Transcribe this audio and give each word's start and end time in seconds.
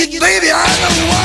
En 0.00 0.20
la 0.20 1.17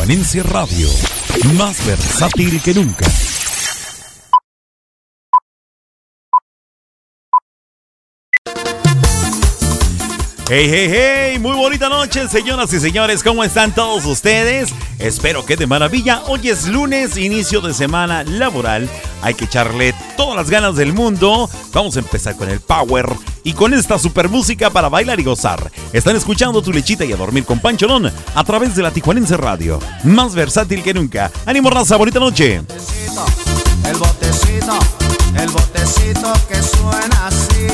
Tijuanense 0.00 0.42
Radio, 0.44 0.88
más 1.58 1.84
versátil 1.84 2.62
que 2.62 2.72
nunca. 2.72 3.04
Hey, 10.48 10.68
hey, 10.70 10.90
hey, 10.90 11.38
muy 11.38 11.54
bonita 11.54 11.90
noche, 11.90 12.28
señoras 12.28 12.72
y 12.72 12.80
señores, 12.80 13.22
¿cómo 13.22 13.44
están 13.44 13.74
todos 13.74 14.06
ustedes? 14.06 14.70
Espero 14.98 15.44
que 15.44 15.56
de 15.56 15.66
maravilla. 15.66 16.22
Hoy 16.28 16.48
es 16.48 16.66
lunes, 16.66 17.18
inicio 17.18 17.60
de 17.60 17.74
semana 17.74 18.24
laboral. 18.24 18.88
Hay 19.20 19.34
que 19.34 19.44
echarle 19.44 19.94
todas 20.16 20.34
las 20.34 20.48
ganas 20.48 20.76
del 20.76 20.94
mundo. 20.94 21.50
Vamos 21.74 21.96
a 21.96 22.00
empezar 22.00 22.36
con 22.36 22.48
el 22.48 22.60
power 22.60 23.06
y 23.44 23.52
con 23.52 23.74
esta 23.74 23.98
super 23.98 24.28
música 24.28 24.70
para 24.70 24.88
bailar 24.88 25.20
y 25.20 25.24
gozar. 25.24 25.70
Están 25.92 26.16
escuchando 26.16 26.62
tu 26.62 26.72
lechita 26.72 27.04
y 27.04 27.12
a 27.12 27.16
dormir 27.16 27.44
con 27.44 27.60
Pancholón 27.60 28.10
a 28.34 28.44
través 28.44 28.74
de 28.76 28.82
la 28.82 28.90
Tijuanense 28.90 29.36
Radio. 29.36 29.78
Más 30.04 30.34
versátil 30.34 30.82
que 30.82 30.94
nunca. 30.94 31.30
Ánimo 31.46 31.70
raza, 31.70 31.96
bonita 31.96 32.18
noche. 32.20 32.62
El 33.84 33.96
botecito, 33.96 34.78
el 35.36 35.48
botecito 35.50 36.32
que 36.48 36.62
suena 36.62 37.26
así. 37.26 37.66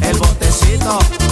El 0.00 0.16
botecito, 0.18 0.98
el 0.98 0.98
botecito, 0.98 1.27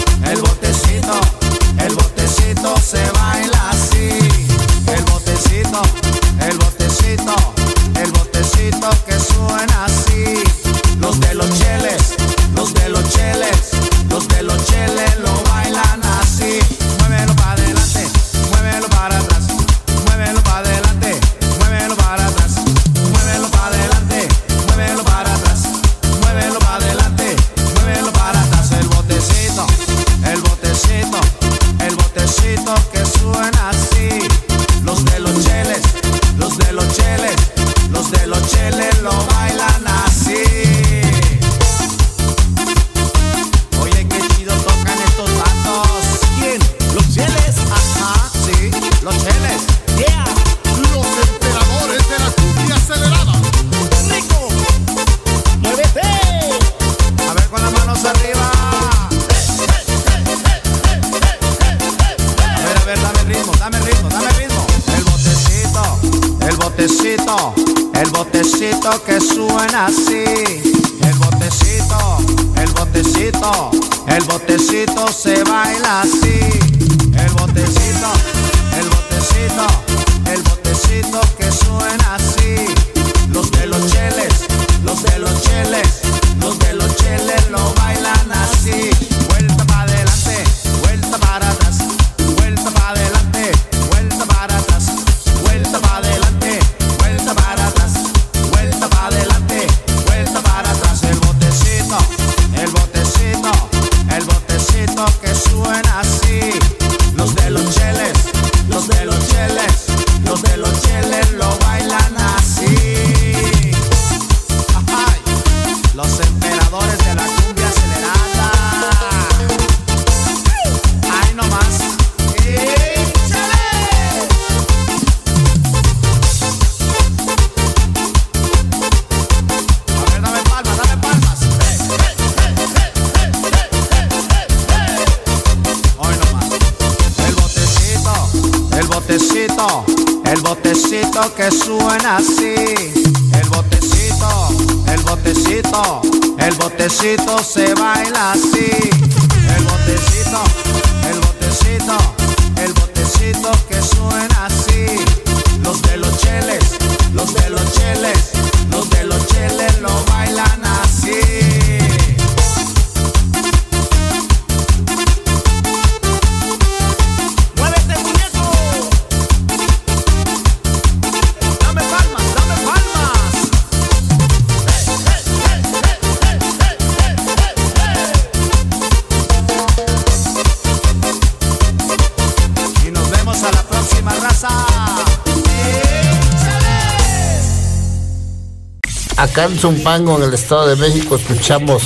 Calzumpango, 189.36 190.16
en 190.16 190.22
el 190.22 190.32
Estado 190.32 190.66
de 190.66 190.76
México, 190.76 191.16
escuchamos 191.16 191.82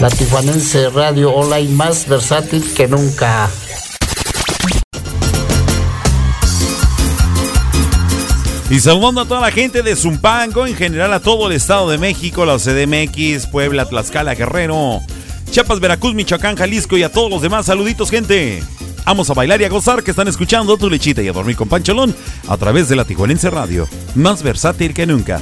la 0.00 0.10
tijuanense 0.10 0.90
radio 0.90 1.30
online 1.30 1.70
más 1.70 2.06
versátil 2.06 2.74
que 2.74 2.86
nunca. 2.86 3.48
Y 8.68 8.80
saludando 8.80 9.22
a 9.22 9.24
toda 9.24 9.40
la 9.40 9.50
gente 9.50 9.82
de 9.82 9.96
Zumpango, 9.96 10.66
en 10.66 10.76
general 10.76 11.14
a 11.14 11.20
todo 11.20 11.46
el 11.46 11.54
Estado 11.54 11.88
de 11.88 11.96
México, 11.96 12.44
la 12.44 12.58
CDMX, 12.58 13.46
Puebla, 13.46 13.86
Tlaxcala, 13.86 14.34
Guerrero, 14.34 15.00
Chiapas, 15.50 15.80
Veracruz, 15.80 16.12
Michoacán, 16.12 16.56
Jalisco 16.56 16.98
y 16.98 17.02
a 17.02 17.10
todos 17.10 17.30
los 17.30 17.40
demás. 17.40 17.64
Saluditos, 17.64 18.10
gente. 18.10 18.62
Vamos 19.06 19.30
a 19.30 19.34
bailar 19.34 19.62
y 19.62 19.64
a 19.64 19.70
gozar 19.70 20.02
que 20.02 20.10
están 20.10 20.28
escuchando 20.28 20.76
tu 20.76 20.90
lechita 20.90 21.22
y 21.22 21.28
a 21.28 21.32
dormir 21.32 21.56
con 21.56 21.70
Pancholón 21.70 22.14
a 22.46 22.58
través 22.58 22.90
de 22.90 22.96
la 22.96 23.06
Tijuanense 23.06 23.48
Radio. 23.48 23.88
Más 24.14 24.42
versátil 24.42 24.92
que 24.92 25.06
nunca. 25.06 25.40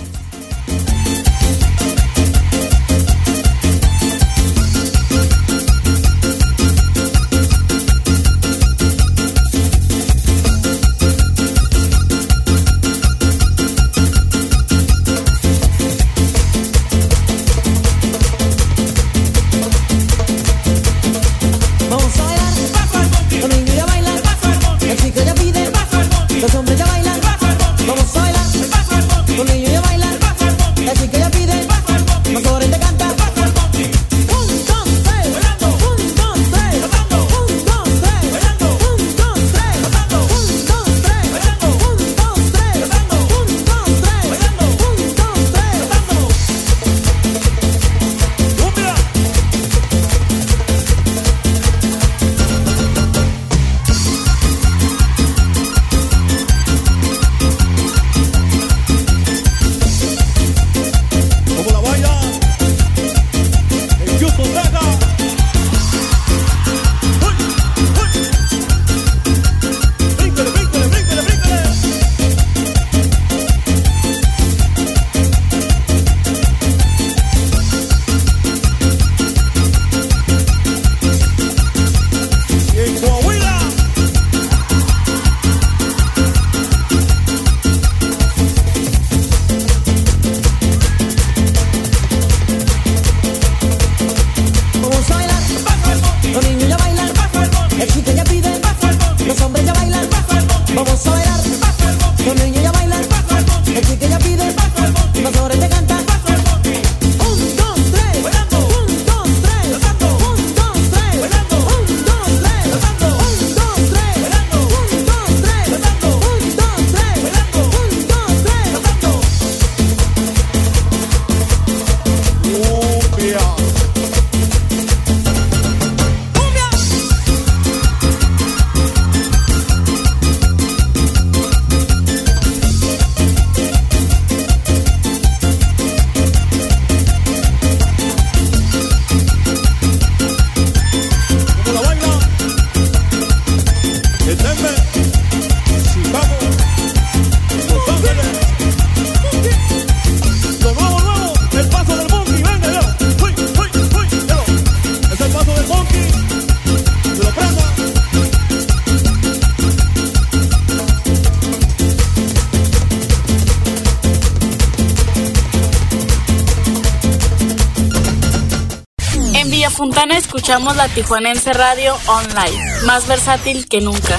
Escuchamos 170.45 170.77
la 170.77 170.89
Tijuanense 170.89 171.55
Radio 171.55 171.97
Online, 172.07 172.83
más 172.85 173.09
versátil 173.09 173.67
que 173.67 173.81
nunca. 173.81 174.19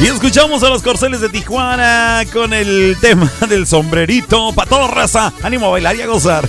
Y 0.00 0.06
escuchamos 0.06 0.64
a 0.64 0.68
los 0.68 0.82
corceles 0.82 1.20
de 1.20 1.28
Tijuana 1.28 2.24
con 2.32 2.52
el 2.52 2.96
tema 3.00 3.30
del 3.48 3.68
sombrerito. 3.68 4.52
para 4.52 4.68
toda 4.68 4.88
raza, 4.88 5.32
ánimo 5.44 5.66
a 5.66 5.70
bailar 5.70 5.94
y 5.94 6.02
a 6.02 6.08
gozar. 6.08 6.48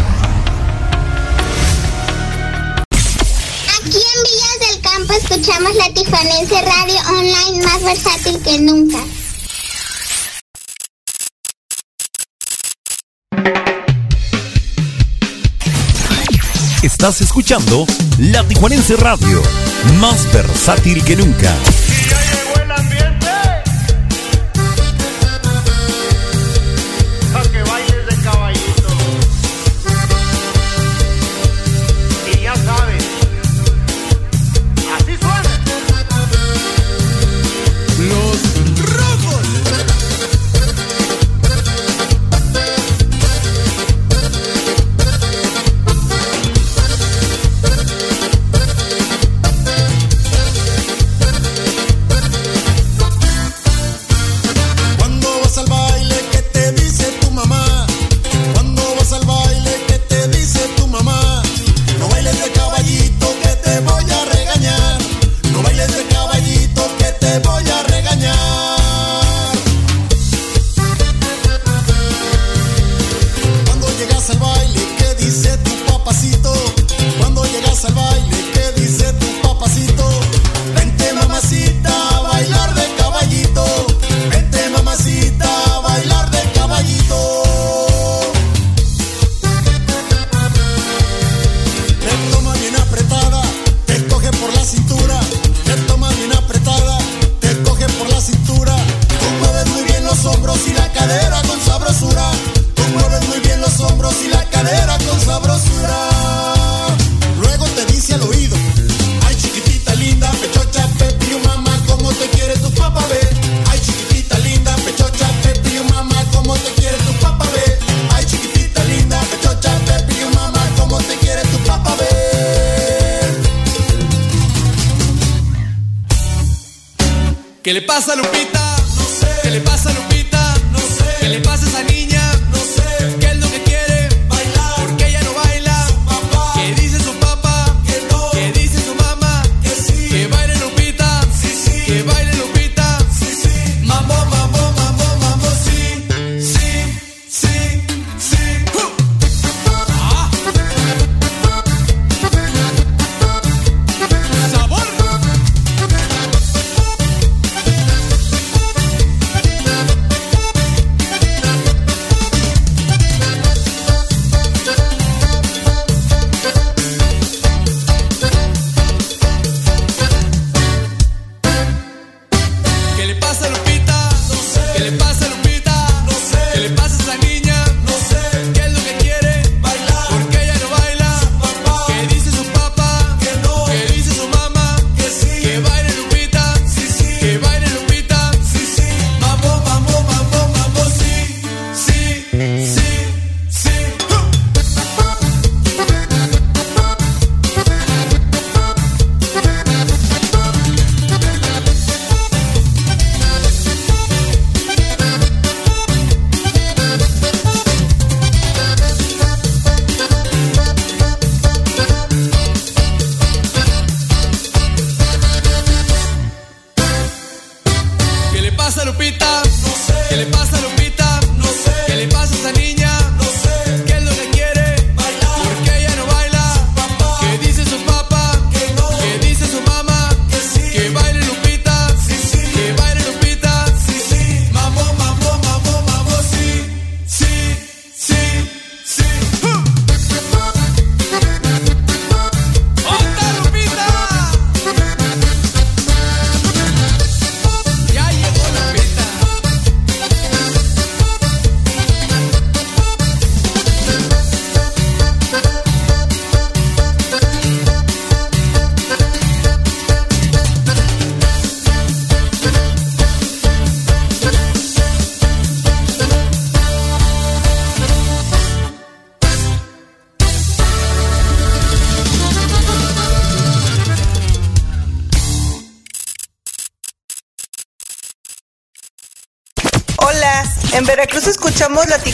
hace 6.51 6.65
radio 6.65 6.99
online 7.17 7.65
más 7.65 7.83
versátil 7.83 8.41
que 8.41 8.59
nunca. 8.59 8.97
Estás 16.83 17.21
escuchando 17.21 17.85
La 18.17 18.45
Tijuanense 18.47 18.95
Radio, 18.97 19.41
más 19.99 20.31
versátil 20.33 21.03
que 21.03 21.15
nunca. 21.15 21.55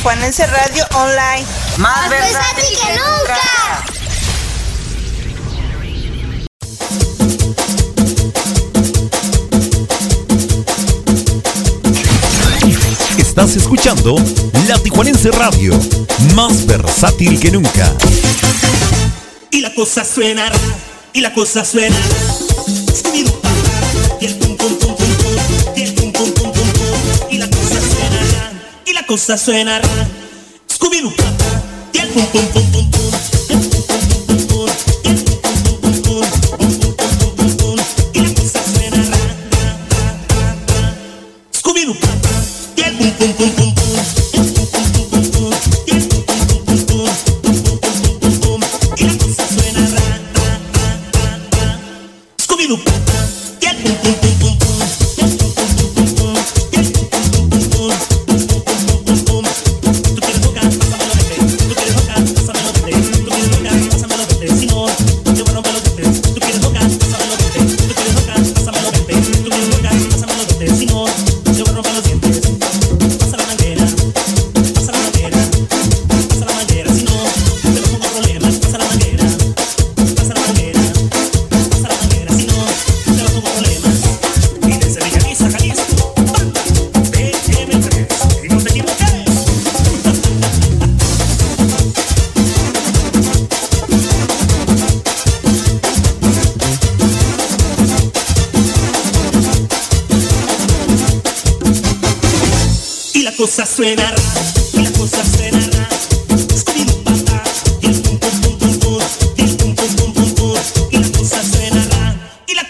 Tijuanense 0.08 0.48
Radio 0.48 0.86
Online. 0.94 1.46
Más, 1.80 2.10
versátil 2.10 2.64
que, 2.64 2.88
que 2.88 2.94
nunca. 2.94 3.42
Estás 13.18 13.58
escuchando 13.58 14.16
La 14.70 14.80
Tijuanense 14.80 15.30
Radio, 15.32 15.78
más 16.36 16.66
versátil 16.66 17.38
que 17.42 17.52
nunca. 17.52 17.94
Y 19.52 19.60
la 19.60 19.74
cosa 19.74 20.06
suena, 20.06 20.50
y 21.12 21.20
la 21.20 21.34
cosa 21.34 21.66
suena. 21.66 21.98
cosa 29.18 29.36
suena. 29.36 29.82
Scooby-Doo, 30.70 31.12
y 31.92 31.98
el 31.98 32.08
pum 32.10 32.26
pum 32.28 32.46
pum. 32.54 32.57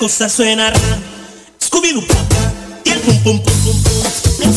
cosa 0.07 0.29
suena 0.29 0.69
rara. 0.69 0.99
Scooby-Doo, 1.59 2.01
y 2.85 2.89
el 2.91 2.99
pum 3.01 3.21
pum 3.23 3.43
pum 3.43 3.53
pum 3.61 3.83
pum. 3.83 4.56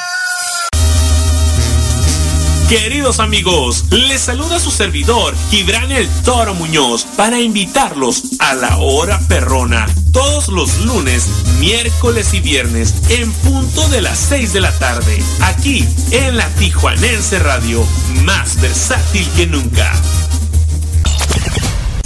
Queridos 2.71 3.19
amigos, 3.19 3.83
les 3.89 4.21
saluda 4.21 4.57
su 4.57 4.71
servidor, 4.71 5.35
Gibran 5.49 5.91
el 5.91 6.07
Toro 6.23 6.53
Muñoz, 6.53 7.05
para 7.17 7.41
invitarlos 7.41 8.23
a 8.39 8.53
la 8.53 8.77
hora 8.77 9.19
perrona, 9.27 9.85
todos 10.13 10.47
los 10.47 10.77
lunes, 10.85 11.27
miércoles 11.59 12.33
y 12.33 12.39
viernes, 12.39 12.93
en 13.09 13.29
punto 13.29 13.85
de 13.89 13.99
las 13.99 14.17
6 14.19 14.53
de 14.53 14.61
la 14.61 14.71
tarde, 14.79 15.21
aquí 15.41 15.85
en 16.11 16.37
la 16.37 16.47
Tijuanense 16.51 17.39
Radio, 17.39 17.85
más 18.23 18.61
versátil 18.61 19.27
que 19.35 19.47
nunca. 19.47 19.91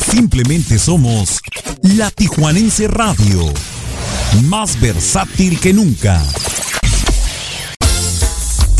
Simplemente 0.10 0.80
somos 0.80 1.42
la 1.84 2.10
Tijuanense 2.10 2.88
Radio, 2.88 3.54
más 4.46 4.82
versátil 4.82 5.60
que 5.60 5.74
nunca. 5.74 6.26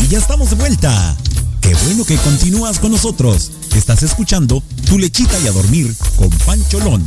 Y 0.00 0.08
ya 0.08 0.18
estamos 0.18 0.50
de 0.50 0.56
vuelta. 0.56 1.16
Qué 1.66 1.74
bueno 1.86 2.04
que 2.04 2.16
continúas 2.18 2.78
con 2.78 2.92
nosotros. 2.92 3.50
Estás 3.74 4.04
escuchando 4.04 4.62
Tu 4.88 5.00
lechita 5.00 5.36
y 5.40 5.48
a 5.48 5.50
dormir 5.50 5.92
con 6.14 6.30
Pancholón. 6.30 7.02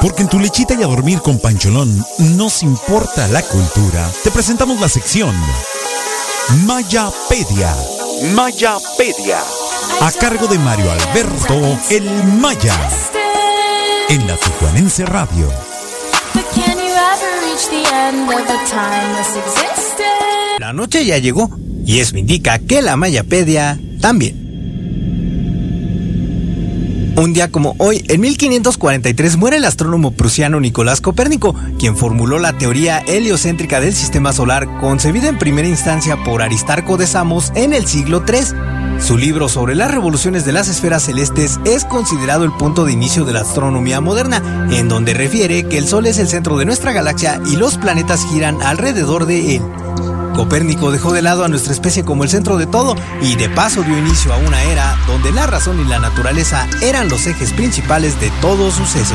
Porque 0.00 0.22
en 0.22 0.28
tu 0.28 0.38
lechita 0.38 0.74
y 0.74 0.84
a 0.84 0.86
dormir 0.86 1.20
con 1.20 1.40
Pancholón 1.40 2.06
nos 2.36 2.62
importa 2.62 3.26
la 3.26 3.42
cultura. 3.42 4.08
Te 4.22 4.30
presentamos 4.30 4.78
la 4.80 4.88
sección 4.88 5.34
Mayapedia. 6.64 7.74
Mayapedia. 8.36 9.40
A 10.00 10.12
cargo 10.12 10.46
de 10.46 10.60
Mario 10.60 10.92
Alberto 10.92 11.76
El 11.90 12.04
Maya. 12.38 12.88
En 14.08 14.28
la 14.28 14.36
Tijuanense 14.36 15.04
Radio. 15.06 15.71
La 20.58 20.72
noche 20.72 21.04
ya 21.04 21.18
llegó 21.18 21.50
y 21.84 22.00
eso 22.00 22.16
indica 22.16 22.58
que 22.58 22.82
la 22.82 22.96
Mayapedia 22.96 23.78
también. 24.00 24.42
Un 27.14 27.34
día 27.34 27.52
como 27.52 27.74
hoy, 27.78 28.04
en 28.08 28.20
1543, 28.22 29.36
muere 29.36 29.58
el 29.58 29.64
astrónomo 29.64 30.12
prusiano 30.12 30.60
Nicolás 30.60 31.00
Copérnico, 31.00 31.54
quien 31.78 31.96
formuló 31.96 32.38
la 32.38 32.56
teoría 32.56 33.00
heliocéntrica 33.00 33.80
del 33.80 33.92
sistema 33.92 34.32
solar, 34.32 34.66
concebida 34.80 35.28
en 35.28 35.38
primera 35.38 35.68
instancia 35.68 36.16
por 36.24 36.42
Aristarco 36.42 36.96
de 36.96 37.06
Samos 37.06 37.52
en 37.54 37.74
el 37.74 37.86
siglo 37.86 38.24
III. 38.26 38.81
Su 39.02 39.18
libro 39.18 39.48
sobre 39.48 39.74
las 39.74 39.90
revoluciones 39.90 40.44
de 40.44 40.52
las 40.52 40.68
esferas 40.68 41.02
celestes 41.02 41.58
es 41.64 41.84
considerado 41.84 42.44
el 42.44 42.52
punto 42.52 42.84
de 42.84 42.92
inicio 42.92 43.24
de 43.24 43.32
la 43.32 43.40
astronomía 43.40 44.00
moderna, 44.00 44.68
en 44.70 44.88
donde 44.88 45.12
refiere 45.12 45.64
que 45.64 45.76
el 45.76 45.88
Sol 45.88 46.06
es 46.06 46.20
el 46.20 46.28
centro 46.28 46.56
de 46.56 46.66
nuestra 46.66 46.92
galaxia 46.92 47.40
y 47.50 47.56
los 47.56 47.78
planetas 47.78 48.24
giran 48.24 48.62
alrededor 48.62 49.26
de 49.26 49.56
él. 49.56 49.62
Copérnico 50.34 50.90
dejó 50.90 51.12
de 51.12 51.22
lado 51.22 51.44
a 51.44 51.48
nuestra 51.48 51.72
especie 51.72 52.04
como 52.04 52.24
el 52.24 52.30
centro 52.30 52.56
de 52.56 52.66
todo 52.66 52.96
y 53.20 53.36
de 53.36 53.48
paso 53.48 53.82
dio 53.82 53.96
inicio 53.96 54.32
a 54.32 54.38
una 54.38 54.62
era 54.64 54.96
donde 55.06 55.32
la 55.32 55.46
razón 55.46 55.80
y 55.80 55.84
la 55.84 55.98
naturaleza 55.98 56.66
eran 56.82 57.08
los 57.08 57.26
ejes 57.26 57.52
principales 57.52 58.20
de 58.20 58.30
todo 58.40 58.70
suceso. 58.70 59.14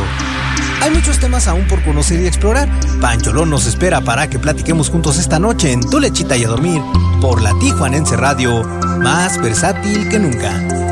Hay 0.82 0.92
muchos 0.92 1.20
temas 1.20 1.48
aún 1.48 1.68
por 1.68 1.84
conocer 1.84 2.22
y 2.22 2.28
explorar. 2.28 2.70
Pancholón 3.02 3.50
nos 3.50 3.66
espera 3.66 4.02
para 4.02 4.30
que 4.30 4.40
platiquemos 4.40 4.90
juntos 4.90 5.18
esta 5.18 5.40
noche 5.40 5.72
en 5.72 5.82
Tu 5.82 6.00
Lechita 6.00 6.38
y 6.38 6.44
a 6.44 6.50
Dormir 6.50 6.82
por 7.20 7.42
la 7.42 7.58
Tijuanense 7.60 8.16
Radio, 8.16 8.64
más 9.00 9.42
versátil 9.42 10.08
que 10.10 10.20
nunca. 10.20 10.87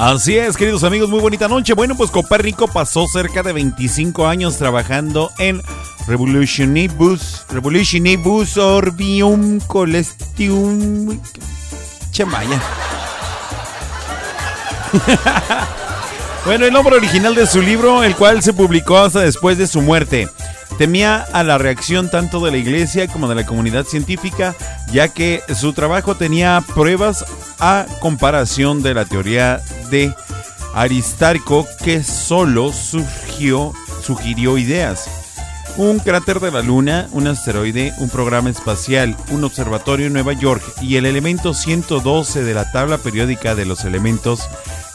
Así 0.00 0.38
es, 0.38 0.56
queridos 0.56 0.82
amigos, 0.82 1.10
muy 1.10 1.20
bonita 1.20 1.46
noche. 1.46 1.74
Bueno, 1.74 1.94
pues 1.94 2.10
Copérnico 2.10 2.66
pasó 2.66 3.06
cerca 3.06 3.42
de 3.42 3.52
25 3.52 4.26
años 4.26 4.56
trabajando 4.56 5.30
en 5.36 5.60
Revolutionibus, 6.06 7.44
Revolutionibus 7.50 8.56
Orbium 8.56 9.60
Colestium. 9.60 11.20
Chamaya. 12.12 12.62
bueno, 16.46 16.64
el 16.64 16.72
nombre 16.72 16.96
original 16.96 17.34
de 17.34 17.46
su 17.46 17.60
libro, 17.60 18.02
el 18.02 18.16
cual 18.16 18.42
se 18.42 18.54
publicó 18.54 18.96
hasta 18.96 19.20
después 19.20 19.58
de 19.58 19.66
su 19.66 19.82
muerte. 19.82 20.30
Temía 20.80 21.26
a 21.34 21.44
la 21.44 21.58
reacción 21.58 22.08
tanto 22.08 22.42
de 22.42 22.52
la 22.52 22.56
iglesia 22.56 23.06
como 23.06 23.28
de 23.28 23.34
la 23.34 23.44
comunidad 23.44 23.84
científica, 23.84 24.56
ya 24.90 25.08
que 25.08 25.42
su 25.54 25.74
trabajo 25.74 26.14
tenía 26.14 26.64
pruebas 26.74 27.22
a 27.58 27.84
comparación 28.00 28.82
de 28.82 28.94
la 28.94 29.04
teoría 29.04 29.60
de 29.90 30.14
Aristarco 30.72 31.66
que 31.84 32.02
solo 32.02 32.72
surgió, 32.72 33.74
sugirió 34.02 34.56
ideas. 34.56 35.10
Un 35.76 35.98
cráter 35.98 36.40
de 36.40 36.50
la 36.50 36.62
Luna, 36.62 37.08
un 37.12 37.26
asteroide, 37.26 37.92
un 37.98 38.08
programa 38.08 38.48
espacial, 38.48 39.14
un 39.32 39.44
observatorio 39.44 40.06
en 40.06 40.14
Nueva 40.14 40.32
York 40.32 40.62
y 40.80 40.96
el 40.96 41.04
elemento 41.04 41.52
112 41.52 42.42
de 42.42 42.54
la 42.54 42.72
tabla 42.72 42.96
periódica 42.96 43.54
de 43.54 43.66
los 43.66 43.84
elementos 43.84 44.48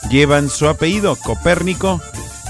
llevan 0.10 0.50
su 0.50 0.68
apellido, 0.68 1.16
Copérnico, 1.16 2.02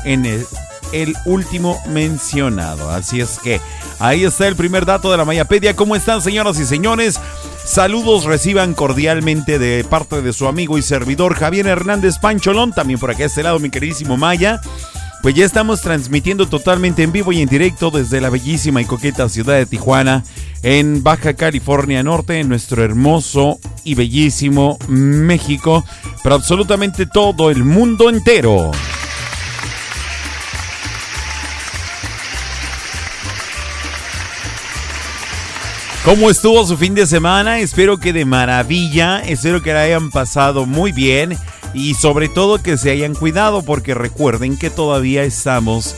en 0.06 0.26
el, 0.26 0.48
el 0.92 1.16
último 1.26 1.82
mencionado. 1.88 2.90
Así 2.90 3.22
es 3.22 3.40
que 3.40 3.62
ahí 4.00 4.24
está 4.24 4.48
el 4.48 4.56
primer 4.56 4.86
dato 4.86 5.12
de 5.12 5.18
la 5.18 5.26
Mayapedia. 5.26 5.76
¿Cómo 5.76 5.96
están, 5.96 6.22
señoras 6.22 6.60
y 6.60 6.66
señores? 6.66 7.20
Saludos 7.66 8.26
reciban 8.26 8.74
cordialmente 8.76 9.58
de 9.58 9.84
parte 9.84 10.22
de 10.22 10.34
su 10.34 10.48
amigo 10.48 10.78
y 10.78 10.84
servidor 10.84 11.34
Javier 11.34 11.66
Hernández 11.68 12.20
Pancholón, 12.20 12.74
también 12.74 13.00
por 13.00 13.10
acá 13.10 13.24
a 13.24 13.26
este 13.26 13.44
lado 13.44 13.60
mi 13.60 13.72
queridísimo 13.72 14.18
Maya. 14.18 14.62
Pues 15.24 15.34
ya 15.34 15.44
estamos 15.44 15.82
transmitiendo 15.82 16.48
totalmente 16.48 17.02
en 17.02 17.12
vivo 17.12 17.32
y 17.32 17.42
en 17.42 17.50
directo 17.50 17.90
desde 17.90 18.22
la 18.22 18.30
bellísima 18.30 18.84
y 18.84 18.86
coqueta 18.86 19.28
ciudad 19.28 19.56
de 19.56 19.66
Tijuana, 19.66 20.24
en 20.62 21.02
Baja 21.02 21.34
California 21.34 22.04
Norte, 22.04 22.40
en 22.40 22.48
nuestro 22.48 22.84
hermoso 22.84 23.58
y 23.84 23.96
bellísimo 23.96 24.78
México, 24.88 25.84
pero 26.22 26.36
absolutamente 26.36 27.08
todo 27.08 27.50
el 27.50 27.64
mundo 27.64 28.12
entero. 28.12 28.70
¿Cómo 36.06 36.30
estuvo 36.30 36.64
su 36.68 36.78
fin 36.78 36.94
de 36.94 37.08
semana? 37.08 37.58
Espero 37.58 37.98
que 37.98 38.14
de 38.14 38.26
maravilla, 38.26 39.22
espero 39.22 39.64
que 39.64 39.74
la 39.74 39.82
hayan 39.82 40.12
pasado 40.12 40.68
muy 40.68 40.92
bien 40.92 41.36
y 41.74 41.96
sobre 41.96 42.30
todo 42.30 42.62
que 42.62 42.78
se 42.78 42.92
hayan 42.92 43.16
cuidado 43.16 43.64
porque 43.64 43.96
recuerden 43.96 44.56
que 44.56 44.70
todavía 44.70 45.24
estamos 45.24 45.96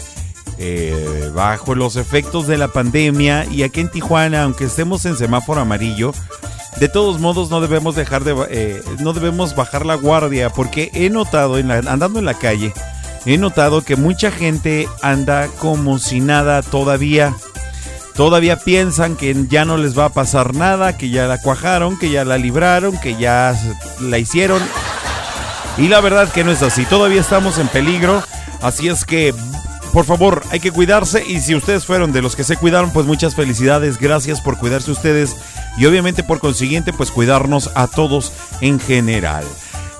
eh, 0.59 1.29
bajo 1.35 1.75
los 1.75 1.97
efectos 1.97 2.47
de 2.47 2.57
la 2.57 2.69
pandemia 2.69 3.47
y 3.51 3.63
aquí 3.63 3.81
en 3.81 3.91
Tijuana, 3.91 4.43
aunque 4.43 4.63
estemos 4.63 5.05
en 5.05 5.17
semáforo 5.17 5.59
amarillo, 5.59 6.13
de 6.79 6.87
todos 6.87 7.19
modos 7.19 7.49
no 7.49 7.59
debemos 7.59 7.97
dejar 7.97 8.23
de 8.23 8.33
eh, 8.49 8.81
no 8.99 9.11
debemos 9.11 9.57
bajar 9.57 9.85
la 9.85 9.95
guardia 9.95 10.49
porque 10.49 10.89
he 10.93 11.09
notado 11.09 11.57
en 11.57 11.69
andando 11.69 12.19
en 12.19 12.25
la 12.25 12.35
calle 12.35 12.71
he 13.25 13.37
notado 13.37 13.81
que 13.81 13.97
mucha 13.97 14.31
gente 14.31 14.87
anda 15.01 15.49
como 15.59 15.99
si 15.99 16.21
nada 16.21 16.61
todavía 16.61 17.35
todavía 18.17 18.57
piensan 18.57 19.15
que 19.15 19.45
ya 19.47 19.63
no 19.63 19.77
les 19.77 19.97
va 19.97 20.05
a 20.05 20.13
pasar 20.13 20.53
nada 20.55 20.97
que 20.97 21.09
ya 21.09 21.27
la 21.27 21.39
cuajaron 21.39 21.97
que 21.97 22.09
ya 22.09 22.25
la 22.25 22.37
libraron 22.37 22.99
que 22.99 23.15
ya 23.15 23.55
la 24.01 24.17
hicieron. 24.17 24.61
Y 25.77 25.87
la 25.87 26.01
verdad 26.01 26.31
que 26.31 26.43
no 26.43 26.51
es 26.51 26.63
así. 26.63 26.85
Todavía 26.85 27.21
estamos 27.21 27.59
en 27.59 27.67
peligro. 27.67 28.23
Así 28.61 28.87
es 28.87 29.05
que 29.05 29.33
por 29.93 30.05
favor, 30.05 30.43
hay 30.51 30.59
que 30.59 30.71
cuidarse. 30.71 31.23
Y 31.25 31.39
si 31.39 31.55
ustedes 31.55 31.85
fueron 31.85 32.11
de 32.11 32.21
los 32.21 32.35
que 32.35 32.43
se 32.43 32.57
cuidaron, 32.57 32.91
pues 32.91 33.05
muchas 33.05 33.35
felicidades, 33.35 33.97
gracias 33.97 34.41
por 34.41 34.57
cuidarse 34.57 34.91
ustedes. 34.91 35.35
Y 35.77 35.85
obviamente 35.85 36.23
por 36.23 36.39
consiguiente, 36.39 36.93
pues 36.93 37.11
cuidarnos 37.11 37.71
a 37.75 37.87
todos 37.87 38.31
en 38.61 38.79
general. 38.79 39.45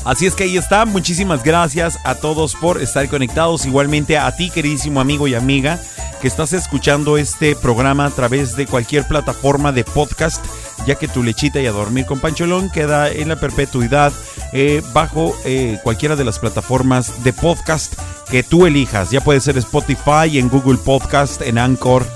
Así 0.05 0.27
es 0.27 0.35
que 0.35 0.45
ahí 0.45 0.57
está. 0.59 0.85
Muchísimas 0.85 1.43
gracias 1.43 1.99
a 2.05 2.15
todos 2.15 2.55
por 2.55 2.83
estar 2.83 3.09
conectados. 3.09 3.65
Igualmente 3.65 4.19
a 4.19 4.31
ti, 4.37 4.51
queridísimo 4.51 5.01
amigo 5.01 5.27
y 5.29 5.35
amiga, 5.35 5.81
que 6.21 6.29
estás 6.29 6.53
escuchando 6.53 7.17
este 7.17 7.57
programa 7.57 8.07
a 8.07 8.11
través 8.11 8.55
de 8.55 8.67
cualquier 8.67 9.09
plataforma 9.09 9.73
de 9.73 9.83
podcast, 9.85 10.45
ya 10.87 10.97
que 10.97 11.09
tu 11.09 11.23
lechita 11.23 11.61
y 11.61 11.67
a 11.67 11.73
dormir 11.73 12.05
con 12.05 12.21
Pancholón 12.21 12.71
queda 12.71 13.11
en 13.11 13.29
la 13.29 13.37
perpetuidad 13.37 14.13
eh, 14.53 14.83
bajo 14.93 15.35
eh, 15.45 15.79
cualquiera 15.83 16.17
de 16.17 16.25
las 16.25 16.39
plataformas 16.39 17.25
de 17.25 17.33
podcast 17.33 17.95
que 18.31 18.43
tú 18.43 18.67
elijas. 18.67 19.11
Ya 19.11 19.23
puede 19.23 19.41
ser 19.41 19.57
Spotify, 19.57 20.39
en 20.39 20.51
Google 20.51 20.79
Podcast, 20.79 21.41
en 21.41 21.57
Anchor. 21.57 22.07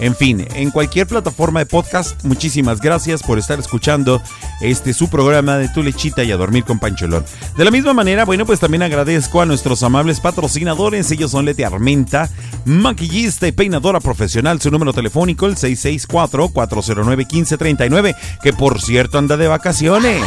En 0.00 0.14
fin, 0.14 0.46
en 0.54 0.70
cualquier 0.70 1.08
plataforma 1.08 1.60
de 1.60 1.66
podcast, 1.66 2.24
muchísimas 2.24 2.80
gracias 2.80 3.22
por 3.22 3.38
estar 3.38 3.58
escuchando 3.58 4.22
este 4.60 4.94
su 4.94 5.10
programa 5.10 5.58
de 5.58 5.68
Tu 5.68 5.82
Lechita 5.82 6.22
y 6.22 6.30
a 6.30 6.36
Dormir 6.36 6.62
con 6.64 6.78
Pancholón. 6.78 7.24
De 7.56 7.64
la 7.64 7.70
misma 7.70 7.94
manera, 7.94 8.24
bueno, 8.24 8.46
pues 8.46 8.60
también 8.60 8.82
agradezco 8.82 9.40
a 9.40 9.46
nuestros 9.46 9.82
amables 9.82 10.20
patrocinadores. 10.20 11.10
Ellos 11.10 11.32
son 11.32 11.46
Leti 11.46 11.64
Armenta, 11.64 12.30
maquillista 12.64 13.48
y 13.48 13.52
peinadora 13.52 13.98
profesional. 13.98 14.60
Su 14.60 14.70
número 14.70 14.92
telefónico, 14.92 15.46
el 15.46 15.56
664-409-1539, 15.56 18.14
que 18.42 18.52
por 18.52 18.80
cierto 18.80 19.18
anda 19.18 19.36
de 19.36 19.48
vacaciones. 19.48 20.22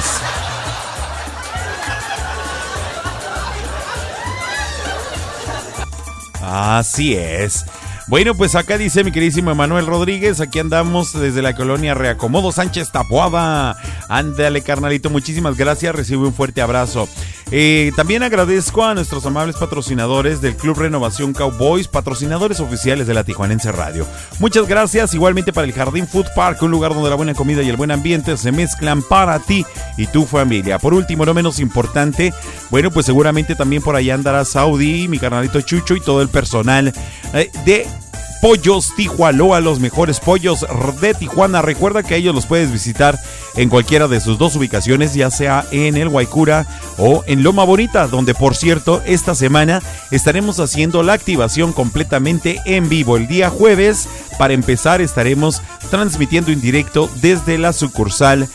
Así 6.42 7.16
es. 7.16 7.64
Bueno, 8.08 8.36
pues 8.36 8.56
acá 8.56 8.78
dice 8.78 9.04
mi 9.04 9.12
queridísimo 9.12 9.52
Emanuel 9.52 9.86
Rodríguez, 9.86 10.42
aquí 10.42 10.60
andamos 10.60 11.14
desde 11.14 11.42
la 11.42 11.56
colonia 11.56 11.94
Reacomodo 11.94 12.52
Sánchez 12.52 12.92
Tapuada. 12.92 13.78
Ándale, 14.10 14.62
carnalito, 14.62 15.10
muchísimas 15.10 15.56
gracias, 15.56 15.96
recibe 15.96 16.26
un 16.26 16.34
fuerte 16.34 16.62
abrazo. 16.62 17.08
También 17.96 18.24
agradezco 18.24 18.86
a 18.86 18.94
nuestros 18.94 19.26
amables 19.26 19.58
patrocinadores 19.58 20.40
del 20.40 20.56
Club 20.56 20.78
Renovación 20.78 21.34
Cowboys, 21.34 21.90
patrocinadores 21.90 22.62
oficiales 22.62 23.08
de 23.08 23.14
la 23.14 23.26
Tijuanense 23.26 23.72
Radio. 23.74 24.08
Muchas 24.40 24.68
gracias, 24.68 25.14
igualmente 25.14 25.52
para 25.52 25.68
el 25.68 25.74
Jardín 25.74 26.08
Food 26.08 26.28
Park, 26.34 26.62
un 26.62 26.72
lugar 26.72 26.94
donde 26.94 27.10
la 27.10 27.16
buena 27.16 27.34
comida 27.34 27.62
y 27.62 27.70
el 27.70 27.76
buen 27.76 27.92
ambiente 27.92 28.38
se 28.38 28.54
mezclan 28.54 29.02
para 29.02 29.40
ti 29.40 29.66
y 29.98 30.08
tu 30.08 30.26
familia. 30.26 30.80
Por 30.80 30.94
último, 30.94 31.26
no 31.26 31.34
menos 31.34 31.60
importante, 31.60 32.34
bueno, 32.70 32.90
pues 32.90 33.06
seguramente 33.06 33.56
también 33.56 33.82
por 33.82 33.96
allá 33.96 34.14
andará 34.14 34.46
Saudi, 34.46 35.08
mi 35.10 35.20
carnalito 35.20 35.60
Chucho 35.62 35.96
y 35.96 36.00
todo 36.00 36.22
el 36.22 36.30
personal 36.30 36.94
eh, 37.34 37.52
de 37.66 37.86
Pollos 38.42 38.94
Tijualoa, 38.96 39.60
los 39.60 39.80
mejores 39.80 40.20
pollos 40.20 40.66
de 41.00 41.14
Tijuana. 41.14 41.62
Recuerda 41.62 42.02
que 42.02 42.16
ellos 42.16 42.34
los 42.34 42.48
puedes 42.48 42.72
visitar 42.72 43.20
en 43.56 43.70
cualquiera 43.70 44.08
de 44.08 44.20
sus 44.20 44.40
dos 44.40 44.56
ubicaciones, 44.56 45.14
ya 45.14 45.30
sea 45.30 45.64
en 45.70 45.96
el 45.96 46.10
Guaycura 46.10 46.66
o 46.98 47.24
en 47.28 47.44
Loma 47.44 47.64
Bonita, 47.66 48.08
donde 48.08 48.34
por 48.34 48.56
cierto, 48.56 49.04
esta 49.06 49.36
semana 49.36 49.84
estaremos 50.10 50.60
haciendo 50.60 51.04
la 51.04 51.14
activación 51.14 51.72
completamente 51.72 52.60
en 52.66 52.90
vivo. 52.90 53.16
El 53.16 53.28
día 53.28 53.52
jueves, 53.52 54.10
para 54.40 54.54
empezar, 54.54 55.02
estaremos 55.02 55.62
transmitiendo 55.92 56.52
en 56.52 56.62
directo 56.62 57.12
desde 57.22 57.60
la 57.60 57.74
sucursal 57.74 58.48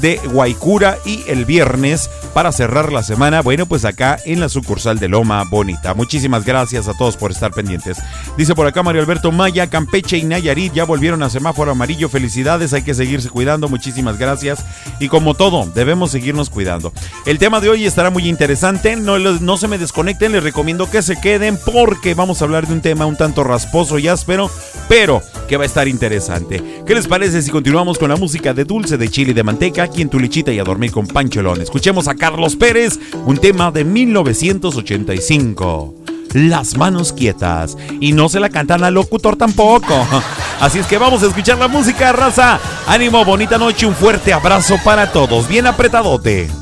de 0.00 0.16
Guaycura 0.32 0.98
y 1.04 1.24
el 1.28 1.44
viernes 1.44 2.10
para 2.34 2.52
cerrar 2.52 2.92
la 2.92 3.02
semana, 3.02 3.42
bueno, 3.42 3.66
pues 3.66 3.84
acá 3.84 4.18
en 4.24 4.40
la 4.40 4.48
sucursal 4.48 4.98
de 4.98 5.08
Loma 5.08 5.44
Bonita. 5.44 5.94
Muchísimas 5.94 6.44
gracias 6.44 6.88
a 6.88 6.94
todos 6.94 7.16
por 7.16 7.30
estar 7.30 7.52
pendientes. 7.52 7.98
Dice 8.36 8.54
por 8.54 8.66
acá 8.66 8.82
Mario 8.82 9.02
Alberto 9.02 9.32
Maya, 9.32 9.68
Campeche 9.68 10.18
y 10.18 10.24
Nayarit 10.24 10.72
ya 10.72 10.84
volvieron 10.84 11.22
a 11.22 11.30
semáforo 11.30 11.72
amarillo. 11.72 12.08
Felicidades, 12.08 12.72
hay 12.72 12.82
que 12.82 12.94
seguirse 12.94 13.28
cuidando. 13.28 13.68
Muchísimas 13.68 14.18
gracias. 14.18 14.64
Y 14.98 15.08
como 15.08 15.34
todo, 15.34 15.70
debemos 15.74 16.10
seguirnos 16.10 16.48
cuidando. 16.48 16.92
El 17.26 17.38
tema 17.38 17.60
de 17.60 17.68
hoy 17.68 17.84
estará 17.84 18.10
muy 18.10 18.28
interesante. 18.28 18.96
No, 18.96 19.18
no 19.18 19.56
se 19.56 19.68
me 19.68 19.78
desconecten, 19.78 20.32
les 20.32 20.42
recomiendo 20.42 20.90
que 20.90 21.02
se 21.02 21.20
queden 21.20 21.58
porque 21.64 22.14
vamos 22.14 22.40
a 22.40 22.44
hablar 22.44 22.66
de 22.66 22.74
un 22.74 22.80
tema 22.80 23.06
un 23.06 23.16
tanto 23.16 23.44
rasposo 23.44 23.98
y 23.98 24.08
áspero, 24.08 24.50
pero 24.88 25.22
que 25.48 25.56
va 25.56 25.64
a 25.64 25.66
estar 25.66 25.88
interesante. 25.88 26.82
¿Qué 26.86 26.94
les 26.94 27.06
parece 27.06 27.42
si 27.42 27.50
continuamos 27.50 27.98
con 27.98 28.08
la 28.08 28.16
música 28.16 28.54
de 28.54 28.64
dulce 28.64 28.96
de 28.96 29.08
chile 29.08 29.34
de 29.34 29.42
manteca 29.42 29.71
aquí 29.80 30.02
en 30.02 30.08
tu 30.08 30.18
lechita 30.18 30.52
y 30.52 30.58
a 30.58 30.64
dormir 30.64 30.92
con 30.92 31.06
Pancholón? 31.06 31.60
Escuchemos 31.60 32.08
a 32.08 32.14
Carlos 32.14 32.56
Pérez, 32.56 32.98
un 33.26 33.38
tema 33.38 33.70
de 33.70 33.84
1985. 33.84 35.94
Las 36.34 36.76
manos 36.76 37.12
quietas. 37.12 37.76
Y 38.00 38.12
no 38.12 38.28
se 38.28 38.40
la 38.40 38.48
cantan 38.48 38.84
al 38.84 38.94
locutor 38.94 39.36
tampoco. 39.36 40.06
Así 40.60 40.78
es 40.78 40.86
que 40.86 40.98
vamos 40.98 41.22
a 41.22 41.26
escuchar 41.26 41.58
la 41.58 41.68
música, 41.68 42.12
raza. 42.12 42.58
Ánimo, 42.86 43.24
bonita 43.24 43.58
noche, 43.58 43.86
un 43.86 43.94
fuerte 43.94 44.32
abrazo 44.32 44.76
para 44.84 45.12
todos. 45.12 45.48
Bien 45.48 45.66
apretadote. 45.66 46.61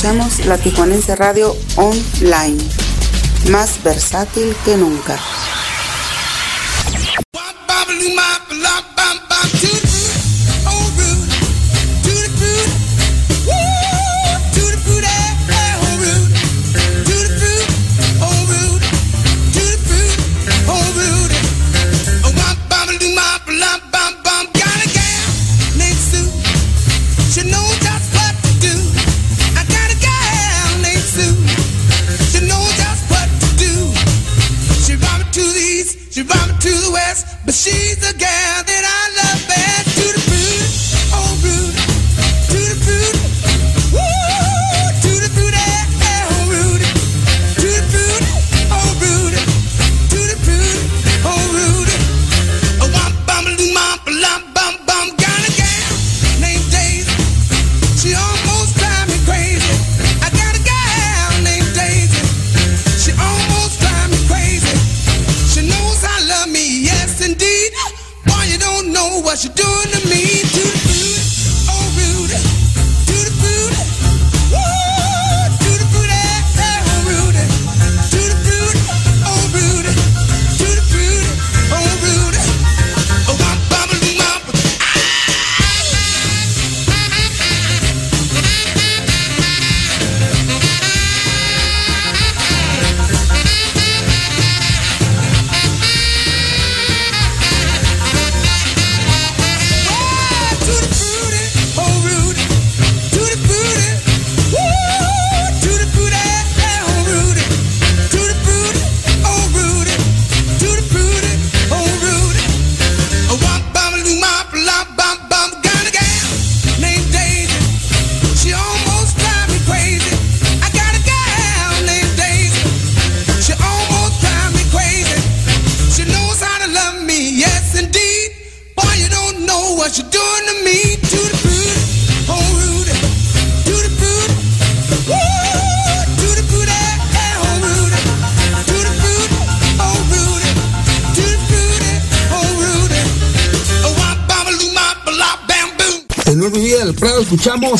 Escuchemos 0.00 0.46
la 0.46 0.56
Tijuanense 0.56 1.14
Radio 1.14 1.54
Online, 1.76 2.56
más 3.50 3.82
versátil 3.82 4.56
que 4.64 4.78
nunca. 4.78 5.18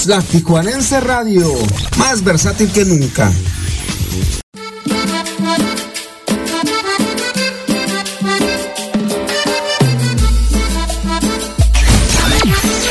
La 0.07 0.23
Tijuanense 0.23 0.99
Radio, 1.01 1.47
más 1.99 2.25
versátil 2.25 2.71
que 2.73 2.85
nunca. 2.85 3.31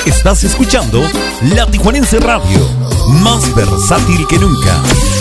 Estás 0.05 0.43
escuchando 0.43 1.01
La 1.55 1.65
Tijuanense 1.71 2.19
Radio, 2.19 2.67
más 3.23 3.55
versátil 3.55 4.27
que 4.27 4.37
nunca. 4.37 5.18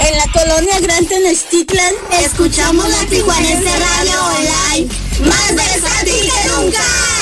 En 0.00 0.16
la 0.16 0.26
colonia 0.32 0.78
Gran 0.80 1.04
Tenochtitlan 1.06 1.92
escuchamos 2.22 2.88
la 2.88 3.04
Tijuanense 3.06 3.70
Radio 3.70 4.24
Online, 4.24 4.88
más 5.26 5.52
versátil 5.54 6.14
que 6.14 6.48
nunca. 6.50 7.17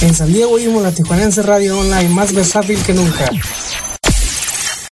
En 0.00 0.14
San 0.14 0.32
Diego 0.32 0.52
oímos 0.52 0.80
la 0.82 0.92
Tijuanense 0.92 1.42
Radio 1.42 1.76
Online 1.76 2.08
más 2.10 2.32
versátil 2.32 2.80
que 2.84 2.94
nunca. 2.94 3.28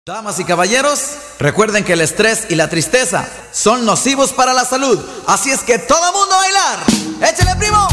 Damas 0.07 0.38
y 0.38 0.44
caballeros, 0.44 1.00
recuerden 1.40 1.82
que 1.82 1.94
el 1.94 2.00
estrés 2.00 2.46
y 2.50 2.55
la 2.55 2.68
tristeza 2.68 3.28
son 3.50 3.84
nocivos 3.84 4.32
para 4.32 4.53
la 4.53 4.64
salud. 4.64 4.98
Así 5.26 5.50
es 5.50 5.61
que 5.61 5.78
todo 5.78 6.12
mundo 6.12 6.34
a 6.34 6.38
bailar. 6.38 7.32
¡Échale, 7.32 7.57
primo! 7.57 7.88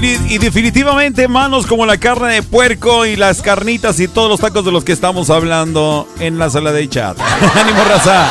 Y, 0.00 0.34
y 0.34 0.38
definitivamente 0.38 1.26
manos 1.26 1.66
como 1.66 1.86
la 1.86 1.96
carne 1.98 2.34
de 2.34 2.42
puerco 2.42 3.04
y 3.04 3.16
las 3.16 3.42
carnitas 3.42 3.98
y 3.98 4.06
todos 4.06 4.28
los 4.28 4.40
tacos 4.40 4.64
de 4.64 4.70
los 4.70 4.84
que 4.84 4.92
estamos 4.92 5.28
hablando 5.30 6.08
en 6.20 6.38
la 6.38 6.50
sala 6.50 6.70
de 6.70 6.88
chat. 6.88 7.18
¡Ánimo, 7.56 7.82
raza! 7.84 8.30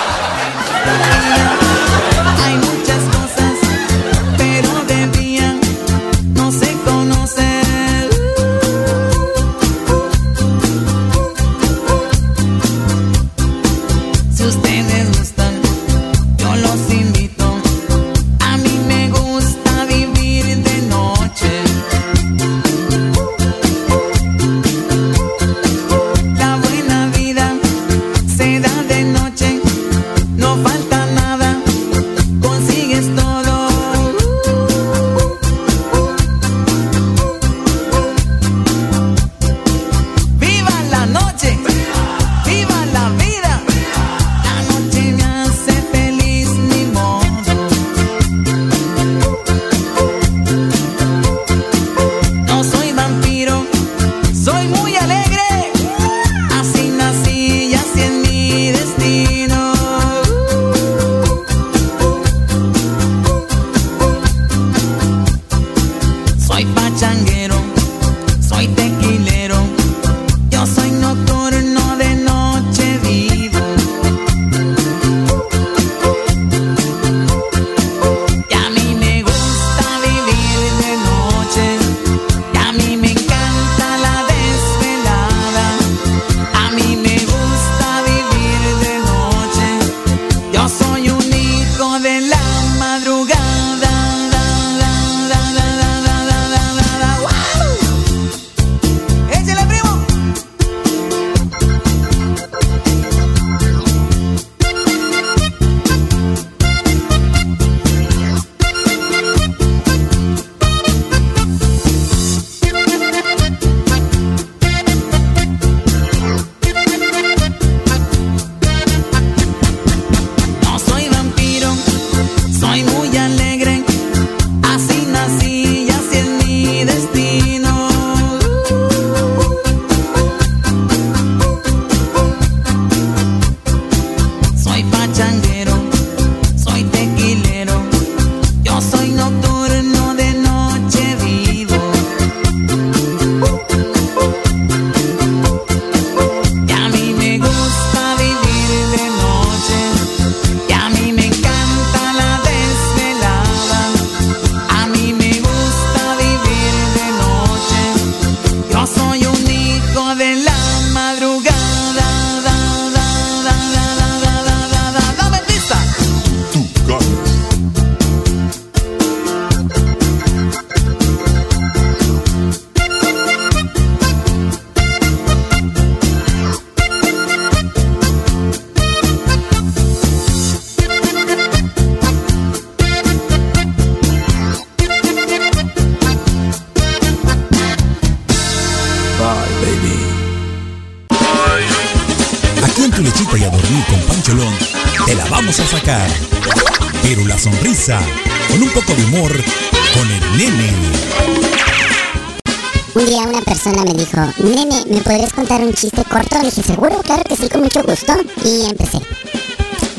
Contar 205.51 205.67
un 205.67 205.73
chiste 205.73 206.03
corto? 206.05 206.37
Le 206.39 206.45
dije, 206.45 206.63
seguro, 206.63 207.01
claro 207.03 207.23
que 207.23 207.35
sí, 207.35 207.49
con 207.49 207.61
mucho 207.61 207.83
gusto. 207.83 208.13
Y 208.45 208.69
empecé. 208.69 208.99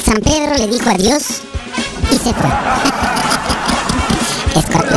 San 0.05 0.20
Pedro 0.22 0.57
le 0.57 0.66
dijo 0.66 0.88
adiós 0.88 1.42
y 2.11 2.14
se 2.14 2.32
fue. 2.32 2.48
es 4.57 4.64
corto. 4.66 4.96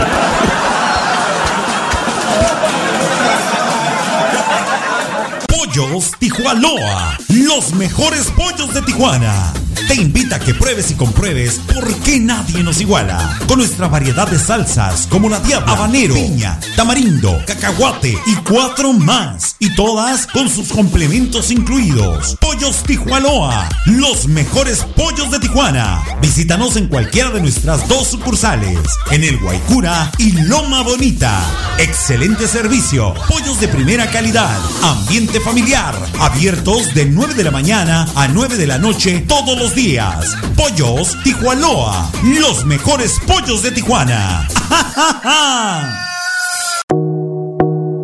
Pollos 5.50 6.12
Tijuanoa, 6.20 7.18
los 7.30 7.74
mejores 7.74 8.32
pollos 8.32 8.74
de 8.74 8.82
Tijuana. 8.82 9.54
Te 9.90 9.96
invita 9.96 10.38
a 10.38 10.40
que 10.40 10.54
pruebes 10.54 10.90
y 10.90 10.96
compruebes 10.96 11.60
por 11.74 11.94
qué 12.00 12.20
nadie 12.20 12.64
nos 12.64 12.80
iguala. 12.80 13.40
Con 13.48 13.60
nuestra 13.60 13.88
variedad 13.88 14.28
de 14.28 14.40
salsas 14.40 15.06
como 15.08 15.28
la 15.30 15.40
diabla, 15.42 15.74
habanero, 15.74 16.16
piña, 16.16 16.60
tamarindo, 16.76 17.40
cacahuate 17.46 18.18
y 18.26 18.36
cuatro 18.38 18.94
más. 18.94 19.55
Y 19.58 19.74
todas 19.74 20.28
con 20.28 20.50
sus 20.50 20.70
complementos 20.70 21.50
incluidos. 21.50 22.36
Pollos 22.42 22.84
Tijuanoa, 22.84 23.70
los 23.86 24.28
mejores 24.28 24.84
pollos 24.96 25.32
de 25.32 25.40
Tijuana. 25.40 26.04
Visítanos 26.22 26.76
en 26.76 26.88
cualquiera 26.88 27.30
de 27.30 27.40
nuestras 27.40 27.88
dos 27.88 28.08
sucursales, 28.08 28.80
en 29.12 29.24
el 29.24 29.40
Guaycura 29.40 30.12
y 30.18 30.34
Loma 30.34 30.82
Bonita. 30.84 31.42
Excelente 31.80 32.48
servicio, 32.48 33.14
pollos 33.30 33.62
de 33.62 33.70
primera 33.70 34.12
calidad, 34.12 34.60
ambiente 34.84 35.40
familiar, 35.40 35.96
abiertos 36.20 36.94
de 36.94 37.06
9 37.06 37.34
de 37.36 37.44
la 37.46 37.52
mañana 37.52 38.08
a 38.16 38.28
9 38.28 38.58
de 38.58 38.68
la 38.68 38.78
noche 38.78 39.24
todos 39.26 39.58
los 39.58 39.74
días. 39.74 40.36
Pollos 40.58 41.16
Tijuanoa, 41.24 42.12
los 42.24 42.66
mejores 42.66 43.14
pollos 43.26 43.64
de 43.64 43.72
Tijuana. 43.72 44.48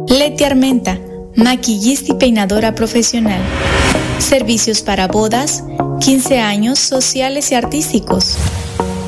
Leti 0.08 0.44
Armenta, 0.44 1.00
maquillista 1.36 2.14
y 2.14 2.16
peinadora 2.16 2.74
profesional. 2.76 3.42
Servicios 4.20 4.82
para 4.82 5.08
bodas, 5.08 5.64
15 6.00 6.40
años 6.40 6.80
sociales 6.80 7.52
y 7.52 7.56
artísticos. 7.56 8.38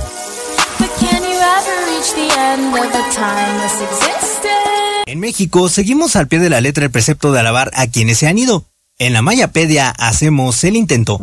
En 5.06 5.20
México 5.20 5.70
seguimos 5.70 6.16
al 6.16 6.28
pie 6.28 6.40
de 6.40 6.50
la 6.50 6.60
letra 6.60 6.86
el 6.86 6.92
precepto 6.92 7.32
de 7.32 7.40
alabar 7.40 7.72
a 7.76 7.88
quienes 7.88 8.18
se 8.18 8.28
han 8.28 8.40
ido. 8.40 8.66
En 8.98 9.14
la 9.14 9.22
Mayapedia 9.22 9.92
hacemos 9.92 10.64
el 10.64 10.76
intento. 10.76 11.20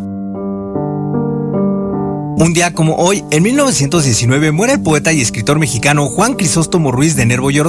Un 2.38 2.52
día 2.52 2.74
como 2.74 2.96
hoy, 2.96 3.24
en 3.30 3.42
1919, 3.44 4.52
muere 4.52 4.74
el 4.74 4.82
poeta 4.82 5.10
y 5.10 5.22
escritor 5.22 5.58
mexicano 5.58 6.06
Juan 6.06 6.34
Crisóstomo 6.34 6.92
Ruiz 6.92 7.16
de 7.16 7.24
Nervo 7.24 7.50
y 7.50 7.62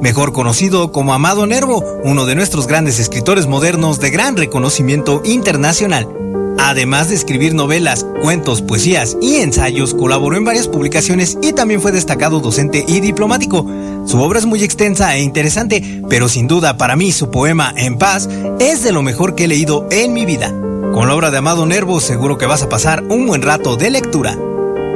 mejor 0.00 0.32
conocido 0.32 0.92
como 0.92 1.12
Amado 1.12 1.44
Nervo, 1.48 1.84
uno 2.04 2.24
de 2.24 2.36
nuestros 2.36 2.68
grandes 2.68 3.00
escritores 3.00 3.48
modernos 3.48 3.98
de 3.98 4.10
gran 4.10 4.36
reconocimiento 4.36 5.22
internacional. 5.24 6.08
Además 6.56 7.08
de 7.08 7.16
escribir 7.16 7.52
novelas, 7.52 8.06
cuentos, 8.22 8.62
poesías 8.62 9.16
y 9.20 9.38
ensayos, 9.38 9.92
colaboró 9.92 10.36
en 10.36 10.44
varias 10.44 10.68
publicaciones 10.68 11.36
y 11.42 11.52
también 11.52 11.80
fue 11.80 11.90
destacado 11.90 12.38
docente 12.38 12.84
y 12.86 13.00
diplomático. 13.00 13.66
Su 14.06 14.20
obra 14.22 14.38
es 14.38 14.46
muy 14.46 14.62
extensa 14.62 15.16
e 15.16 15.22
interesante, 15.22 16.00
pero 16.08 16.28
sin 16.28 16.46
duda 16.46 16.76
para 16.76 16.94
mí 16.94 17.10
su 17.10 17.28
poema 17.28 17.74
En 17.76 17.98
paz 17.98 18.28
es 18.60 18.84
de 18.84 18.92
lo 18.92 19.02
mejor 19.02 19.34
que 19.34 19.44
he 19.44 19.48
leído 19.48 19.88
en 19.90 20.12
mi 20.12 20.24
vida. 20.26 20.54
Con 20.92 21.08
la 21.08 21.14
obra 21.14 21.30
de 21.30 21.38
Amado 21.38 21.64
Nervo 21.64 22.00
seguro 22.00 22.36
que 22.36 22.44
vas 22.44 22.62
a 22.62 22.68
pasar 22.68 23.02
un 23.04 23.26
buen 23.26 23.40
rato 23.40 23.76
de 23.76 23.90
lectura. 23.90 24.36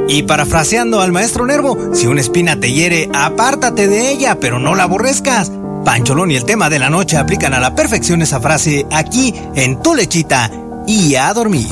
Y 0.09 0.25
parafraseando 0.25 1.01
al 1.01 1.11
maestro 1.11 1.47
Nervo, 1.47 1.95
si 1.95 2.07
una 2.07 2.21
espina 2.21 2.61
te 2.61 2.71
hiere, 2.71 3.09
apártate 3.15 3.89
de 3.89 4.11
ella, 4.11 4.39
pero 4.39 4.59
no 4.59 4.75
la 4.75 4.83
aborrezcas. 4.83 5.51
Pancholón 5.87 6.31
y 6.31 6.37
el 6.37 6.45
tema 6.45 6.69
de 6.69 6.79
la 6.79 6.91
noche 6.91 7.17
aplican 7.17 7.55
a 7.55 7.61
la 7.61 7.75
perfección 7.75 8.21
esa 8.21 8.41
frase 8.41 8.87
aquí 8.93 9.35
en 9.55 9.81
Tu 9.81 9.95
Lechita 9.95 10.51
y 10.87 11.15
a 11.15 11.33
dormir. 11.33 11.67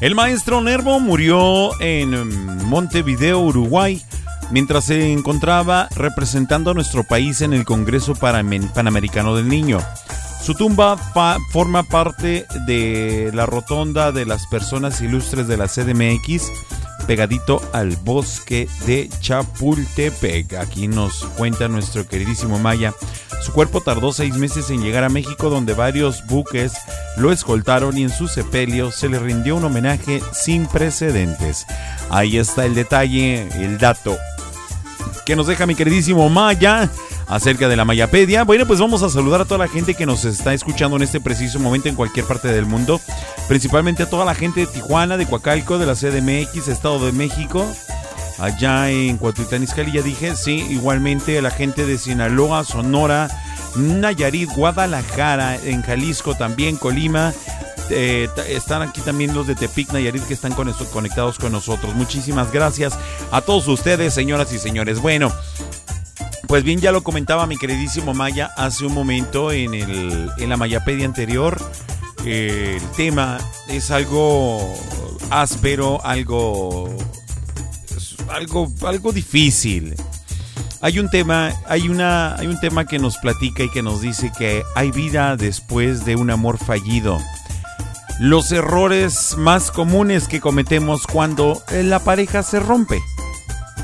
El 0.00 0.14
maestro 0.14 0.62
Nervo 0.62 0.98
murió 0.98 1.78
en 1.78 2.64
Montevideo, 2.64 3.40
Uruguay, 3.40 4.02
mientras 4.50 4.84
se 4.84 5.12
encontraba 5.12 5.88
representando 5.94 6.70
a 6.70 6.74
nuestro 6.74 7.04
país 7.04 7.40
en 7.40 7.52
el 7.52 7.64
Congreso 7.64 8.14
Panamericano 8.14 9.36
del 9.36 9.48
Niño. 9.48 9.78
Su 10.42 10.54
tumba 10.54 10.96
forma 11.52 11.82
parte 11.82 12.46
de 12.66 13.30
la 13.34 13.46
rotonda 13.46 14.10
de 14.10 14.24
las 14.26 14.46
personas 14.46 15.00
ilustres 15.00 15.46
de 15.46 15.56
la 15.56 15.68
CDMX, 15.68 16.50
pegadito 17.06 17.60
al 17.72 17.96
bosque 17.96 18.68
de 18.86 19.08
Chapultepec. 19.20 20.54
Aquí 20.54 20.88
nos 20.88 21.24
cuenta 21.36 21.68
nuestro 21.68 22.06
queridísimo 22.06 22.58
Maya. 22.58 22.94
Su 23.42 23.52
cuerpo 23.52 23.80
tardó 23.80 24.12
seis 24.12 24.34
meses 24.36 24.70
en 24.70 24.82
llegar 24.82 25.04
a 25.04 25.08
México, 25.08 25.50
donde 25.50 25.74
varios 25.74 26.26
buques 26.26 26.72
lo 27.16 27.32
escoltaron 27.32 27.96
y 27.96 28.02
en 28.02 28.10
su 28.10 28.28
sepelio 28.28 28.90
se 28.90 29.08
le 29.08 29.18
rindió 29.18 29.56
un 29.56 29.64
homenaje 29.64 30.22
sin 30.32 30.66
precedentes. 30.66 31.66
Ahí 32.10 32.38
está 32.38 32.66
el 32.66 32.74
detalle, 32.74 33.48
el 33.62 33.78
dato 33.78 34.16
que 35.24 35.36
nos 35.36 35.46
deja 35.46 35.66
mi 35.66 35.74
queridísimo 35.74 36.28
Maya 36.28 36.90
acerca 37.30 37.68
de 37.68 37.76
la 37.76 37.84
Mayapedia. 37.84 38.42
Bueno, 38.44 38.66
pues 38.66 38.80
vamos 38.80 39.02
a 39.02 39.08
saludar 39.08 39.40
a 39.40 39.44
toda 39.44 39.58
la 39.58 39.68
gente 39.68 39.94
que 39.94 40.04
nos 40.04 40.24
está 40.24 40.52
escuchando 40.52 40.96
en 40.96 41.02
este 41.02 41.20
preciso 41.20 41.58
momento 41.60 41.88
en 41.88 41.94
cualquier 41.94 42.26
parte 42.26 42.48
del 42.48 42.66
mundo. 42.66 43.00
Principalmente 43.48 44.02
a 44.02 44.10
toda 44.10 44.24
la 44.24 44.34
gente 44.34 44.60
de 44.60 44.66
Tijuana, 44.66 45.16
de 45.16 45.26
Coacalco, 45.26 45.78
de 45.78 45.86
la 45.86 45.94
CDMX, 45.94 46.68
Estado 46.68 47.06
de 47.06 47.12
México. 47.12 47.64
Allá 48.38 48.90
en 48.90 49.16
Cuautitlán 49.18 49.62
Izcalli, 49.62 49.92
ya 49.92 50.02
dije, 50.02 50.34
sí, 50.34 50.66
igualmente 50.70 51.38
a 51.38 51.42
la 51.42 51.50
gente 51.50 51.86
de 51.86 51.98
Sinaloa, 51.98 52.64
Sonora, 52.64 53.28
Nayarit, 53.76 54.50
Guadalajara, 54.54 55.56
en 55.56 55.82
Jalisco 55.82 56.34
también, 56.34 56.76
Colima, 56.76 57.34
eh, 57.90 58.28
están 58.48 58.80
aquí 58.82 59.02
también 59.02 59.34
los 59.34 59.46
de 59.46 59.56
Tepic 59.56 59.92
Nayarit 59.92 60.22
que 60.24 60.32
están 60.34 60.52
con 60.52 60.68
eso- 60.70 60.86
conectados 60.90 61.38
con 61.38 61.52
nosotros. 61.52 61.94
Muchísimas 61.94 62.50
gracias 62.50 62.94
a 63.30 63.40
todos 63.42 63.68
ustedes, 63.68 64.14
señoras 64.14 64.52
y 64.54 64.58
señores. 64.58 65.00
Bueno, 65.00 65.30
pues 66.50 66.64
bien, 66.64 66.80
ya 66.80 66.90
lo 66.90 67.04
comentaba 67.04 67.46
mi 67.46 67.56
queridísimo 67.56 68.12
Maya 68.12 68.50
hace 68.56 68.84
un 68.84 68.92
momento 68.92 69.52
en, 69.52 69.72
el, 69.72 70.32
en 70.36 70.48
la 70.48 70.56
Mayapedia 70.56 71.06
anterior. 71.06 71.62
Eh, 72.24 72.80
el 72.82 72.90
tema 72.96 73.38
es 73.68 73.92
algo 73.92 74.74
áspero, 75.30 76.04
algo, 76.04 76.92
algo, 78.28 78.68
algo 78.84 79.12
difícil. 79.12 79.94
Hay 80.80 80.98
un 80.98 81.08
tema, 81.08 81.52
hay 81.68 81.88
una, 81.88 82.34
hay 82.34 82.48
un 82.48 82.58
tema 82.58 82.84
que 82.84 82.98
nos 82.98 83.18
platica 83.18 83.62
y 83.62 83.70
que 83.70 83.82
nos 83.82 84.00
dice 84.00 84.32
que 84.36 84.64
hay 84.74 84.90
vida 84.90 85.36
después 85.36 86.04
de 86.04 86.16
un 86.16 86.30
amor 86.30 86.58
fallido. 86.58 87.20
Los 88.18 88.50
errores 88.50 89.36
más 89.38 89.70
comunes 89.70 90.26
que 90.26 90.40
cometemos 90.40 91.06
cuando 91.06 91.62
la 91.70 92.00
pareja 92.00 92.42
se 92.42 92.58
rompe. 92.58 93.00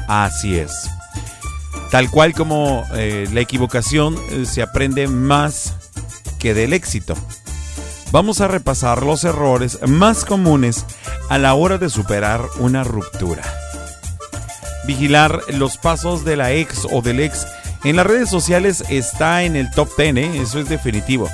Así 0.08 0.58
es. 0.58 0.90
Tal 1.91 2.11
cual 2.11 2.34
como 2.34 2.84
eh, 2.95 3.28
la 3.32 3.41
equivocación 3.41 4.16
eh, 4.30 4.45
se 4.45 4.62
aprende 4.62 5.09
más 5.09 5.74
que 6.39 6.55
del 6.55 6.72
éxito. 6.72 7.14
Vamos 8.12 8.41
a 8.41 8.49
repasar 8.49 9.03
los 9.03 9.24
errores 9.24 9.78
más 9.87 10.24
comunes 10.24 10.84
a 11.28 11.39
la 11.39 11.55
hora 11.55 11.78
de 11.78 11.91
superar 11.91 12.43
una 12.59 12.84
ruptura. 12.84 13.43
Vigilar 14.87 15.41
los 15.49 15.76
pasos 15.76 16.24
de 16.24 16.37
la 16.37 16.53
ex 16.53 16.87
o 16.91 17.03
del 17.03 17.20
ex 17.20 17.47
en 17.87 17.95
las 17.95 18.07
redes 18.07 18.28
sociales 18.28 18.82
está 18.89 19.45
en 19.45 19.55
el 19.55 19.70
top 19.70 19.89
10, 19.97 20.16
¿eh? 20.16 20.43
eso 20.43 20.59
es 20.59 20.68
definitivo. 20.68 21.28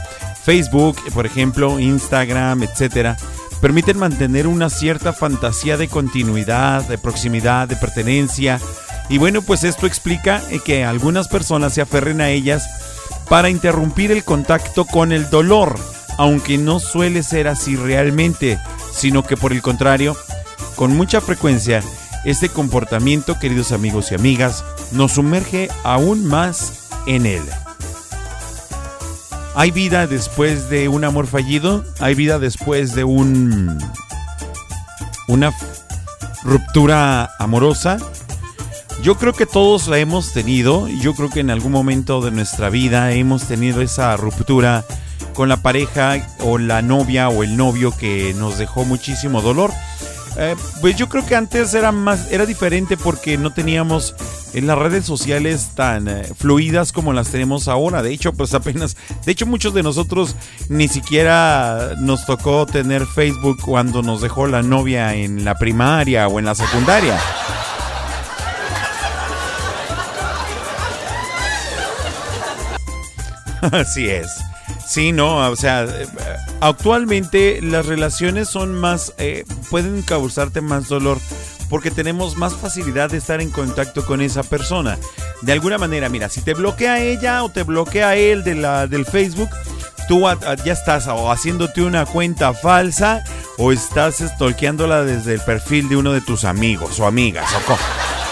Facebook, 0.44 0.96
por 1.14 1.24
ejemplo, 1.24 1.78
Instagram, 1.78 2.62
etcétera, 2.62 3.16
permiten 3.62 3.96
mantener 3.96 4.46
una 4.46 4.68
cierta 4.68 5.14
fantasía 5.14 5.78
de 5.78 5.88
continuidad, 5.88 6.86
de 6.86 6.98
proximidad, 6.98 7.68
de 7.68 7.76
pertenencia. 7.76 8.60
Y 9.08 9.18
bueno, 9.18 9.42
pues 9.42 9.64
esto 9.64 9.86
explica 9.86 10.42
eh, 10.50 10.60
que 10.64 10.84
algunas 10.84 11.28
personas 11.28 11.74
se 11.74 11.82
aferren 11.82 12.20
a 12.20 12.30
ellas 12.30 12.68
para 13.28 13.50
interrumpir 13.50 14.10
el 14.12 14.24
contacto 14.24 14.84
con 14.84 15.12
el 15.12 15.30
dolor, 15.30 15.78
aunque 16.18 16.58
no 16.58 16.80
suele 16.80 17.22
ser 17.22 17.48
así 17.48 17.76
realmente, 17.76 18.58
sino 18.92 19.22
que 19.22 19.36
por 19.36 19.52
el 19.52 19.62
contrario, 19.62 20.16
con 20.76 20.96
mucha 20.96 21.20
frecuencia, 21.20 21.82
este 22.24 22.48
comportamiento, 22.48 23.38
queridos 23.38 23.72
amigos 23.72 24.12
y 24.12 24.14
amigas, 24.14 24.64
nos 24.92 25.12
sumerge 25.12 25.68
aún 25.82 26.26
más 26.26 26.88
en 27.06 27.26
él. 27.26 27.42
¿Hay 29.54 29.70
vida 29.70 30.06
después 30.06 30.70
de 30.70 30.88
un 30.88 31.04
amor 31.04 31.26
fallido? 31.26 31.84
¿Hay 32.00 32.14
vida 32.14 32.38
después 32.38 32.94
de 32.94 33.04
un 33.04 33.78
una 35.28 35.52
ruptura 36.42 37.30
amorosa? 37.38 37.98
Yo 39.02 39.16
creo 39.16 39.32
que 39.32 39.46
todos 39.46 39.88
la 39.88 39.98
hemos 39.98 40.32
tenido. 40.32 40.86
Yo 40.86 41.14
creo 41.14 41.28
que 41.28 41.40
en 41.40 41.50
algún 41.50 41.72
momento 41.72 42.20
de 42.20 42.30
nuestra 42.30 42.70
vida 42.70 43.10
hemos 43.10 43.48
tenido 43.48 43.82
esa 43.82 44.16
ruptura 44.16 44.84
con 45.34 45.48
la 45.48 45.56
pareja 45.56 46.24
o 46.38 46.56
la 46.56 46.82
novia 46.82 47.28
o 47.28 47.42
el 47.42 47.56
novio 47.56 47.92
que 47.96 48.32
nos 48.38 48.58
dejó 48.58 48.84
muchísimo 48.84 49.42
dolor. 49.42 49.72
Eh, 50.38 50.54
pues 50.80 50.94
yo 50.94 51.08
creo 51.08 51.26
que 51.26 51.34
antes 51.34 51.74
era 51.74 51.90
más, 51.90 52.30
era 52.30 52.46
diferente 52.46 52.96
porque 52.96 53.36
no 53.36 53.52
teníamos 53.52 54.14
en 54.54 54.68
las 54.68 54.78
redes 54.78 55.04
sociales 55.04 55.70
tan 55.74 56.06
eh, 56.06 56.22
fluidas 56.38 56.92
como 56.92 57.12
las 57.12 57.28
tenemos 57.28 57.66
ahora. 57.66 58.02
De 58.02 58.12
hecho, 58.12 58.32
pues 58.32 58.54
apenas, 58.54 58.96
de 59.26 59.32
hecho 59.32 59.46
muchos 59.46 59.74
de 59.74 59.82
nosotros 59.82 60.36
ni 60.68 60.86
siquiera 60.86 61.94
nos 61.98 62.24
tocó 62.24 62.66
tener 62.66 63.06
Facebook 63.06 63.60
cuando 63.62 64.00
nos 64.00 64.20
dejó 64.22 64.46
la 64.46 64.62
novia 64.62 65.14
en 65.14 65.44
la 65.44 65.56
primaria 65.56 66.28
o 66.28 66.38
en 66.38 66.44
la 66.44 66.54
secundaria. 66.54 67.18
Así 73.72 74.08
es. 74.08 74.28
Sí, 74.86 75.12
no, 75.12 75.36
o 75.50 75.56
sea, 75.56 75.84
eh, 75.84 76.06
actualmente 76.60 77.60
las 77.62 77.86
relaciones 77.86 78.48
son 78.48 78.74
más, 78.74 79.14
eh, 79.18 79.44
pueden 79.70 80.02
causarte 80.02 80.60
más 80.60 80.88
dolor 80.88 81.18
porque 81.68 81.90
tenemos 81.90 82.36
más 82.36 82.54
facilidad 82.54 83.10
de 83.10 83.18
estar 83.18 83.40
en 83.40 83.50
contacto 83.50 84.04
con 84.04 84.20
esa 84.20 84.42
persona. 84.42 84.98
De 85.40 85.52
alguna 85.52 85.78
manera, 85.78 86.08
mira, 86.08 86.28
si 86.28 86.42
te 86.42 86.54
bloquea 86.54 87.00
ella 87.00 87.42
o 87.44 87.48
te 87.48 87.62
bloquea 87.62 88.16
él 88.16 88.44
de 88.44 88.54
la, 88.54 88.86
del 88.86 89.06
Facebook, 89.06 89.48
tú 90.08 90.24
ya 90.64 90.72
estás 90.72 91.06
o 91.06 91.30
haciéndote 91.30 91.82
una 91.82 92.04
cuenta 92.04 92.52
falsa 92.52 93.24
o 93.56 93.72
estás 93.72 94.16
stalkeándola 94.16 95.04
desde 95.04 95.34
el 95.34 95.40
perfil 95.40 95.88
de 95.88 95.96
uno 95.96 96.12
de 96.12 96.20
tus 96.20 96.44
amigos 96.44 97.00
o 97.00 97.06
amigas. 97.06 97.48
O 97.54 98.31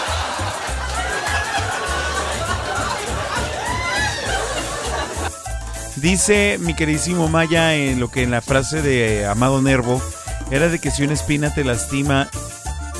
Dice 6.01 6.57
mi 6.59 6.73
queridísimo 6.73 7.27
Maya 7.27 7.75
en 7.75 7.99
lo 7.99 8.09
que 8.09 8.23
en 8.23 8.31
la 8.31 8.41
frase 8.41 8.81
de 8.81 9.27
Amado 9.27 9.61
Nervo 9.61 10.01
era 10.49 10.67
de 10.67 10.79
que 10.79 10.89
si 10.89 11.03
una 11.03 11.13
espina 11.13 11.53
te 11.53 11.63
lastima, 11.63 12.27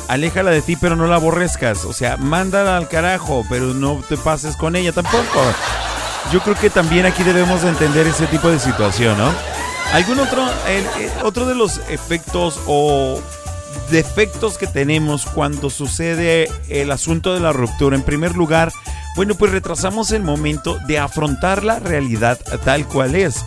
aléjala 0.08 0.52
de 0.52 0.62
ti, 0.62 0.76
pero 0.76 0.96
no 0.96 1.08
la 1.08 1.16
aborrezcas. 1.16 1.84
O 1.86 1.94
sea, 1.94 2.18
mándala 2.18 2.78
al 2.78 2.88
carajo, 2.88 3.44
pero 3.50 3.74
no 3.74 4.04
te 4.08 4.18
pases 4.18 4.56
con 4.56 4.76
ella 4.76 4.92
tampoco. 4.92 5.42
Yo 6.32 6.42
creo 6.42 6.56
que 6.56 6.70
también 6.70 7.08
aquí 7.08 7.24
debemos 7.24 7.64
de 7.64 7.70
entender 7.70 8.06
ese 8.06 8.28
tipo 8.28 8.52
de 8.52 8.60
situación, 8.60 9.18
¿no? 9.18 9.34
¿Algún 9.94 10.20
otro, 10.20 10.48
eh, 10.68 11.12
otro 11.24 11.48
de 11.48 11.56
los 11.56 11.80
efectos 11.90 12.60
o 12.68 13.20
defectos 13.90 14.60
que 14.60 14.68
tenemos 14.68 15.26
cuando 15.26 15.72
sucede 15.72 16.52
el 16.70 16.92
asunto 16.92 17.34
de 17.34 17.40
la 17.40 17.52
ruptura? 17.52 17.96
En 17.96 18.04
primer 18.04 18.36
lugar, 18.36 18.72
bueno, 19.16 19.36
pues 19.36 19.52
retrasamos 19.52 20.12
el 20.12 20.24
momento 20.24 20.78
de 20.88 21.00
afrontar 21.00 21.64
la 21.64 21.80
realidad 21.80 22.40
tal 22.64 22.88
cual 22.88 23.16
es. 23.16 23.44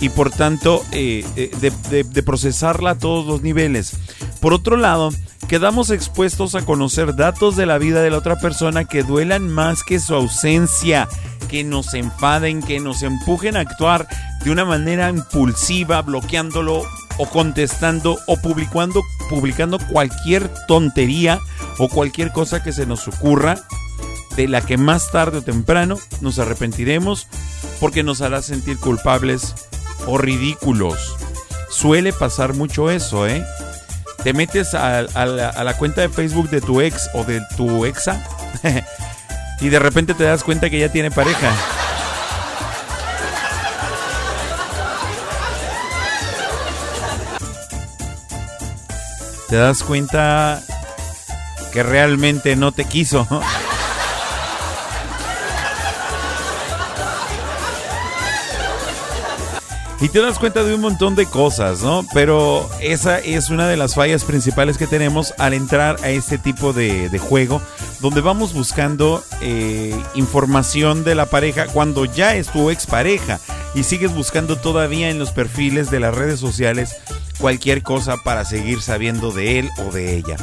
y 0.00 0.10
por 0.10 0.30
tanto 0.30 0.84
eh, 0.92 1.24
eh, 1.36 1.50
de, 1.90 2.04
de- 2.04 2.22
procesarla 2.22 2.90
a 2.90 2.98
todos 2.98 3.24
los 3.26 3.40
niveles. 3.42 3.92
Por 4.40 4.52
otro 4.52 4.76
lado, 4.76 5.10
quedamos 5.48 5.88
expuestos 5.90 6.54
a 6.54 6.62
conocer 6.66 7.16
datos 7.16 7.56
de 7.56 7.64
la 7.64 7.78
vida 7.78 8.02
de 8.02 8.10
la 8.10 8.18
otra 8.18 8.36
persona 8.38 8.84
que 8.84 9.02
duelan 9.04 9.48
más 9.48 9.82
que 9.82 9.98
su 9.98 10.14
ausencia, 10.14 11.08
que 11.48 11.64
nos 11.64 11.94
enfaden, 11.94 12.62
que 12.62 12.78
nos 12.78 13.02
empujen 13.02 13.56
a 13.56 13.60
actuar 13.60 14.06
de 14.44 14.50
una 14.50 14.66
manera 14.66 15.08
impulsiva, 15.08 16.02
bloqueándolo 16.02 16.82
o 17.18 17.26
contestando 17.30 18.18
o 18.26 18.36
publicando, 18.36 19.00
publicando 19.30 19.78
cualquier 19.78 20.50
tontería 20.68 21.40
o 21.78 21.88
cualquier 21.88 22.32
cosa 22.32 22.62
que 22.62 22.72
se 22.74 22.84
nos 22.84 23.08
ocurra 23.08 23.56
de 24.36 24.48
la 24.48 24.60
que 24.60 24.76
más 24.76 25.10
tarde 25.10 25.38
o 25.38 25.42
temprano 25.42 25.98
nos 26.20 26.38
arrepentiremos 26.38 27.26
porque 27.80 28.02
nos 28.02 28.20
hará 28.20 28.42
sentir 28.42 28.78
culpables 28.78 29.54
o 30.06 30.18
ridículos. 30.18 31.16
Suele 31.70 32.12
pasar 32.12 32.54
mucho 32.54 32.90
eso, 32.90 33.26
¿eh? 33.26 33.44
Te 34.22 34.32
metes 34.32 34.74
a, 34.74 35.02
la, 35.02 35.48
a 35.48 35.64
la 35.64 35.76
cuenta 35.76 36.00
de 36.00 36.08
Facebook 36.08 36.50
de 36.50 36.60
tu 36.60 36.80
ex 36.80 37.08
o 37.14 37.24
de 37.24 37.40
tu 37.56 37.84
exa 37.84 38.22
y 39.60 39.68
de 39.68 39.78
repente 39.78 40.14
te 40.14 40.24
das 40.24 40.44
cuenta 40.44 40.68
que 40.70 40.78
ya 40.78 40.90
tiene 40.90 41.10
pareja. 41.10 41.52
Te 49.48 49.56
das 49.56 49.82
cuenta 49.84 50.60
que 51.72 51.82
realmente 51.82 52.56
no 52.56 52.72
te 52.72 52.84
quiso. 52.84 53.28
Y 59.98 60.10
te 60.10 60.20
das 60.20 60.38
cuenta 60.38 60.62
de 60.62 60.74
un 60.74 60.82
montón 60.82 61.14
de 61.14 61.24
cosas, 61.24 61.82
¿no? 61.82 62.04
Pero 62.12 62.68
esa 62.80 63.18
es 63.18 63.48
una 63.48 63.66
de 63.66 63.78
las 63.78 63.94
fallas 63.94 64.24
principales 64.24 64.76
que 64.76 64.86
tenemos 64.86 65.32
al 65.38 65.54
entrar 65.54 65.96
a 66.02 66.10
este 66.10 66.36
tipo 66.36 66.74
de, 66.74 67.08
juego, 67.18 67.62
donde 68.00 68.20
vamos 68.20 68.52
buscando 68.52 69.24
eh, 69.40 69.98
información 70.14 71.02
de 71.02 71.14
la 71.14 71.26
pareja 71.26 71.66
cuando 71.66 72.04
ya 72.04 72.36
es 72.36 72.48
tu 72.48 72.68
expareja 72.68 73.40
y 73.74 73.84
sigues 73.84 74.14
buscando 74.14 74.56
todavía 74.56 75.08
en 75.08 75.18
los 75.18 75.32
perfiles 75.32 75.90
de 75.90 76.00
las 76.00 76.14
redes 76.14 76.40
sociales 76.40 76.96
cualquier 77.38 77.82
cosa 77.82 78.18
para 78.18 78.44
seguir 78.44 78.82
sabiendo 78.82 79.32
de 79.32 79.60
él 79.60 79.70
o 79.78 79.92
de 79.92 80.16
ella. 80.16 80.36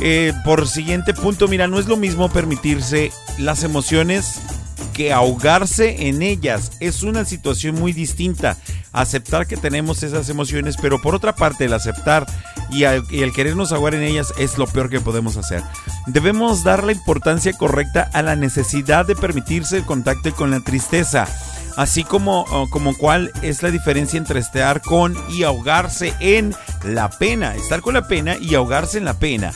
Eh, 0.00 0.32
por 0.44 0.68
siguiente 0.68 1.12
punto, 1.14 1.48
mira, 1.48 1.68
no 1.68 1.78
es 1.78 1.86
lo 1.86 1.96
mismo 1.96 2.30
permitirse 2.30 3.12
las 3.38 3.62
emociones 3.62 4.40
que 4.92 5.12
ahogarse 5.12 6.08
en 6.08 6.22
ellas. 6.22 6.72
Es 6.80 7.02
una 7.02 7.24
situación 7.24 7.74
muy 7.74 7.92
distinta. 7.92 8.56
Aceptar 8.96 9.46
que 9.46 9.58
tenemos 9.58 10.02
esas 10.02 10.30
emociones, 10.30 10.76
pero 10.80 11.02
por 11.02 11.14
otra 11.14 11.36
parte 11.36 11.66
el 11.66 11.74
aceptar 11.74 12.26
y, 12.70 12.84
el 12.84 13.32
querernos 13.34 13.70
ahogar 13.70 13.94
en 13.94 14.02
ellas 14.02 14.32
es 14.38 14.56
lo 14.56 14.66
peor 14.66 14.88
que 14.88 15.00
podemos 15.00 15.36
hacer. 15.36 15.62
Debemos 16.06 16.64
dar 16.64 16.82
la 16.82 16.92
importancia 16.92 17.52
correcta 17.52 18.10
a 18.14 18.22
la 18.22 18.36
necesidad 18.36 19.06
de 19.06 19.14
permitirse 19.14 19.76
el 19.76 19.84
contacto 19.84 20.34
con 20.34 20.50
la 20.50 20.60
tristeza. 20.60 21.28
Así 21.76 22.04
como, 22.04 22.46
como 22.70 22.96
cuál 22.96 23.32
es 23.42 23.62
la 23.62 23.70
diferencia 23.70 24.16
entre 24.16 24.40
estar 24.40 24.80
con 24.80 25.14
y 25.28 25.42
ahogarse 25.42 26.14
en 26.20 26.54
la 26.82 27.10
pena. 27.10 27.54
Estar 27.54 27.82
con 27.82 27.92
la 27.92 28.08
pena 28.08 28.36
y 28.40 28.54
ahogarse 28.54 28.96
en 28.96 29.04
la 29.04 29.18
pena. 29.18 29.52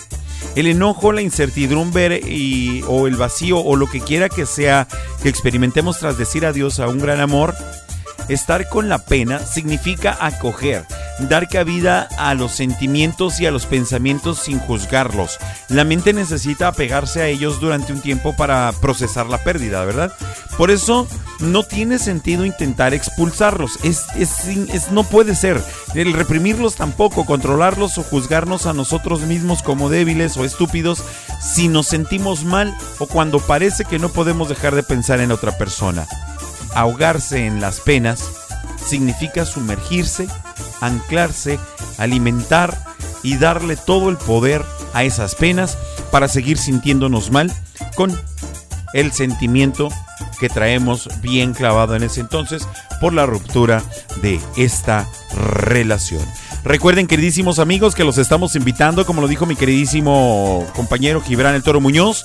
El 0.55 0.67
enojo, 0.67 1.13
la 1.13 1.23
incertidumbre 1.23 2.21
o 2.87 3.07
el 3.07 3.17
vacío 3.17 3.59
o 3.59 3.77
lo 3.77 3.87
que 3.89 4.01
quiera 4.01 4.29
que 4.29 4.45
sea 4.45 4.87
que 5.23 5.31
experimentemos 5.31 5.99
tras 5.99 6.19
decir 6.19 6.45
adiós 6.45 6.79
a 6.81 6.89
un 6.89 6.99
gran 6.99 7.21
amor, 7.21 7.55
estar 8.33 8.69
con 8.69 8.89
la 8.89 8.99
pena 8.99 9.41
significa 9.41 10.17
acoger, 10.21 10.87
dar 11.21 11.49
cabida 11.49 12.09
a 12.19 12.35
los 12.35 12.53
sentimientos 12.53 13.41
y 13.41 13.47
a 13.47 13.51
los 13.51 13.67
pensamientos 13.67 14.39
sin 14.39 14.59
juzgarlos. 14.59 15.39
La 15.69 15.85
mente 15.85 16.13
necesita 16.13 16.69
apegarse 16.69 17.23
a 17.23 17.27
ellos 17.27 17.61
durante 17.61 17.93
un 17.93 18.01
tiempo 18.01 18.35
para 18.37 18.73
procesar 18.81 19.27
la 19.27 19.39
pérdida, 19.39 19.85
¿verdad? 19.85 20.13
Por 20.57 20.71
eso 20.71 21.07
no 21.41 21.63
tiene 21.63 21.99
sentido 21.99 22.45
intentar 22.45 22.93
expulsarlos. 22.95 23.79
Es, 23.83 24.05
es- 24.17 24.91
no 24.91 25.05
puede 25.05 25.35
ser. 25.35 25.63
El 25.95 26.13
reprimirlos 26.13 26.75
tampoco, 26.77 27.25
controlarlos 27.27 27.97
o 27.99 28.03
juzgarnos 28.03 28.67
a 28.67 28.73
nosotros 28.73 29.23
mismos 29.23 29.63
como 29.63 29.89
débiles 29.89 30.37
o 30.37 30.45
estúpidos 30.45 31.03
si 31.41 31.69
nos 31.69 31.87
sentimos 31.87 32.45
mal 32.45 32.75
o 32.99 33.07
cuando 33.07 33.41
parece 33.41 33.85
que 33.85 33.99
no 33.99 34.11
podemos 34.11 34.49
dejar 34.49 34.75
de 34.75 34.83
pensar 34.83 35.21
en 35.21 35.33
otra 35.33 35.57
persona. 35.59 36.07
Ahogarse 36.75 37.47
en 37.47 37.61
las 37.61 37.81
penas 37.81 38.25
significa 38.85 39.45
sumergirse, 39.45 40.29
anclarse, 40.81 41.59
alimentar 41.99 42.77
y 43.23 43.37
darle 43.37 43.77
todo 43.77 44.09
el 44.09 44.17
poder 44.17 44.65
a 44.95 45.05
esas 45.05 45.35
penas 45.35 45.79
para 46.11 46.29
seguir 46.29 46.59
sintiéndonos 46.59 47.31
mal 47.31 47.53
con 47.97 48.19
el 48.93 49.13
sentimiento 49.13 49.89
que 50.39 50.49
traemos 50.49 51.09
bien 51.21 51.53
clavado 51.53 51.95
en 51.95 52.03
ese 52.03 52.21
entonces 52.21 52.67
por 53.01 53.13
la 53.13 53.27
ruptura 53.27 53.83
de 54.23 54.41
esta 54.57 55.07
relación. 55.35 56.25
Recuerden, 56.65 57.07
queridísimos 57.07 57.59
amigos, 57.59 57.95
que 57.95 58.05
los 58.05 58.19
estamos 58.19 58.55
invitando, 58.55 59.07
como 59.07 59.23
lo 59.23 59.29
dijo 59.29 59.47
mi 59.47 59.57
queridísimo 59.57 60.67
compañero 60.75 61.23
Gibran 61.23 61.55
el 61.55 61.63
Toro 61.63 61.81
Muñoz, 61.81 62.25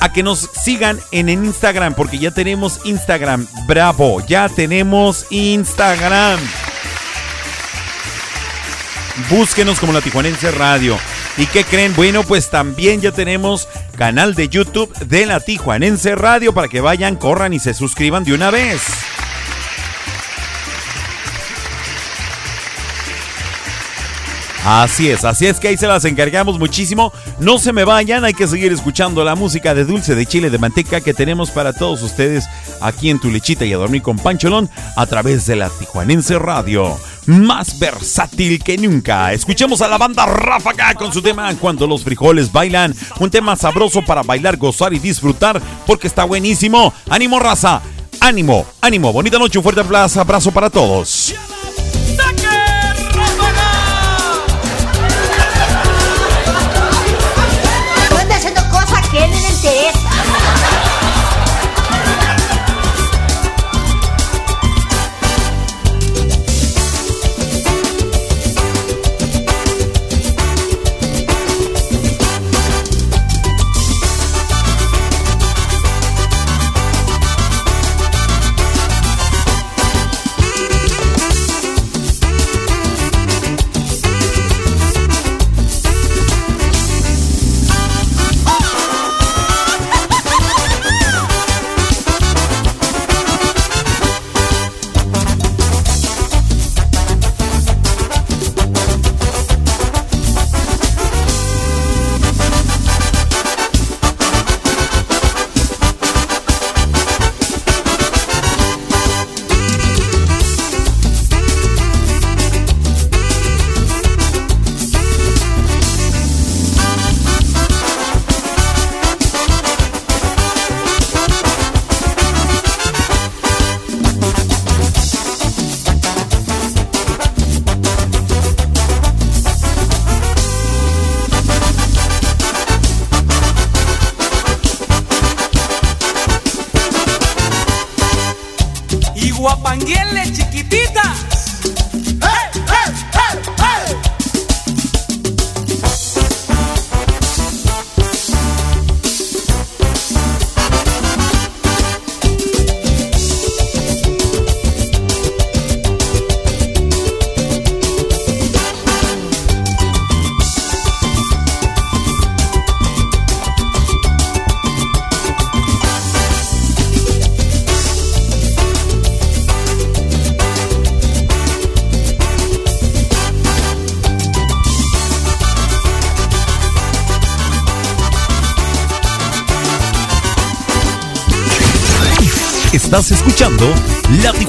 a 0.00 0.12
que 0.12 0.22
nos 0.22 0.50
sigan 0.52 0.98
en 1.12 1.28
el 1.28 1.44
Instagram, 1.44 1.94
porque 1.94 2.18
ya 2.18 2.30
tenemos 2.30 2.80
Instagram. 2.84 3.46
Bravo, 3.66 4.20
ya 4.26 4.48
tenemos 4.48 5.26
Instagram. 5.30 6.40
Búsquenos 9.28 9.78
como 9.78 9.92
la 9.92 10.00
Tijuanense 10.00 10.50
Radio. 10.50 10.98
¿Y 11.36 11.46
qué 11.46 11.64
creen? 11.64 11.94
Bueno, 11.94 12.22
pues 12.22 12.50
también 12.50 13.00
ya 13.00 13.12
tenemos 13.12 13.68
canal 13.96 14.34
de 14.34 14.48
YouTube 14.48 14.92
de 14.98 15.26
la 15.26 15.40
Tijuanense 15.40 16.14
Radio 16.14 16.52
para 16.52 16.68
que 16.68 16.80
vayan, 16.80 17.16
corran 17.16 17.52
y 17.52 17.58
se 17.58 17.74
suscriban 17.74 18.24
de 18.24 18.34
una 18.34 18.50
vez. 18.50 18.80
Así 24.64 25.08
es, 25.08 25.24
así 25.24 25.46
es 25.46 25.58
que 25.58 25.68
ahí 25.68 25.76
se 25.78 25.86
las 25.86 26.04
encargamos 26.04 26.58
muchísimo. 26.58 27.12
No 27.38 27.58
se 27.58 27.72
me 27.72 27.84
vayan, 27.84 28.24
hay 28.24 28.34
que 28.34 28.46
seguir 28.46 28.72
escuchando 28.72 29.24
la 29.24 29.34
música 29.34 29.74
de 29.74 29.86
dulce 29.86 30.14
de 30.14 30.26
chile 30.26 30.50
de 30.50 30.58
manteca 30.58 31.00
que 31.00 31.14
tenemos 31.14 31.50
para 31.50 31.72
todos 31.72 32.02
ustedes 32.02 32.44
aquí 32.82 33.08
en 33.08 33.18
Tu 33.18 33.30
Lechita 33.30 33.64
y 33.64 33.72
a 33.72 33.78
dormir 33.78 34.02
con 34.02 34.18
Pancholón 34.18 34.68
a 34.96 35.06
través 35.06 35.46
de 35.46 35.56
la 35.56 35.70
Tijuanense 35.70 36.38
Radio. 36.38 36.98
Más 37.26 37.78
versátil 37.78 38.62
que 38.62 38.76
nunca. 38.76 39.32
Escuchemos 39.32 39.80
a 39.80 39.88
la 39.88 39.96
banda 39.96 40.26
Ráfaga 40.26 40.94
con 40.94 41.12
su 41.12 41.22
tema 41.22 41.54
Cuando 41.56 41.86
los 41.86 42.04
frijoles 42.04 42.52
bailan. 42.52 42.94
Un 43.18 43.30
tema 43.30 43.56
sabroso 43.56 44.02
para 44.02 44.22
bailar, 44.22 44.58
gozar 44.58 44.92
y 44.92 44.98
disfrutar 44.98 45.60
porque 45.86 46.06
está 46.06 46.24
buenísimo. 46.24 46.92
¡Ánimo, 47.08 47.38
raza! 47.40 47.80
¡Ánimo! 48.20 48.66
¡Ánimo! 48.82 49.12
Bonita 49.12 49.38
noche, 49.38 49.58
un 49.58 49.62
fuerte 49.62 49.80
abrazo 49.80 50.52
para 50.52 50.68
todos. 50.68 51.34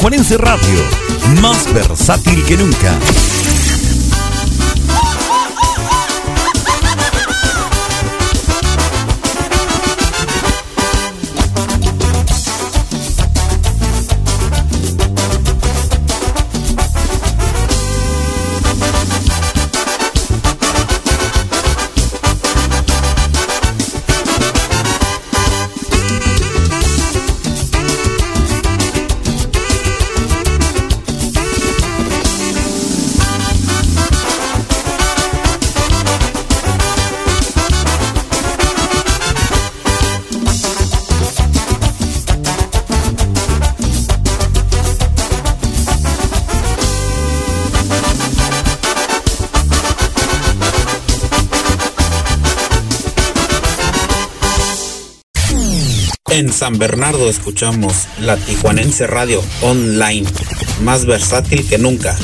La 0.01 0.09
Tijuanense 0.09 0.37
Radio, 0.37 1.41
más 1.43 1.71
versátil 1.75 2.43
que 2.45 2.57
nunca. 2.57 2.97
San 56.61 56.77
Bernardo 56.77 57.27
escuchamos 57.27 58.07
la 58.19 58.37
Tijuanense 58.37 59.07
Radio 59.07 59.41
Online, 59.63 60.29
más 60.83 61.07
versátil 61.07 61.67
que 61.67 61.79
nunca. 61.79 62.15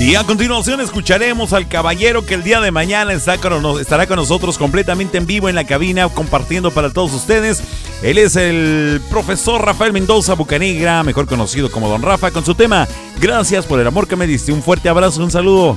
Y 0.00 0.14
a 0.14 0.24
continuación 0.24 0.80
escucharemos 0.80 1.52
al 1.52 1.68
caballero 1.68 2.24
que 2.24 2.32
el 2.32 2.44
día 2.44 2.62
de 2.62 2.70
mañana 2.70 3.12
estará 3.12 4.06
con 4.06 4.16
nosotros 4.16 4.56
completamente 4.56 5.18
en 5.18 5.26
vivo 5.26 5.50
en 5.50 5.54
la 5.54 5.66
cabina 5.66 6.08
compartiendo 6.08 6.70
para 6.70 6.90
todos 6.90 7.12
ustedes. 7.12 7.62
Él 8.02 8.16
es 8.16 8.34
el 8.36 9.02
profesor 9.10 9.62
Rafael 9.62 9.92
Mendoza 9.92 10.32
Bucanegra, 10.32 11.02
mejor 11.02 11.26
conocido 11.26 11.70
como 11.70 11.90
Don 11.90 12.00
Rafa, 12.00 12.30
con 12.30 12.42
su 12.42 12.54
tema 12.54 12.88
Gracias 13.20 13.66
por 13.66 13.78
el 13.80 13.86
amor 13.86 14.08
que 14.08 14.16
me 14.16 14.26
diste. 14.26 14.50
Un 14.50 14.62
fuerte 14.62 14.88
abrazo, 14.88 15.22
un 15.22 15.30
saludo. 15.30 15.76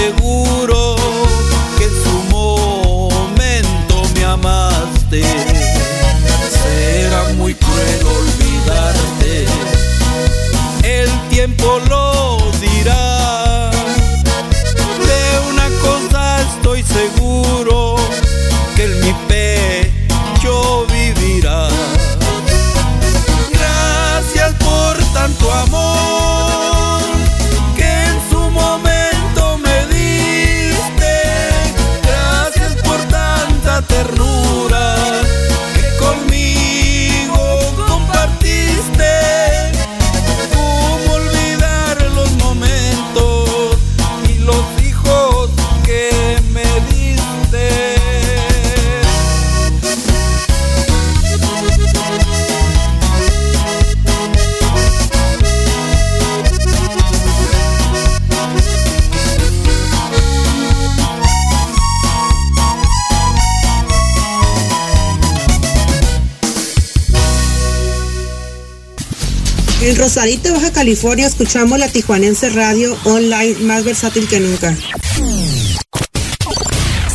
Rosarito, 70.21 70.53
Baja 70.53 70.71
California, 70.71 71.25
escuchamos 71.25 71.79
la 71.79 71.89
Tijuanense 71.89 72.51
Radio 72.51 72.95
online 73.05 73.55
más 73.61 73.83
versátil 73.83 74.27
que 74.27 74.39
nunca. 74.39 74.77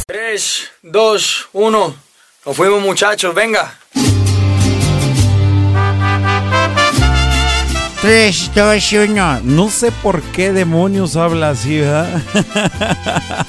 3, 0.07 0.70
2, 0.82 1.48
1. 1.52 1.96
Nos 2.46 2.57
fuimos 2.57 2.82
muchachos, 2.82 3.32
venga. 3.32 3.78
3, 8.02 8.50
2, 8.57 8.92
1. 8.92 9.40
No 9.44 9.70
sé 9.70 9.92
por 9.92 10.20
qué 10.20 10.52
demonios 10.52 11.14
habla 11.14 11.50
así, 11.50 11.78
¿verdad? 11.78 12.20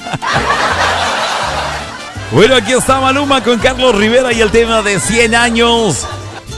bueno, 2.32 2.58
aquí 2.58 2.74
está 2.74 3.02
Maluma 3.02 3.44
con 3.44 3.58
Carlos 3.58 3.96
Rivera 3.96 4.32
y 4.34 4.42
el 4.42 4.52
tema 4.52 4.84
de 4.84 5.00
100 5.00 5.34
años. 5.34 6.06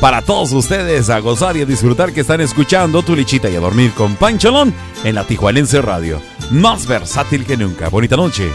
Para 0.01 0.21
todos 0.21 0.53
ustedes 0.53 1.09
a 1.09 1.19
gozar 1.19 1.57
y 1.57 1.61
a 1.61 1.65
disfrutar 1.65 2.13
que 2.13 2.21
están 2.21 2.39
escuchando 2.39 3.03
Tu 3.03 3.17
Lichita 3.17 3.49
y 3.49 3.57
a 3.57 3.59
dormir 3.59 3.91
con 3.91 4.15
Pancholón 4.15 4.73
en 5.03 5.15
la 5.15 5.25
Tijuanense 5.25 5.81
Radio. 5.81 6.21
Más 6.51 6.87
versátil 6.87 7.45
que 7.45 7.57
nunca. 7.57 7.89
Bonita 7.89 8.15
noche. 8.15 8.49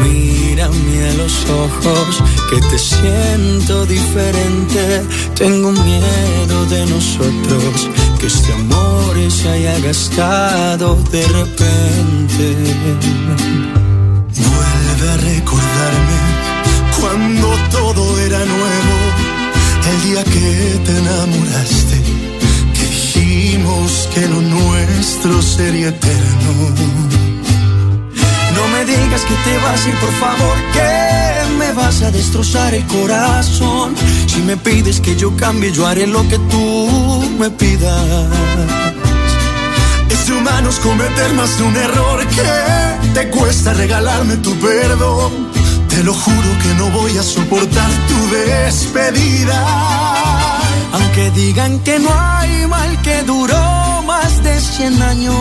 Mírame 0.00 1.08
a 1.08 1.14
los 1.14 1.50
ojos 1.50 2.22
que 2.48 2.60
te 2.60 2.78
siento 2.78 3.84
diferente. 3.86 5.02
Tengo 5.34 5.72
miedo 5.72 6.66
de 6.66 6.86
nosotros, 6.86 7.90
que 8.20 8.26
este 8.28 8.52
amor 8.52 9.16
se 9.28 9.48
haya 9.48 9.80
gastado 9.80 10.94
de 11.10 11.26
repente. 11.26 12.56
Vuelve 14.36 15.10
a 15.10 15.16
recordarme 15.16 16.17
el 19.98 20.10
día 20.10 20.24
que 20.24 20.80
te 20.84 20.98
enamoraste, 20.98 22.02
que 22.74 22.84
dijimos 22.86 24.08
que 24.14 24.26
lo 24.28 24.40
nuestro 24.40 25.42
sería 25.42 25.88
eterno. 25.88 26.52
No 28.54 28.68
me 28.68 28.84
digas 28.84 29.22
que 29.22 29.34
te 29.44 29.58
vas 29.58 29.84
a 29.84 29.88
ir, 29.88 29.94
por 29.96 30.12
favor, 30.12 30.56
que 30.72 31.54
me 31.58 31.72
vas 31.72 32.02
a 32.02 32.10
destrozar 32.10 32.74
el 32.74 32.84
corazón. 32.86 33.94
Si 34.26 34.40
me 34.40 34.56
pides 34.56 35.00
que 35.00 35.16
yo 35.16 35.34
cambie, 35.36 35.72
yo 35.72 35.86
haré 35.86 36.06
lo 36.06 36.26
que 36.28 36.38
tú 36.38 37.30
me 37.38 37.50
pidas. 37.50 38.26
Es 40.10 40.26
de 40.26 40.32
humanos 40.32 40.78
cometer 40.80 41.32
más 41.34 41.56
de 41.58 41.64
un 41.64 41.76
error 41.76 42.26
que 42.26 43.10
te 43.14 43.28
cuesta 43.30 43.74
regalarme 43.74 44.36
tu 44.38 44.54
perdón. 44.56 45.48
Te 45.98 46.04
lo 46.04 46.14
juro 46.14 46.48
que 46.62 46.74
no 46.74 46.90
voy 46.90 47.18
a 47.18 47.22
soportar 47.24 47.90
tu 48.06 48.30
despedida. 48.30 49.66
Aunque 50.92 51.32
digan 51.32 51.80
que 51.80 51.98
no 51.98 52.08
hay 52.16 52.68
mal 52.68 53.02
que 53.02 53.24
duró 53.24 54.02
más 54.06 54.40
de 54.44 54.60
100 54.60 55.02
años, 55.02 55.34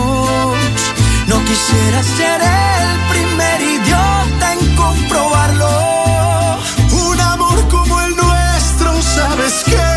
no 1.27 1.45
quisiera 1.45 2.01
ser 2.01 2.41
el 2.41 2.89
primer 3.13 3.61
idiota 3.61 4.53
en 4.53 4.75
comprobarlo. 4.75 5.69
Un 7.11 7.19
amor 7.19 7.67
como 7.69 8.01
el 8.01 8.15
nuestro, 8.15 8.99
sabes 9.03 9.63
que 9.63 9.96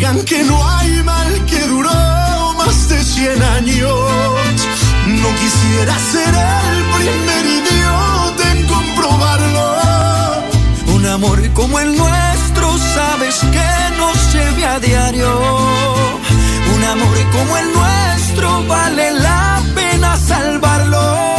Digan 0.00 0.24
que 0.24 0.42
no 0.44 0.56
hay 0.66 1.02
mal 1.02 1.44
que 1.44 1.60
duró 1.66 2.54
más 2.56 2.88
de 2.88 3.04
100 3.04 3.42
años, 3.42 4.00
no 5.06 5.28
quisiera 5.40 5.94
ser 6.10 6.34
el 6.64 6.84
primer 6.96 7.44
idiota 7.44 8.52
en 8.52 8.66
comprobarlo. 8.66 9.66
Un 10.94 11.04
amor 11.04 11.46
como 11.52 11.80
el 11.80 11.94
nuestro, 11.98 12.78
sabes 12.94 13.40
que 13.52 13.96
no 13.98 14.14
se 14.30 14.50
ve 14.52 14.64
a 14.64 14.80
diario. 14.80 15.38
Un 16.74 16.84
amor 16.84 17.18
como 17.32 17.58
el 17.58 17.66
nuestro 17.74 18.66
vale 18.68 19.10
la 19.10 19.60
pena 19.74 20.16
salvarlo. 20.16 21.29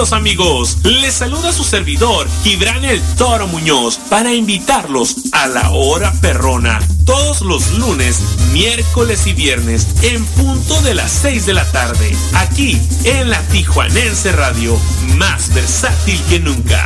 Amigos, 0.00 0.78
les 0.82 1.12
saluda 1.12 1.52
su 1.52 1.62
servidor, 1.62 2.26
Gibran 2.42 2.86
el 2.86 3.02
Toro 3.18 3.46
Muñoz, 3.46 3.98
para 4.08 4.32
invitarlos 4.32 5.14
a 5.32 5.46
la 5.46 5.70
hora 5.72 6.10
perrona, 6.22 6.80
todos 7.04 7.42
los 7.42 7.72
lunes, 7.72 8.18
miércoles 8.50 9.26
y 9.26 9.34
viernes, 9.34 9.86
en 10.00 10.24
punto 10.24 10.80
de 10.80 10.94
las 10.94 11.12
6 11.12 11.44
de 11.44 11.52
la 11.52 11.70
tarde, 11.70 12.16
aquí 12.32 12.80
en 13.04 13.28
la 13.28 13.42
Tijuanense 13.48 14.32
Radio, 14.32 14.74
más 15.18 15.52
versátil 15.52 16.18
que 16.30 16.40
nunca. 16.40 16.82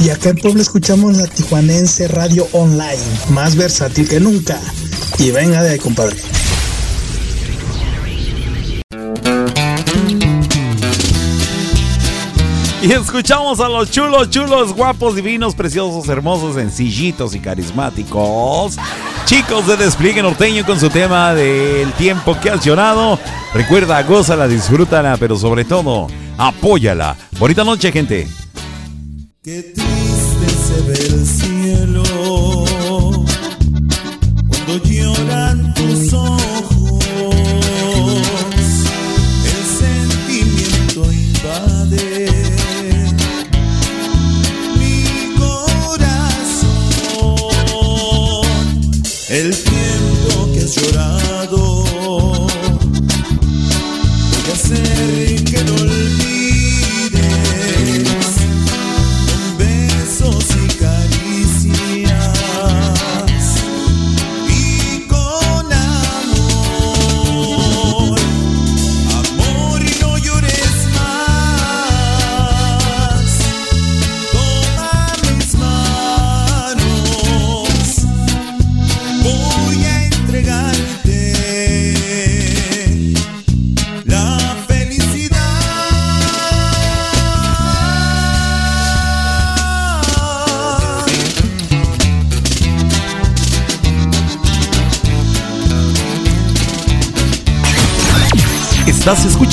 Y 0.00 0.10
acá 0.10 0.28
en 0.28 0.36
Puebla 0.36 0.60
escuchamos 0.60 1.16
la 1.16 1.26
Tijuanense 1.26 2.08
Radio 2.08 2.46
Online, 2.52 3.02
más 3.30 3.56
versátil 3.56 4.06
que 4.06 4.20
nunca. 4.20 4.60
Y 5.18 5.30
venga 5.30 5.62
de 5.62 5.70
ahí, 5.70 5.78
compadre. 5.78 6.16
Y 12.84 12.92
escuchamos 12.92 13.60
a 13.60 13.68
los 13.70 13.90
chulos, 13.90 14.28
chulos, 14.28 14.74
guapos, 14.74 15.16
divinos, 15.16 15.54
preciosos, 15.54 16.06
hermosos, 16.10 16.56
sencillitos 16.56 17.34
y 17.34 17.40
carismáticos. 17.40 18.76
Chicos 19.24 19.66
de 19.66 19.78
Despliegue 19.78 20.22
Norteño 20.22 20.66
con 20.66 20.78
su 20.78 20.90
tema 20.90 21.32
del 21.32 21.90
tiempo 21.94 22.38
que 22.38 22.50
has 22.50 22.62
llorado. 22.62 23.18
Recuerda, 23.54 24.02
gózala, 24.02 24.46
disfrútala, 24.46 25.16
pero 25.16 25.34
sobre 25.36 25.64
todo, 25.64 26.08
apóyala. 26.36 27.16
Bonita 27.38 27.64
noche, 27.64 27.90
gente. 27.90 28.28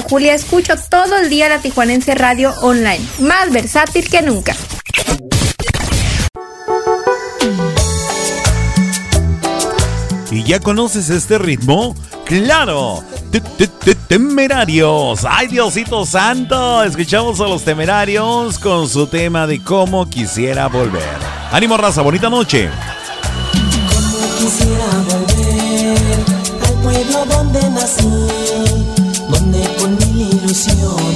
Santa 0.00 0.08
Julia 0.08 0.34
escucho 0.34 0.74
todo 0.88 1.16
el 1.16 1.28
día 1.28 1.48
la 1.50 1.58
Tijuanense 1.58 2.14
Radio 2.14 2.54
Online, 2.62 3.00
más 3.18 3.50
versátil 3.52 4.08
que 4.08 4.22
nunca. 4.22 4.56
¿Y 10.30 10.44
ya 10.44 10.60
conoces 10.60 11.10
este 11.10 11.38
ritmo? 11.38 11.94
¡Claro! 12.24 13.02
Te- 13.32 13.40
te- 13.40 13.66
te- 13.66 13.94
Temerarios. 13.94 15.20
¡Ay, 15.28 15.48
Diosito 15.48 16.06
Santo! 16.06 16.82
Escuchamos 16.84 17.40
a 17.40 17.44
los 17.44 17.62
temerarios 17.64 18.58
con 18.58 18.88
su 18.88 19.06
tema 19.06 19.46
de 19.46 19.62
cómo 19.62 20.08
quisiera 20.08 20.68
volver. 20.68 21.02
¡Ánimo, 21.52 21.76
raza! 21.76 22.02
¡Bonita 22.02 22.30
noche! 22.30 22.70
Quisiera 24.38 24.86
volver 25.08 25.98
al 26.66 26.74
pueblo 26.82 27.24
donde 27.26 27.70
nací, 27.70 28.08
mil 30.50 31.09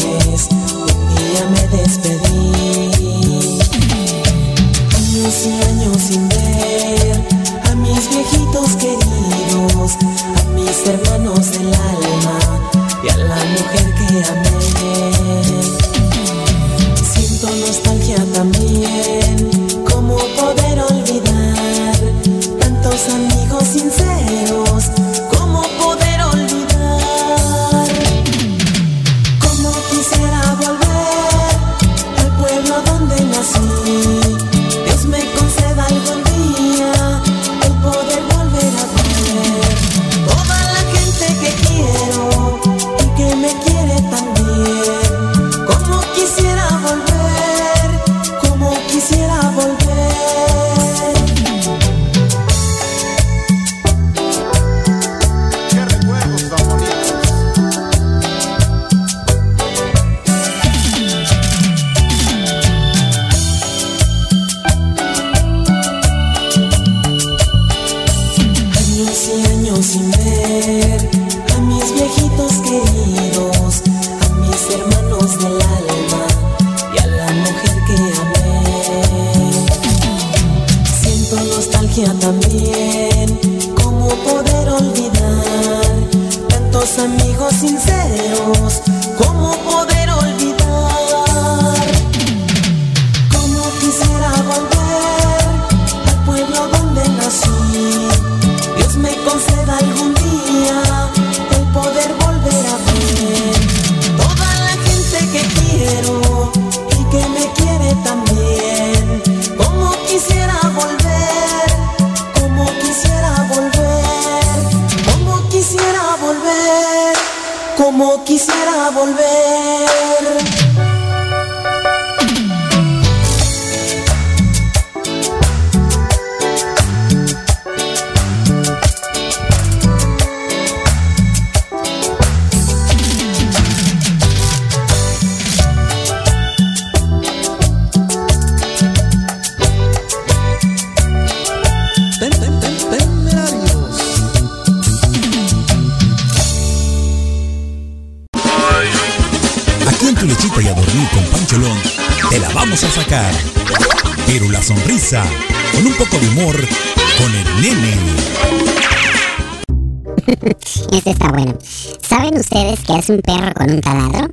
hace 163.05 163.13
un 163.13 163.21
perro 163.21 163.53
con 163.53 163.71
un 163.71 163.81
taladro? 163.83 164.31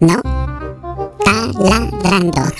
¿No? 0.00 0.20
Taladrando. 1.24 2.42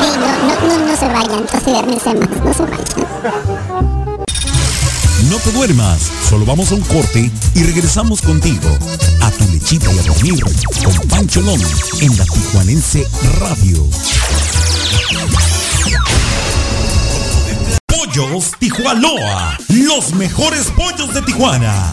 Ey, 0.00 0.12
no, 0.20 0.68
no, 0.68 0.86
no, 0.86 0.96
se 0.96 1.08
vayan, 1.08 1.46
duérmense 1.64 2.14
más, 2.14 2.30
no 2.44 2.54
se 2.54 2.62
vayan. 2.62 2.84
No 5.28 5.36
te 5.38 5.50
duermas, 5.50 6.12
solo 6.28 6.46
vamos 6.46 6.70
a 6.70 6.76
un 6.76 6.82
corte 6.82 7.28
y 7.54 7.62
regresamos 7.64 8.22
contigo 8.22 8.68
a 9.20 9.30
tu 9.32 9.44
lechita 9.52 9.92
y 9.92 9.98
a 9.98 10.02
dormir 10.02 10.44
con 10.84 11.08
Pancholón 11.08 11.60
en 12.00 12.16
la 12.16 12.24
Tijuanense 12.24 13.08
Radio. 13.40 13.84
Pollos 17.86 18.52
Tijuanoa, 18.60 19.58
los 19.68 20.14
mejores 20.14 20.70
pollos 20.76 21.12
de 21.14 21.22
Tijuana. 21.22 21.92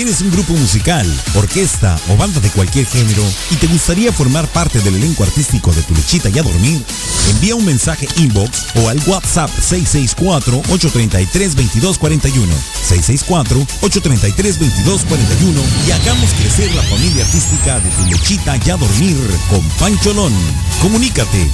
¿Tienes 0.00 0.22
un 0.22 0.30
grupo 0.30 0.54
musical, 0.54 1.06
orquesta 1.34 2.00
o 2.08 2.16
banda 2.16 2.40
de 2.40 2.48
cualquier 2.48 2.86
género 2.86 3.22
y 3.50 3.56
te 3.56 3.66
gustaría 3.66 4.10
formar 4.10 4.48
parte 4.48 4.80
del 4.80 4.94
elenco 4.94 5.24
artístico 5.24 5.72
de 5.72 5.82
Tu 5.82 5.94
Lechita 5.94 6.30
y 6.30 6.38
a 6.38 6.42
Dormir? 6.42 6.82
Envía 7.28 7.54
un 7.54 7.66
mensaje 7.66 8.08
inbox 8.16 8.68
o 8.76 8.88
al 8.88 8.98
WhatsApp 9.06 9.50
664-833-2241. 9.50 12.46
664-833-2241 12.88 15.62
y 15.86 15.90
hagamos 15.90 16.30
crecer 16.30 16.74
la 16.74 16.82
familia 16.84 17.22
artística 17.22 17.78
de 17.80 17.90
Tu 17.90 18.06
Lechita 18.06 18.56
y 18.56 18.70
a 18.70 18.78
Dormir 18.78 19.18
con 19.50 19.60
Pancholón. 19.78 20.32
Comunícate. 20.80 21.50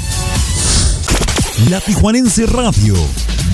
La 1.65 1.81
Tijuanense 1.81 2.45
Radio. 2.45 2.95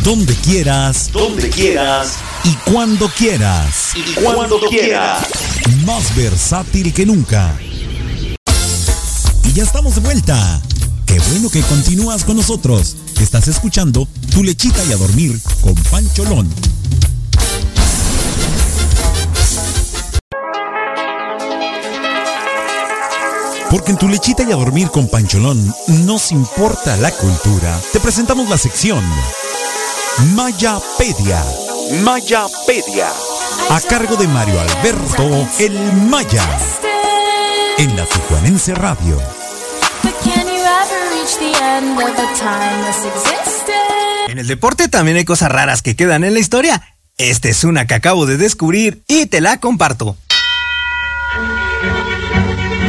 Donde 0.02 0.34
quieras. 0.34 1.10
Donde 1.12 1.48
quieras. 1.48 2.16
Y 2.42 2.52
cuando 2.68 3.08
quieras. 3.08 3.92
Y 3.94 4.14
cuando 4.14 4.58
quieras. 4.68 5.24
Más 5.86 6.14
versátil 6.16 6.92
que 6.92 7.06
nunca. 7.06 7.56
Y 9.44 9.52
ya 9.52 9.62
estamos 9.62 9.94
de 9.94 10.00
vuelta. 10.00 10.60
Qué 11.06 11.20
bueno 11.30 11.48
que 11.48 11.62
continúas 11.62 12.24
con 12.24 12.36
nosotros. 12.36 12.96
Estás 13.20 13.46
escuchando 13.46 14.08
Tu 14.32 14.42
Lechita 14.42 14.84
y 14.84 14.92
a 14.92 14.96
Dormir 14.96 15.38
con 15.60 15.74
Pancholón. 15.74 16.52
Porque 23.72 23.90
en 23.90 23.96
tu 23.96 24.06
lechita 24.06 24.42
y 24.42 24.52
a 24.52 24.56
dormir 24.56 24.90
con 24.90 25.08
Pancholón 25.08 25.74
nos 26.04 26.30
importa 26.30 26.94
la 26.98 27.10
cultura. 27.10 27.80
Te 27.90 28.00
presentamos 28.00 28.46
la 28.50 28.58
sección 28.58 29.02
Mayapedia. 30.34 31.42
Mayapedia. 32.02 33.08
A 33.70 33.80
cargo 33.80 34.16
de 34.16 34.28
Mario 34.28 34.60
Alberto 34.60 35.48
El 35.58 35.72
Maya. 35.94 36.46
En 37.78 37.96
la 37.96 38.04
Tijuanense 38.04 38.74
Radio. 38.74 39.18
En 44.28 44.38
el 44.38 44.46
deporte 44.48 44.88
también 44.88 45.16
hay 45.16 45.24
cosas 45.24 45.50
raras 45.50 45.80
que 45.80 45.96
quedan 45.96 46.24
en 46.24 46.34
la 46.34 46.40
historia. 46.40 46.82
Esta 47.16 47.48
es 47.48 47.64
una 47.64 47.86
que 47.86 47.94
acabo 47.94 48.26
de 48.26 48.36
descubrir 48.36 49.02
y 49.08 49.24
te 49.24 49.40
la 49.40 49.60
comparto. 49.60 50.18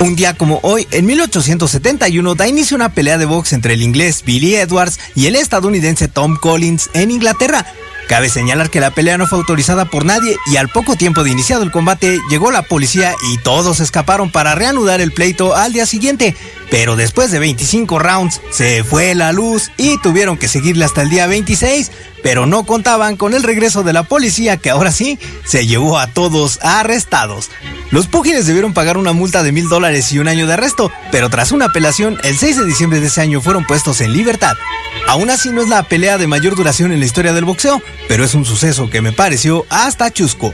Un 0.02 0.16
día 0.16 0.34
como 0.34 0.60
hoy, 0.64 0.88
en 0.92 1.06
1871, 1.06 2.36
da 2.36 2.48
inicio 2.48 2.76
una 2.76 2.94
pelea 2.94 3.18
de 3.18 3.26
box 3.26 3.54
entre 3.54 3.74
el 3.74 3.82
inglés 3.82 4.24
Billy 4.26 4.56
Edwards 4.56 5.00
y 5.16 5.28
el 5.28 5.36
estadounidense 5.36 6.08
Tom 6.08 6.36
Collins 6.36 6.90
en 6.94 7.12
Inglaterra. 7.12 7.66
Cabe 8.08 8.30
señalar 8.30 8.70
que 8.70 8.80
la 8.80 8.92
pelea 8.92 9.18
no 9.18 9.28
fue 9.28 9.40
autorizada 9.40 9.86
por 9.86 10.06
nadie 10.06 10.36
y 10.52 10.58
al 10.58 10.70
poco 10.70 10.96
tiempo 10.96 11.24
de 11.24 11.32
iniciado 11.32 11.64
el 11.64 11.72
combate 11.72 12.20
llegó 12.30 12.52
la 12.52 12.62
policía 12.62 13.14
y 13.32 13.38
todos 13.40 13.80
escaparon 13.80 14.30
para 14.30 14.56
reanudar 14.56 15.02
el 15.02 15.12
pleito 15.12 15.56
al 15.56 15.74
día 15.74 15.86
siguiente. 15.86 16.36
Pero 16.70 16.96
después 16.96 17.32
de 17.32 17.40
25 17.40 18.00
rounds 18.00 18.42
se 18.52 18.84
fue 18.84 19.16
la 19.16 19.32
luz 19.32 19.72
y 19.78 20.00
tuvieron 20.02 20.38
que 20.38 20.48
seguirle 20.48 20.86
hasta 20.86 21.02
el 21.02 21.10
día 21.10 21.28
26, 21.28 21.92
pero 22.24 22.46
no 22.46 22.66
contaban 22.66 23.16
con 23.16 23.34
el 23.34 23.44
regreso 23.44 23.84
de 23.84 23.94
la 23.94 24.04
policía 24.04 24.58
que 24.58 24.70
ahora 24.70 24.92
sí 24.92 25.20
se 25.46 25.66
llevó 25.66 25.98
a 25.98 26.08
todos 26.08 26.60
arrestados. 26.62 27.50
Los 27.92 28.08
púgiles 28.08 28.48
debieron 28.48 28.74
pagar 28.74 28.98
una 28.98 29.14
multa 29.14 29.44
de 29.44 29.52
mil 29.52 29.70
dólares 29.70 30.12
y 30.12 30.20
un 30.20 30.28
año 30.28 30.48
de 30.48 30.54
arresto, 30.54 30.92
pero 31.12 31.30
tras 31.30 31.52
una 31.52 31.66
apelación, 31.66 32.18
el 32.24 32.38
6 32.38 32.58
de 32.58 32.66
diciembre 32.66 33.00
de 33.00 33.08
ese 33.08 33.22
año 33.22 33.40
fueron 33.40 33.66
puestos 33.66 34.02
en 34.02 34.14
libertad. 34.14 34.56
Aún 35.08 35.30
así 35.30 35.50
no 35.50 35.62
es 35.62 35.70
la 35.70 35.84
pelea 35.84 36.18
de 36.18 36.26
mayor 36.26 36.56
duración 36.56 36.92
en 36.92 37.00
la 37.00 37.06
historia 37.06 37.34
del 37.34 37.46
boxeo, 37.46 37.84
pero 38.08 38.24
es 38.24 38.34
un 38.34 38.46
suceso 38.46 38.90
que 38.90 39.02
me 39.02 39.12
pareció 39.12 39.66
hasta 39.70 40.12
chusco. 40.12 40.54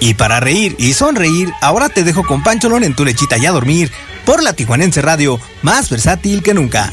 Y 0.00 0.14
para 0.14 0.40
reír 0.40 0.76
y 0.78 0.92
sonreír, 0.92 1.52
ahora 1.62 1.88
te 1.88 2.04
dejo 2.04 2.24
con 2.24 2.42
Pancholón 2.42 2.84
en 2.84 2.94
tu 2.94 3.04
lechita 3.04 3.38
y 3.38 3.46
a 3.46 3.52
dormir, 3.52 3.90
por 4.24 4.42
la 4.42 4.52
Tijuanense 4.52 5.02
Radio, 5.02 5.40
más 5.62 5.88
versátil 5.88 6.42
que 6.42 6.54
nunca. 6.54 6.90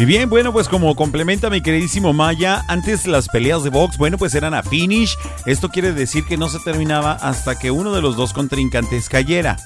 Y 0.00 0.06
bien, 0.06 0.30
bueno, 0.30 0.50
pues 0.50 0.66
como 0.66 0.96
complementa 0.96 1.50
mi 1.50 1.60
queridísimo 1.60 2.14
Maya, 2.14 2.64
antes 2.68 3.06
las 3.06 3.28
peleas 3.28 3.64
de 3.64 3.68
box, 3.68 3.98
bueno, 3.98 4.16
pues 4.16 4.34
eran 4.34 4.54
a 4.54 4.62
finish. 4.62 5.14
Esto 5.44 5.68
quiere 5.68 5.92
decir 5.92 6.24
que 6.24 6.38
no 6.38 6.48
se 6.48 6.58
terminaba 6.60 7.12
hasta 7.12 7.58
que 7.58 7.70
uno 7.70 7.92
de 7.92 8.00
los 8.00 8.16
dos 8.16 8.32
contrincantes 8.32 9.10
cayera. 9.10 9.58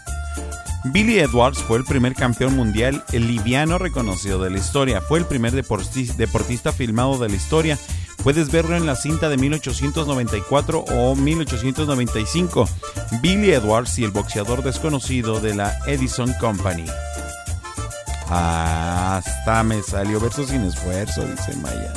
Billy 0.84 1.18
Edwards 1.18 1.58
fue 1.62 1.78
el 1.78 1.84
primer 1.84 2.14
campeón 2.14 2.54
mundial 2.54 3.04
liviano 3.12 3.78
reconocido 3.78 4.42
de 4.42 4.50
la 4.50 4.58
historia. 4.58 5.00
Fue 5.00 5.18
el 5.18 5.24
primer 5.24 5.52
deporti- 5.52 6.14
deportista 6.16 6.72
filmado 6.72 7.18
de 7.18 7.28
la 7.30 7.36
historia. 7.36 7.78
Puedes 8.22 8.50
verlo 8.50 8.76
en 8.76 8.86
la 8.86 8.94
cinta 8.94 9.28
de 9.28 9.36
1894 9.38 10.80
o 10.80 11.16
1895. 11.16 12.68
Billy 13.22 13.52
Edwards 13.52 13.98
y 13.98 14.04
el 14.04 14.10
boxeador 14.10 14.62
desconocido 14.62 15.40
de 15.40 15.54
la 15.54 15.74
Edison 15.86 16.32
Company. 16.40 16.84
Hasta 18.28 19.62
me 19.62 19.82
salió 19.82 20.20
verso 20.20 20.46
sin 20.46 20.64
esfuerzo, 20.64 21.22
dice 21.26 21.56
Maya. 21.56 21.92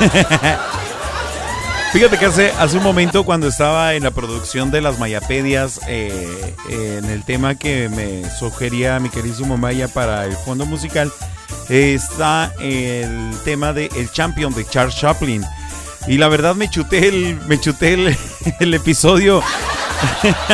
Fíjate 1.92 2.18
que 2.18 2.26
hace, 2.26 2.52
hace 2.52 2.76
un 2.76 2.84
momento 2.84 3.24
cuando 3.24 3.48
estaba 3.48 3.94
en 3.94 4.04
la 4.04 4.12
producción 4.12 4.70
de 4.70 4.80
las 4.80 5.00
Mayapedias, 5.00 5.80
eh, 5.88 6.54
en 6.68 7.04
el 7.06 7.24
tema 7.24 7.56
que 7.56 7.88
me 7.88 8.30
sugería 8.38 9.00
mi 9.00 9.08
queridísimo 9.08 9.56
Maya 9.56 9.88
para 9.88 10.24
el 10.24 10.36
fondo 10.36 10.66
musical, 10.66 11.10
eh, 11.68 11.94
está 11.94 12.52
el 12.60 13.32
tema 13.44 13.72
de 13.72 13.90
El 13.96 14.08
Champion 14.12 14.54
de 14.54 14.64
Charles 14.64 14.94
Chaplin. 14.94 15.44
Y 16.06 16.18
la 16.18 16.28
verdad 16.28 16.54
me 16.54 16.70
chuté 16.70 17.08
el, 17.08 17.40
me 17.48 17.60
chuté 17.60 17.94
el, 17.94 18.16
el 18.60 18.74
episodio. 18.74 19.42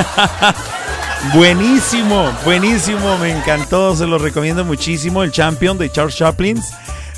buenísimo, 1.35 2.33
buenísimo, 2.47 3.19
me 3.19 3.31
encantó, 3.37 3.95
se 3.95 4.07
lo 4.07 4.17
recomiendo 4.17 4.65
muchísimo. 4.65 5.23
El 5.23 5.33
Champion 5.33 5.77
de 5.77 5.93
Charles 5.93 6.17
Chaplin. 6.17 6.63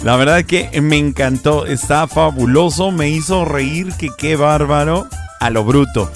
La 0.02 0.16
verdad 0.16 0.44
que 0.44 0.80
me 0.80 0.96
encantó, 0.96 1.66
está 1.66 2.06
fabuloso, 2.06 2.92
me 2.92 3.10
hizo 3.10 3.44
reír, 3.44 3.92
que 3.98 4.10
qué 4.16 4.36
bárbaro, 4.36 5.08
a 5.40 5.50
lo 5.50 5.64
bruto. 5.64 6.10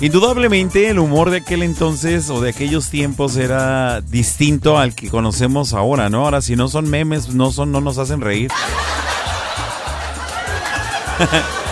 Indudablemente 0.00 0.88
el 0.88 0.98
humor 0.98 1.30
de 1.30 1.38
aquel 1.38 1.62
entonces 1.62 2.30
o 2.30 2.40
de 2.40 2.50
aquellos 2.50 2.90
tiempos 2.90 3.36
era 3.36 4.00
distinto 4.00 4.78
al 4.78 4.94
que 4.94 5.08
conocemos 5.08 5.72
ahora, 5.72 6.08
¿no? 6.10 6.24
Ahora 6.24 6.42
si 6.42 6.56
no 6.56 6.68
son 6.68 6.88
memes, 6.88 7.34
no 7.34 7.50
son 7.50 7.72
no 7.72 7.80
nos 7.80 7.98
hacen 7.98 8.20
reír. 8.20 8.50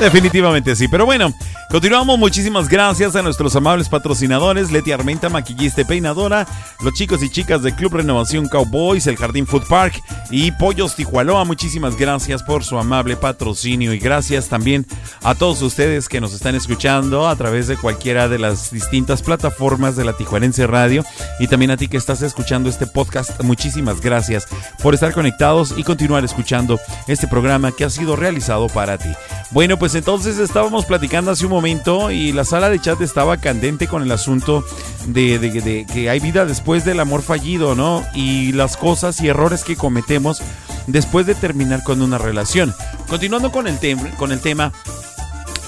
Definitivamente 0.00 0.76
sí, 0.76 0.86
pero 0.86 1.04
bueno, 1.06 1.34
continuamos. 1.70 2.18
Muchísimas 2.18 2.68
gracias 2.68 3.16
a 3.16 3.22
nuestros 3.22 3.56
amables 3.56 3.88
patrocinadores, 3.88 4.70
Leti 4.70 4.92
Armenta, 4.92 5.28
maquillista 5.28 5.80
y 5.80 5.84
peinadora, 5.84 6.46
los 6.82 6.94
chicos 6.94 7.20
y 7.22 7.28
chicas 7.28 7.62
de 7.62 7.74
Club 7.74 7.94
Renovación 7.94 8.48
Cowboys, 8.48 9.08
el 9.08 9.16
Jardín 9.16 9.46
Food 9.46 9.66
Park 9.68 10.00
y 10.30 10.52
Pollos 10.52 10.94
Tijualoa. 10.94 11.44
Muchísimas 11.44 11.96
gracias 11.96 12.44
por 12.44 12.62
su 12.62 12.78
amable 12.78 13.16
patrocinio 13.16 13.92
y 13.92 13.98
gracias 13.98 14.48
también 14.48 14.86
a 15.24 15.34
todos 15.34 15.60
ustedes 15.62 16.08
que 16.08 16.20
nos 16.20 16.32
están 16.32 16.54
escuchando 16.54 17.28
a 17.28 17.34
través 17.34 17.66
de 17.66 17.76
cualquiera 17.76 18.28
de 18.28 18.38
las 18.38 18.70
distintas 18.70 19.22
plataformas 19.22 19.96
de 19.96 20.04
la 20.04 20.12
Tijuanense 20.12 20.68
Radio 20.68 21.04
y 21.40 21.48
también 21.48 21.72
a 21.72 21.76
ti 21.76 21.88
que 21.88 21.96
estás 21.96 22.22
escuchando 22.22 22.68
este 22.68 22.86
podcast. 22.86 23.42
Muchísimas 23.42 24.00
gracias 24.00 24.46
por 24.80 24.94
estar 24.94 25.12
conectados 25.12 25.74
y 25.76 25.82
continuar 25.82 26.24
escuchando 26.24 26.78
este 27.08 27.26
programa 27.26 27.72
que 27.72 27.84
ha 27.84 27.90
sido 27.90 28.14
realizado 28.14 28.68
para 28.68 28.96
ti. 28.96 29.10
Bueno, 29.50 29.76
pues 29.78 29.87
entonces 29.94 30.38
estábamos 30.38 30.86
platicando 30.86 31.30
hace 31.30 31.46
un 31.46 31.52
momento 31.52 32.10
y 32.10 32.32
la 32.32 32.44
sala 32.44 32.68
de 32.68 32.80
chat 32.80 33.00
estaba 33.00 33.36
candente 33.36 33.86
con 33.86 34.02
el 34.02 34.10
asunto 34.10 34.64
de 35.06 35.86
que 35.90 36.10
hay 36.10 36.20
vida 36.20 36.44
después 36.44 36.84
del 36.84 37.00
amor 37.00 37.22
fallido, 37.22 37.74
¿no? 37.74 38.04
Y 38.14 38.52
las 38.52 38.76
cosas 38.76 39.20
y 39.20 39.28
errores 39.28 39.64
que 39.64 39.76
cometemos 39.76 40.42
después 40.86 41.26
de 41.26 41.34
terminar 41.34 41.82
con 41.82 42.02
una 42.02 42.18
relación. 42.18 42.74
Continuando 43.08 43.52
con 43.52 43.66
el, 43.66 43.78
con 44.16 44.32
el 44.32 44.40
tema, 44.40 44.72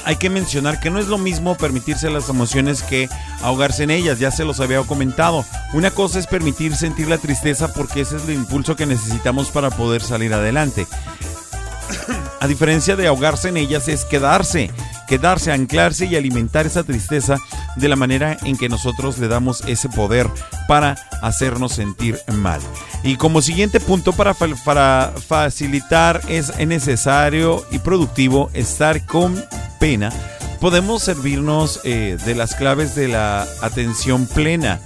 hay 0.05 0.16
que 0.16 0.30
mencionar 0.30 0.80
que 0.80 0.90
no 0.90 0.98
es 0.98 1.06
lo 1.06 1.18
mismo 1.18 1.56
permitirse 1.56 2.10
las 2.10 2.28
emociones 2.28 2.82
que 2.82 3.09
ahogarse 3.42 3.84
en 3.84 3.90
ellas, 3.90 4.18
ya 4.18 4.30
se 4.30 4.44
los 4.44 4.60
había 4.60 4.82
comentado. 4.82 5.44
Una 5.72 5.90
cosa 5.90 6.18
es 6.18 6.26
permitir 6.26 6.74
sentir 6.74 7.09
la 7.09 7.18
tristeza 7.18 7.72
porque 7.72 8.01
ese 8.01 8.16
es 8.16 8.24
el 8.24 8.34
impulso 8.34 8.76
que 8.76 8.86
necesitamos 8.86 9.51
para 9.51 9.70
poder 9.70 10.02
salir 10.02 10.34
adelante. 10.34 10.86
A 12.40 12.46
diferencia 12.46 12.96
de 12.96 13.06
ahogarse 13.06 13.50
en 13.50 13.58
ellas 13.58 13.86
es 13.86 14.06
quedarse, 14.06 14.70
quedarse, 15.06 15.52
anclarse 15.52 16.06
y 16.06 16.16
alimentar 16.16 16.64
esa 16.64 16.84
tristeza 16.84 17.36
de 17.76 17.86
la 17.86 17.96
manera 17.96 18.38
en 18.44 18.56
que 18.56 18.70
nosotros 18.70 19.18
le 19.18 19.28
damos 19.28 19.62
ese 19.66 19.90
poder 19.90 20.26
para 20.66 20.96
hacernos 21.20 21.72
sentir 21.72 22.18
mal. 22.32 22.62
Y 23.02 23.16
como 23.16 23.42
siguiente 23.42 23.78
punto 23.78 24.14
para, 24.14 24.32
facilitar 24.32 26.22
es 26.28 26.56
necesario 26.66 27.62
y 27.70 27.78
productivo 27.78 28.48
estar 28.54 29.04
con 29.04 29.44
pena, 29.78 30.10
podemos 30.60 31.02
servirnos 31.02 31.80
eh, 31.84 32.16
de 32.24 32.34
las 32.34 32.54
claves 32.54 32.94
de 32.94 33.08
la 33.08 33.46
atención 33.60 34.26
plena. 34.26 34.80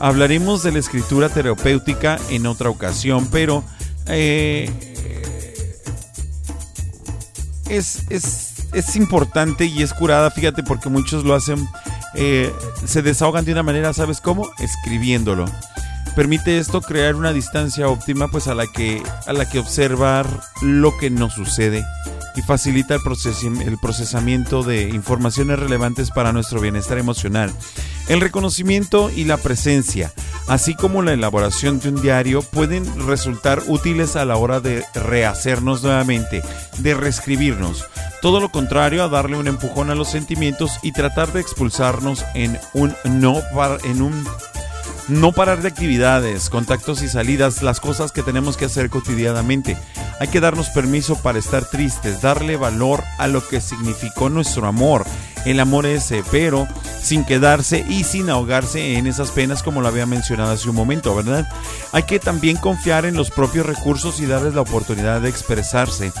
Hablaremos 0.00 0.64
de 0.64 0.72
la 0.72 0.80
escritura 0.80 1.28
terapéutica 1.28 2.18
en 2.30 2.46
otra 2.46 2.70
ocasión, 2.70 3.28
pero 3.30 3.62
eh, 4.06 4.68
es, 7.68 8.04
es, 8.10 8.96
importante 8.96 9.64
y 9.66 9.82
es 9.82 9.92
curada, 9.92 10.30
fíjate, 10.30 10.62
porque 10.62 10.88
muchos 10.88 11.24
lo 11.24 11.34
hacen, 11.34 11.68
eh, 12.14 12.52
se 12.84 13.02
desahogan 13.02 13.44
de 13.44 13.52
una 13.52 13.62
manera, 13.62 13.92
¿sabes 13.92 14.20
cómo? 14.20 14.50
Escribiéndolo. 14.58 15.44
Permite 16.16 16.58
esto 16.58 16.80
crear 16.80 17.14
una 17.14 17.32
distancia 17.32 17.88
óptima 17.88 18.28
pues 18.28 18.48
a 18.48 18.54
la 18.54 18.66
que, 18.66 19.02
a 19.26 19.32
la 19.32 19.48
que 19.48 19.58
observar 19.58 20.26
lo 20.62 20.96
que 20.98 21.10
nos 21.10 21.34
sucede 21.34 21.84
y 22.38 22.42
facilita 22.42 22.94
el, 22.94 23.02
el 23.62 23.78
procesamiento 23.78 24.62
de 24.62 24.90
informaciones 24.90 25.58
relevantes 25.58 26.12
para 26.12 26.32
nuestro 26.32 26.60
bienestar 26.60 26.96
emocional. 26.96 27.52
El 28.06 28.20
reconocimiento 28.20 29.10
y 29.10 29.24
la 29.24 29.38
presencia, 29.38 30.12
así 30.46 30.76
como 30.76 31.02
la 31.02 31.12
elaboración 31.12 31.80
de 31.80 31.88
un 31.88 32.00
diario, 32.00 32.42
pueden 32.42 33.06
resultar 33.08 33.60
útiles 33.66 34.14
a 34.14 34.24
la 34.24 34.36
hora 34.36 34.60
de 34.60 34.84
rehacernos 34.94 35.82
nuevamente, 35.82 36.42
de 36.78 36.94
reescribirnos. 36.94 37.84
Todo 38.22 38.38
lo 38.38 38.50
contrario 38.50 39.02
a 39.02 39.08
darle 39.08 39.36
un 39.36 39.48
empujón 39.48 39.90
a 39.90 39.96
los 39.96 40.08
sentimientos 40.08 40.78
y 40.82 40.92
tratar 40.92 41.32
de 41.32 41.40
expulsarnos 41.40 42.24
en 42.34 42.56
un 42.72 42.94
no 43.04 43.42
en 43.84 44.00
un 44.00 44.24
no 45.08 45.32
parar 45.32 45.62
de 45.62 45.68
actividades, 45.68 46.50
contactos 46.50 47.02
y 47.02 47.08
salidas, 47.08 47.62
las 47.62 47.80
cosas 47.80 48.12
que 48.12 48.22
tenemos 48.22 48.56
que 48.56 48.66
hacer 48.66 48.90
cotidianamente. 48.90 49.76
Hay 50.20 50.28
que 50.28 50.40
darnos 50.40 50.68
permiso 50.70 51.16
para 51.16 51.38
estar 51.38 51.64
tristes, 51.64 52.20
darle 52.20 52.56
valor 52.56 53.02
a 53.18 53.26
lo 53.26 53.46
que 53.46 53.60
significó 53.60 54.28
nuestro 54.28 54.66
amor, 54.66 55.04
el 55.46 55.60
amor 55.60 55.86
ese, 55.86 56.22
pero 56.30 56.68
sin 57.02 57.24
quedarse 57.24 57.84
y 57.88 58.04
sin 58.04 58.28
ahogarse 58.28 58.98
en 58.98 59.06
esas 59.06 59.30
penas 59.30 59.62
como 59.62 59.80
lo 59.80 59.88
había 59.88 60.06
mencionado 60.06 60.52
hace 60.52 60.68
un 60.68 60.76
momento, 60.76 61.14
¿verdad? 61.14 61.48
Hay 61.92 62.02
que 62.02 62.18
también 62.18 62.56
confiar 62.56 63.06
en 63.06 63.14
los 63.14 63.30
propios 63.30 63.64
recursos 63.64 64.20
y 64.20 64.26
darles 64.26 64.54
la 64.54 64.60
oportunidad 64.60 65.20
de 65.20 65.30
expresarse. 65.30 66.12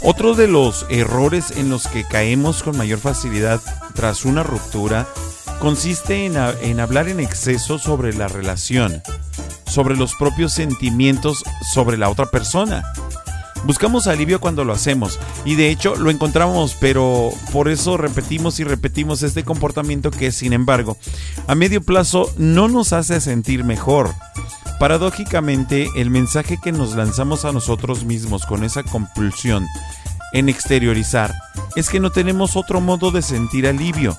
Otro 0.00 0.34
de 0.34 0.46
los 0.46 0.86
errores 0.90 1.52
en 1.56 1.70
los 1.70 1.88
que 1.88 2.04
caemos 2.04 2.62
con 2.62 2.76
mayor 2.76 3.00
facilidad 3.00 3.60
tras 3.94 4.24
una 4.24 4.44
ruptura 4.44 5.08
consiste 5.60 6.26
en, 6.26 6.80
hablar 6.80 7.08
en 7.08 7.20
exceso 7.20 7.78
sobre 7.78 8.14
la 8.14 8.28
relación, 8.28 9.02
sobre 9.66 9.96
los 9.96 10.14
propios 10.14 10.52
sentimientos 10.52 11.44
sobre 11.72 11.96
la 11.96 12.08
otra 12.08 12.26
persona. 12.26 12.84
Buscamos 13.64 14.06
alivio 14.06 14.40
cuando 14.40 14.64
lo 14.64 14.72
hacemos 14.72 15.18
y 15.44 15.56
de 15.56 15.70
hecho 15.70 15.96
lo 15.96 16.10
encontramos, 16.10 16.76
pero 16.78 17.30
por 17.52 17.68
eso 17.68 17.96
repetimos 17.96 18.60
y 18.60 18.64
repetimos 18.64 19.22
este 19.22 19.42
comportamiento 19.42 20.12
que 20.12 20.30
sin 20.30 20.52
embargo 20.52 20.96
a 21.48 21.56
medio 21.56 21.82
plazo 21.82 22.32
no 22.36 22.68
nos 22.68 22.92
hace 22.92 23.20
sentir 23.20 23.64
mejor. 23.64 24.14
Paradójicamente, 24.78 25.88
el 25.96 26.08
mensaje 26.08 26.58
que 26.62 26.70
nos 26.70 26.94
lanzamos 26.94 27.44
a 27.44 27.52
nosotros 27.52 28.04
mismos 28.04 28.46
con 28.46 28.62
esa 28.62 28.84
compulsión 28.84 29.66
en 30.32 30.48
exteriorizar 30.48 31.34
es 31.74 31.88
que 31.88 31.98
no 31.98 32.10
tenemos 32.10 32.54
otro 32.54 32.80
modo 32.80 33.10
de 33.10 33.22
sentir 33.22 33.66
alivio 33.66 34.16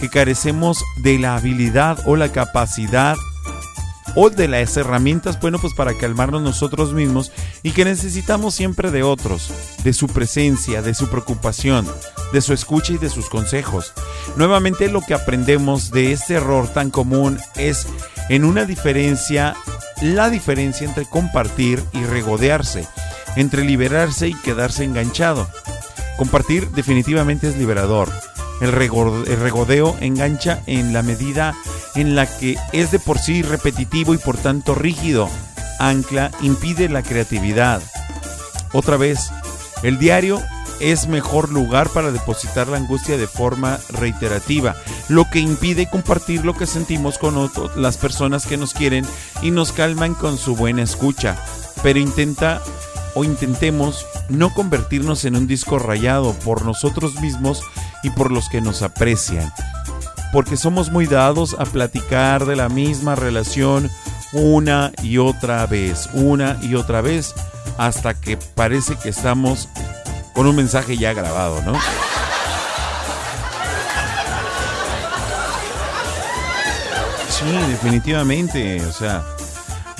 que 0.00 0.08
carecemos 0.08 0.82
de 0.96 1.18
la 1.18 1.36
habilidad 1.36 1.98
o 2.06 2.16
la 2.16 2.32
capacidad 2.32 3.16
o 4.16 4.30
de 4.30 4.48
las 4.48 4.76
herramientas, 4.76 5.38
bueno, 5.40 5.58
pues 5.60 5.74
para 5.74 5.96
calmarnos 5.96 6.42
nosotros 6.42 6.92
mismos 6.92 7.30
y 7.62 7.70
que 7.70 7.84
necesitamos 7.84 8.54
siempre 8.54 8.90
de 8.90 9.02
otros, 9.02 9.52
de 9.84 9.92
su 9.92 10.08
presencia, 10.08 10.82
de 10.82 10.94
su 10.94 11.08
preocupación, 11.08 11.86
de 12.32 12.40
su 12.40 12.52
escucha 12.52 12.94
y 12.94 12.98
de 12.98 13.10
sus 13.10 13.28
consejos. 13.28 13.92
Nuevamente 14.36 14.88
lo 14.88 15.00
que 15.00 15.14
aprendemos 15.14 15.90
de 15.90 16.12
este 16.12 16.34
error 16.34 16.66
tan 16.68 16.90
común 16.90 17.38
es 17.56 17.86
en 18.28 18.44
una 18.44 18.64
diferencia, 18.64 19.54
la 20.02 20.30
diferencia 20.30 20.88
entre 20.88 21.04
compartir 21.04 21.82
y 21.92 22.02
regodearse, 22.04 22.88
entre 23.36 23.64
liberarse 23.64 24.28
y 24.28 24.34
quedarse 24.34 24.84
enganchado. 24.84 25.48
Compartir 26.16 26.68
definitivamente 26.70 27.48
es 27.48 27.56
liberador 27.56 28.10
el, 28.60 28.72
regodeo 28.72 29.96
engancha 30.00 30.62
en 30.66 30.92
la 30.92 31.02
medida 31.02 31.54
en 31.94 32.14
la 32.14 32.26
que 32.26 32.56
es 32.72 32.90
de 32.90 32.98
por 32.98 33.18
sí 33.18 33.42
repetitivo 33.42 34.14
y 34.14 34.18
por 34.18 34.36
tanto 34.36 34.74
rígido. 34.74 35.28
Ancla 35.78 36.30
impide 36.42 36.88
la 36.88 37.02
creatividad. 37.02 37.82
Otra 38.72 38.96
vez, 38.96 39.30
el 39.82 39.98
diario 39.98 40.40
es 40.80 41.08
mejor 41.08 41.50
lugar 41.50 41.90
para 41.90 42.10
depositar 42.10 42.68
la 42.68 42.78
angustia 42.78 43.16
de 43.16 43.26
forma 43.26 43.78
reiterativa, 43.90 44.76
lo 45.08 45.28
que 45.30 45.40
impide 45.40 45.88
compartir 45.88 46.44
lo 46.44 46.56
que 46.56 46.66
sentimos 46.66 47.18
con 47.18 47.50
las 47.76 47.96
personas 47.98 48.46
que 48.46 48.56
nos 48.56 48.72
quieren 48.74 49.06
y 49.42 49.50
nos 49.50 49.72
calman 49.72 50.14
con 50.14 50.38
su 50.38 50.56
buena 50.56 50.82
escucha. 50.82 51.36
Pero 51.82 51.98
intenta 51.98 52.62
o 53.14 53.24
intentemos 53.24 54.06
no 54.28 54.52
convertirnos 54.54 55.24
en 55.24 55.36
un 55.36 55.46
disco 55.46 55.78
rayado 55.78 56.32
por 56.44 56.64
nosotros 56.64 57.20
mismos 57.20 57.62
y 58.02 58.10
por 58.10 58.30
los 58.30 58.48
que 58.48 58.60
nos 58.60 58.82
aprecian. 58.82 59.52
Porque 60.32 60.56
somos 60.56 60.90
muy 60.90 61.06
dados 61.06 61.56
a 61.58 61.64
platicar 61.64 62.46
de 62.46 62.56
la 62.56 62.68
misma 62.68 63.14
relación 63.14 63.90
una 64.32 64.92
y 65.02 65.18
otra 65.18 65.66
vez, 65.66 66.08
una 66.12 66.58
y 66.62 66.76
otra 66.76 67.00
vez, 67.00 67.34
hasta 67.78 68.14
que 68.14 68.36
parece 68.36 68.96
que 68.96 69.08
estamos 69.08 69.68
con 70.34 70.46
un 70.46 70.56
mensaje 70.56 70.96
ya 70.96 71.12
grabado, 71.12 71.60
¿no? 71.62 71.74
Sí, 77.40 77.46
definitivamente, 77.68 78.84
o 78.84 78.92
sea, 78.92 79.24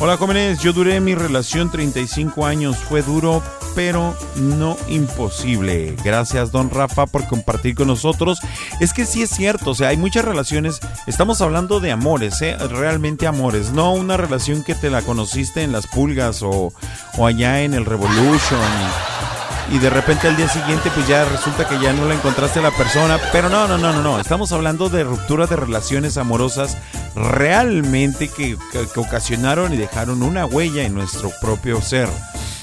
Hola 0.02 0.16
jóvenes, 0.16 0.60
yo 0.60 0.72
duré 0.72 0.98
mi 0.98 1.14
relación 1.14 1.70
35 1.70 2.46
años, 2.46 2.78
fue 2.78 3.02
duro 3.02 3.42
pero 3.74 4.16
no 4.34 4.78
imposible. 4.88 5.94
Gracias 6.02 6.50
don 6.50 6.70
Rafa 6.70 7.06
por 7.06 7.26
compartir 7.28 7.74
con 7.74 7.88
nosotros. 7.88 8.38
Es 8.80 8.94
que 8.94 9.04
sí 9.04 9.20
es 9.20 9.28
cierto, 9.28 9.72
o 9.72 9.74
sea, 9.74 9.88
hay 9.88 9.98
muchas 9.98 10.24
relaciones, 10.24 10.80
estamos 11.06 11.42
hablando 11.42 11.80
de 11.80 11.92
amores, 11.92 12.40
¿eh? 12.40 12.56
realmente 12.56 13.26
amores, 13.26 13.72
no 13.72 13.92
una 13.92 14.16
relación 14.16 14.64
que 14.64 14.74
te 14.74 14.88
la 14.88 15.02
conociste 15.02 15.62
en 15.62 15.72
las 15.72 15.86
pulgas 15.86 16.42
o, 16.42 16.72
o 17.18 17.26
allá 17.26 17.60
en 17.60 17.74
el 17.74 17.84
Revolution. 17.84 19.39
Y 19.70 19.78
de 19.78 19.90
repente 19.90 20.26
al 20.26 20.36
día 20.36 20.48
siguiente 20.48 20.90
pues 20.94 21.06
ya 21.06 21.24
resulta 21.24 21.68
que 21.68 21.78
ya 21.78 21.92
no 21.92 22.06
la 22.06 22.14
encontraste 22.14 22.58
a 22.58 22.62
la 22.62 22.70
persona. 22.70 23.18
Pero 23.32 23.48
no, 23.48 23.68
no, 23.68 23.78
no, 23.78 23.92
no, 23.92 24.02
no. 24.02 24.20
Estamos 24.20 24.52
hablando 24.52 24.88
de 24.88 25.04
ruptura 25.04 25.46
de 25.46 25.56
relaciones 25.56 26.16
amorosas 26.16 26.76
realmente 27.14 28.28
que, 28.28 28.56
ocasionaron 28.96 29.72
y 29.72 29.76
dejaron 29.76 30.22
una 30.22 30.44
huella 30.46 30.82
en 30.82 30.94
nuestro 30.94 31.30
propio 31.40 31.80
ser. 31.80 32.08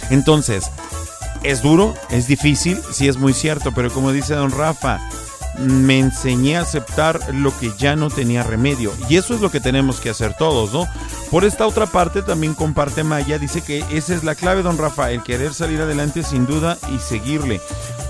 Entonces, 0.09 0.69
es 1.43 1.61
duro, 1.61 1.93
es 2.09 2.27
difícil, 2.27 2.79
sí 2.91 3.07
es 3.07 3.17
muy 3.17 3.33
cierto, 3.33 3.71
pero 3.73 3.91
como 3.91 4.11
dice 4.11 4.33
don 4.33 4.51
Rafa, 4.51 4.99
me 5.57 5.99
enseñé 5.99 6.57
a 6.57 6.61
aceptar 6.61 7.19
lo 7.33 7.57
que 7.57 7.71
ya 7.77 7.95
no 7.95 8.09
tenía 8.09 8.43
remedio. 8.43 8.93
Y 9.09 9.17
eso 9.17 9.33
es 9.33 9.41
lo 9.41 9.51
que 9.51 9.59
tenemos 9.59 9.99
que 9.99 10.09
hacer 10.09 10.35
todos, 10.35 10.73
¿no? 10.73 10.87
Por 11.31 11.45
esta 11.45 11.67
otra 11.67 11.85
parte 11.87 12.21
también 12.21 12.53
comparte 12.53 13.03
Maya, 13.03 13.37
dice 13.39 13.61
que 13.61 13.83
esa 13.91 14.15
es 14.15 14.23
la 14.23 14.35
clave, 14.35 14.61
don 14.61 14.77
Rafa, 14.77 15.11
el 15.11 15.23
querer 15.23 15.53
salir 15.53 15.81
adelante 15.81 16.23
sin 16.23 16.45
duda 16.45 16.77
y 16.93 16.99
seguirle 16.99 17.61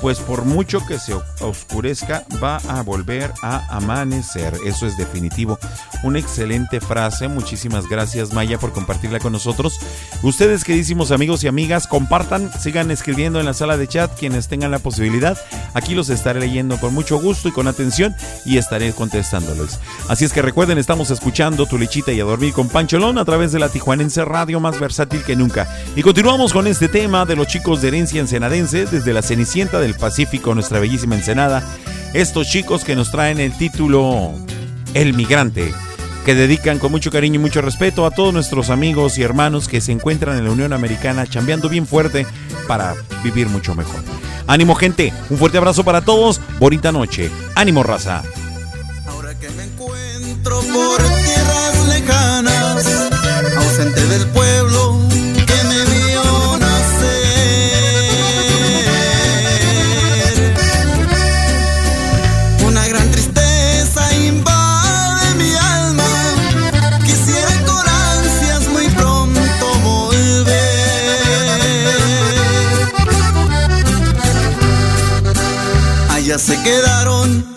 pues 0.02 0.20
por 0.20 0.46
mucho 0.46 0.86
que 0.86 1.00
se 1.00 1.14
oscurezca, 1.42 2.24
va 2.44 2.58
a 2.68 2.82
volver 2.82 3.34
a 3.42 3.76
amanecer. 3.76 4.54
Eso 4.66 4.86
es 4.86 4.98
definitivo. 4.98 5.60
una 6.04 6.20
excelente 6.20 6.80
frase. 6.80 7.28
Muchísimas 7.28 7.88
gracias 7.88 8.34
Maya 8.34 8.58
por 8.58 8.72
compartirla 8.72 9.20
con 9.20 9.34
nosotros. 9.34 9.80
Ustedes 10.22 10.64
queridísimos 10.64 11.12
amigos 11.12 11.44
y 11.44 11.48
amigas, 11.48 11.88
compartan, 11.88 12.52
sigan 12.60 12.92
escribiendo 12.92 13.40
en 13.40 13.46
la 13.46 13.54
sala 13.54 13.78
de 13.78 13.88
chat 13.88 14.12
quienes 14.18 14.48
tengan 14.48 14.72
la 14.72 14.80
posibilidad. 14.80 15.38
Aquí 15.74 15.96
los 15.96 16.10
estaré 16.10 16.40
leyendo 16.40 16.78
con 16.78 16.94
mucho 16.94 17.20
gusto 17.20 17.50
y 17.50 17.52
con 17.52 17.68
atención 17.68 18.16
y 18.46 18.58
estaré 18.58 18.94
contestándoles. 18.94 19.80
Así 20.08 20.26
es 20.26 20.34
que 20.34 20.42
recuerden, 20.42 20.78
estamos 20.78 21.12
escuchando 21.12 21.66
Tu 21.66 21.78
Lechita 21.78 22.12
y 22.12 22.20
a 22.20 22.24
Dormir 22.24 22.54
con 22.54 22.70
Pancholón 22.70 23.18
a 23.18 23.26
través 23.26 23.52
de 23.52 23.60
la 23.60 23.70
Tijuanense 23.70 24.24
Radio 24.26 24.60
más 24.60 24.80
versátil 24.80 25.24
que 25.24 25.36
nunca. 25.36 25.68
Y 25.96 26.02
continuamos 26.02 26.54
con 26.54 26.68
este 26.68 26.88
tema 26.88 27.26
de 27.26 27.36
los 27.36 27.48
chicos 27.48 27.82
de 27.82 27.90
herencia 27.90 28.22
ensenadense 28.22 28.86
desde 28.86 29.14
la 29.14 29.22
Cenicienta 29.22 29.80
del 29.88 29.96
Pacífico, 29.96 30.54
nuestra 30.54 30.80
bellísima 30.80 31.16
Ensenada. 31.16 31.64
Estos 32.14 32.50
chicos 32.50 32.84
que 32.84 32.96
nos 32.96 33.10
traen 33.10 33.40
el 33.40 33.58
título 33.58 34.34
El 34.94 35.14
Migrante 35.14 35.74
que 36.26 36.36
dedican 36.36 36.78
con 36.78 36.92
mucho 36.92 37.10
cariño 37.10 37.36
y 37.36 37.40
mucho 37.40 37.62
respeto 37.62 38.06
a 38.06 38.12
todos 38.12 38.34
nuestros 38.34 38.70
amigos 38.70 39.18
y 39.18 39.24
hermanos 39.24 39.70
que 39.70 39.80
se 39.80 39.94
encuentran 39.94 40.38
en 40.38 40.44
la 40.44 40.52
Unión 40.52 40.74
Americana 40.74 41.26
chambeando 41.26 41.70
bien 41.70 41.88
fuerte 41.88 42.28
para 42.68 42.96
vivir 43.24 43.48
mucho 43.48 43.76
mejor. 43.76 44.02
Ánimo 44.46 44.76
gente, 44.76 45.14
un 45.30 45.38
fuerte 45.38 45.58
abrazo 45.58 45.86
para 45.86 46.02
todos, 46.02 46.42
bonita 46.60 46.92
noche, 46.92 47.32
ánimo 47.56 47.82
raza. 47.82 48.24
Entro 50.22 50.60
por 50.60 50.98
tierras 50.98 51.88
lejanas, 51.88 53.10
ausente 53.56 54.06
del 54.08 54.28
pueblo 54.28 55.00
se 76.38 76.62
quedaron 76.62 77.57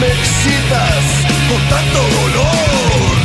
me 0.00 0.06
excitas 0.06 1.04
con 1.48 1.60
tanto 1.70 1.98
dolor. 2.18 3.16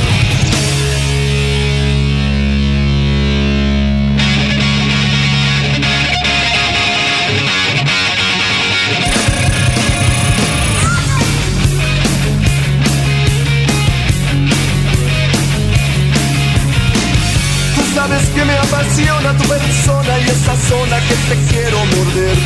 Tú 17.75 17.81
Sabes 17.95 18.29
que 18.29 18.45
me 18.45 18.53
apasiona 18.57 19.37
tu 19.37 19.43
persona 19.43 20.19
y 20.19 20.29
esa 20.29 20.55
zona 20.69 20.97
que 21.07 21.15
te 21.29 21.53
quiero 21.53 21.77
morder. 21.85 22.37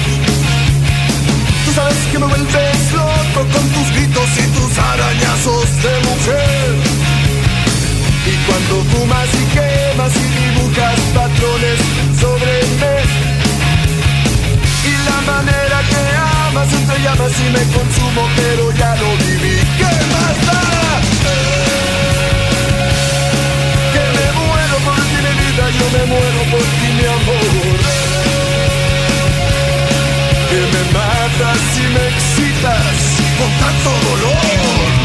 Tú 1.65 1.71
sabes 1.73 1.97
que 2.11 2.19
me 2.19 2.25
vuelves 2.25 2.93
loco 2.93 3.04
con 3.35 3.69
tus 3.69 3.91
gritos 3.91 4.29
y 4.37 4.47
tus 4.55 4.77
arañazos 4.79 5.67
de 5.83 5.93
mujer. 6.07 6.71
Y 8.31 8.33
cuando 8.47 8.75
fumas 8.91 9.27
y 9.35 9.43
quemas 9.55 10.13
y 10.15 10.25
dibujas 10.39 10.99
patrones 11.13 11.79
sobre 12.17 12.53
mí. 12.79 12.95
Y 14.87 14.93
la 15.09 15.19
manera 15.33 15.77
que 15.91 16.01
amas 16.47 16.71
entre 16.73 17.01
llamas 17.03 17.33
y 17.35 17.47
me 17.51 17.63
consumo, 17.75 18.23
pero 18.37 18.71
ya 18.71 18.95
lo 18.95 19.09
viví. 19.17 19.57
¿Qué 19.79 19.93
más 20.13 20.35
da? 20.47 20.61
Que 23.93 24.05
me 24.15 24.27
muero 24.39 24.77
por 24.87 25.01
ti, 25.11 25.17
mi 25.25 25.33
vida, 25.41 25.65
yo 25.77 25.85
me 25.97 26.03
muero 26.07 26.41
por 26.51 26.65
ti, 26.79 26.87
mi 26.97 27.05
amor. 27.17 27.77
Que 30.49 30.61
me 30.71 30.81
matas 30.95 31.63
y 31.75 31.85
me 31.93 32.03
excitas 32.07 33.04
con 33.37 33.49
tanto 33.59 33.89
dolor. 34.09 35.04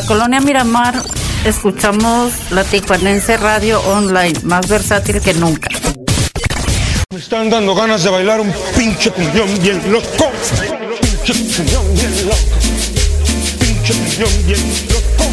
la 0.00 0.06
colonia 0.06 0.40
Miramar 0.40 0.94
escuchamos 1.44 2.32
la 2.50 2.62
Tijuanense 2.62 3.36
Radio 3.36 3.80
Online, 3.80 4.38
más 4.44 4.68
versátil 4.68 5.20
que 5.20 5.34
nunca. 5.34 5.68
Me 7.10 7.18
están 7.18 7.50
dando 7.50 7.74
ganas 7.74 8.04
de 8.04 8.10
bailar 8.10 8.38
un 8.40 8.52
pinche 8.76 9.10
cumbión 9.10 9.48
bien 9.60 9.82
loco. 9.90 10.30
Pinche 11.00 11.32
cumbión 11.56 11.94
bien 11.96 12.26
loco. 12.26 12.38
Pinche 13.58 13.92
cumbión 13.92 14.46
bien 14.46 14.60
loco. 14.88 15.24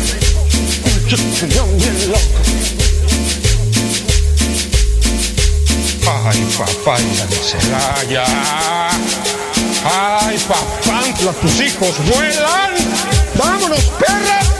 Pinche 0.84 1.16
cumbión 1.40 1.78
bien 1.78 2.10
loco. 2.10 2.40
Ay, 6.28 6.48
papá, 6.58 6.98
y 7.02 7.36
Celaya. 7.36 8.26
Ay, 9.86 10.40
papantla, 10.48 11.32
tus 11.34 11.62
hijos 11.62 11.94
vuelan. 12.08 12.74
¡Vámonos, 13.38 13.80
perra! 14.00 14.55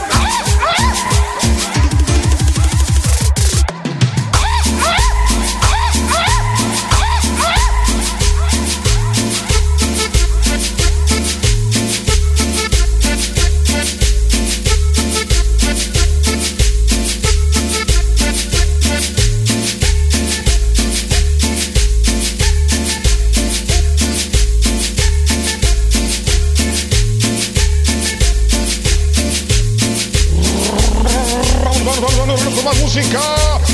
Música. 32.96 33.20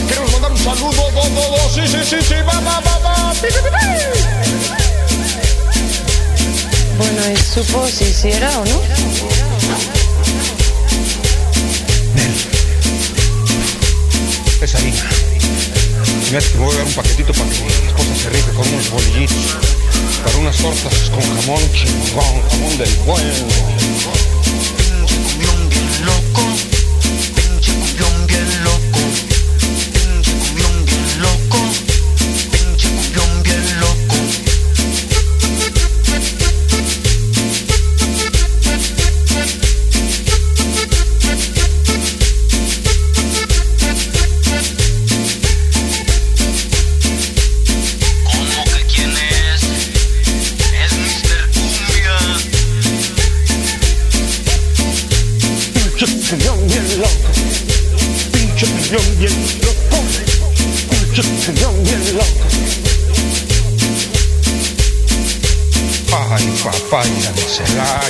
Queremos 0.08 0.32
mandar 0.32 0.50
un 0.50 0.58
saludo, 0.58 1.10
do, 1.12 1.22
do, 1.22 1.50
do. 1.50 1.68
Sí, 1.72 1.82
sí, 1.86 1.98
sí, 2.04 2.16
sí, 2.20 2.34
va, 2.46 2.58
va, 2.60 2.80
va, 2.80 2.98
va. 2.98 3.32
Bueno, 6.98 7.32
y 7.32 7.36
supo 7.36 7.86
si 7.86 8.04
hiciera 8.04 8.50
o 8.58 8.64
no. 8.64 8.82
Es 14.60 14.74
hace 14.74 14.92
que 16.30 16.58
me 16.58 16.64
voy 16.64 16.74
a 16.74 16.78
dar 16.78 16.86
un 16.86 16.92
paquetito 16.92 17.32
para 17.32 17.50
que 17.50 17.60
mi 17.60 17.72
esposa 17.72 18.14
se 18.22 18.30
rife 18.30 18.52
con 18.52 18.68
unos 18.68 18.90
bolillitos. 18.90 19.56
Para 20.24 20.36
unas 20.38 20.56
tortas 20.56 21.10
con 21.10 21.20
jamón 21.20 21.72
chingón, 21.72 22.42
jamón 22.48 22.78
del 22.78 22.94
bueno. 23.04 24.31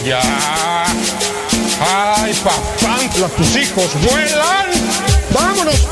Celaya. 0.02 0.20
Ay, 1.80 2.34
papantla, 2.42 3.28
tus 3.28 3.56
hijos 3.56 3.90
vuelan. 4.02 4.70
¡Vámonos, 5.30 5.88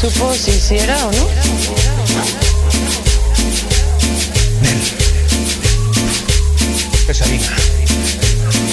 supo 0.00 0.32
si 0.32 0.52
hiciera 0.52 0.96
o 1.06 1.12
no. 1.12 1.28
Nel. 4.62 4.80
Es. 7.06 7.20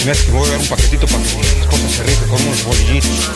Me 0.06 0.14
voy 0.32 0.48
a 0.48 0.52
dar 0.52 0.60
un 0.60 0.68
paquetito 0.68 1.06
para 1.06 1.22
que 1.24 1.36
las 1.60 1.68
cosas 1.68 1.92
se 1.92 2.04
rifen 2.04 2.30
con 2.30 2.42
unos 2.42 2.64
bolillitos. 2.64 3.32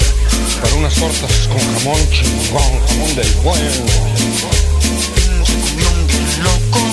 Para 0.62 0.76
unas 0.76 0.94
tortas 0.96 1.50
con 1.50 1.60
jamón 1.60 2.10
chingón, 2.12 2.88
jamón 2.88 3.16
del 3.16 3.30
bueno. 3.44 3.72
Loco. 6.44 6.91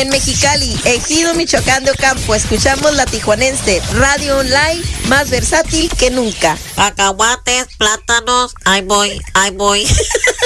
En 0.00 0.08
Mexicali, 0.08 0.74
Ejido 0.86 1.34
Michoacán 1.34 1.84
de 1.84 1.90
Ocampo, 1.90 2.34
escuchamos 2.34 2.94
la 2.94 3.04
tijuanense, 3.04 3.82
radio 3.92 4.38
online 4.38 4.80
más 5.08 5.28
versátil 5.28 5.90
que 5.90 6.10
nunca. 6.10 6.56
Acahuates, 6.76 7.66
plátanos, 7.76 8.54
ahí 8.64 8.80
voy, 8.80 9.20
ahí 9.34 9.50
voy. 9.50 9.86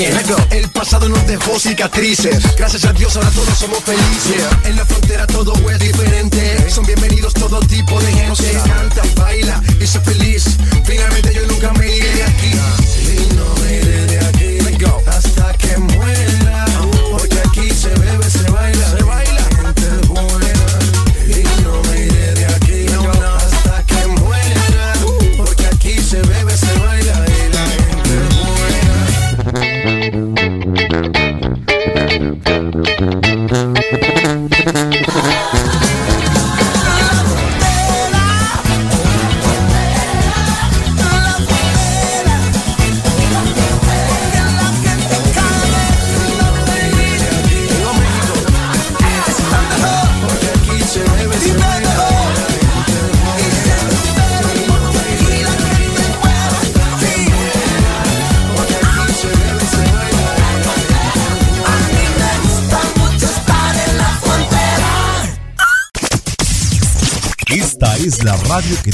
El 0.00 0.70
pasado 0.70 1.10
nos 1.10 1.26
dejó 1.26 1.60
cicatrices. 1.60 2.56
Gracias 2.56 2.86
a 2.86 2.92
Dios 2.94 3.14
ahora 3.16 3.28
todos 3.32 3.58
somos 3.58 3.80
felices. 3.84 4.46
En 4.64 4.76
la 4.76 4.86
frontera 4.86 5.26
todo 5.26 5.52
es 5.70 5.78
diferente. 5.78 6.70
Son 6.70 6.86
bienvenidos 6.86 7.34
todo 7.34 7.60
tipo 7.60 8.00
de 8.00 8.10
gente. 8.10 8.60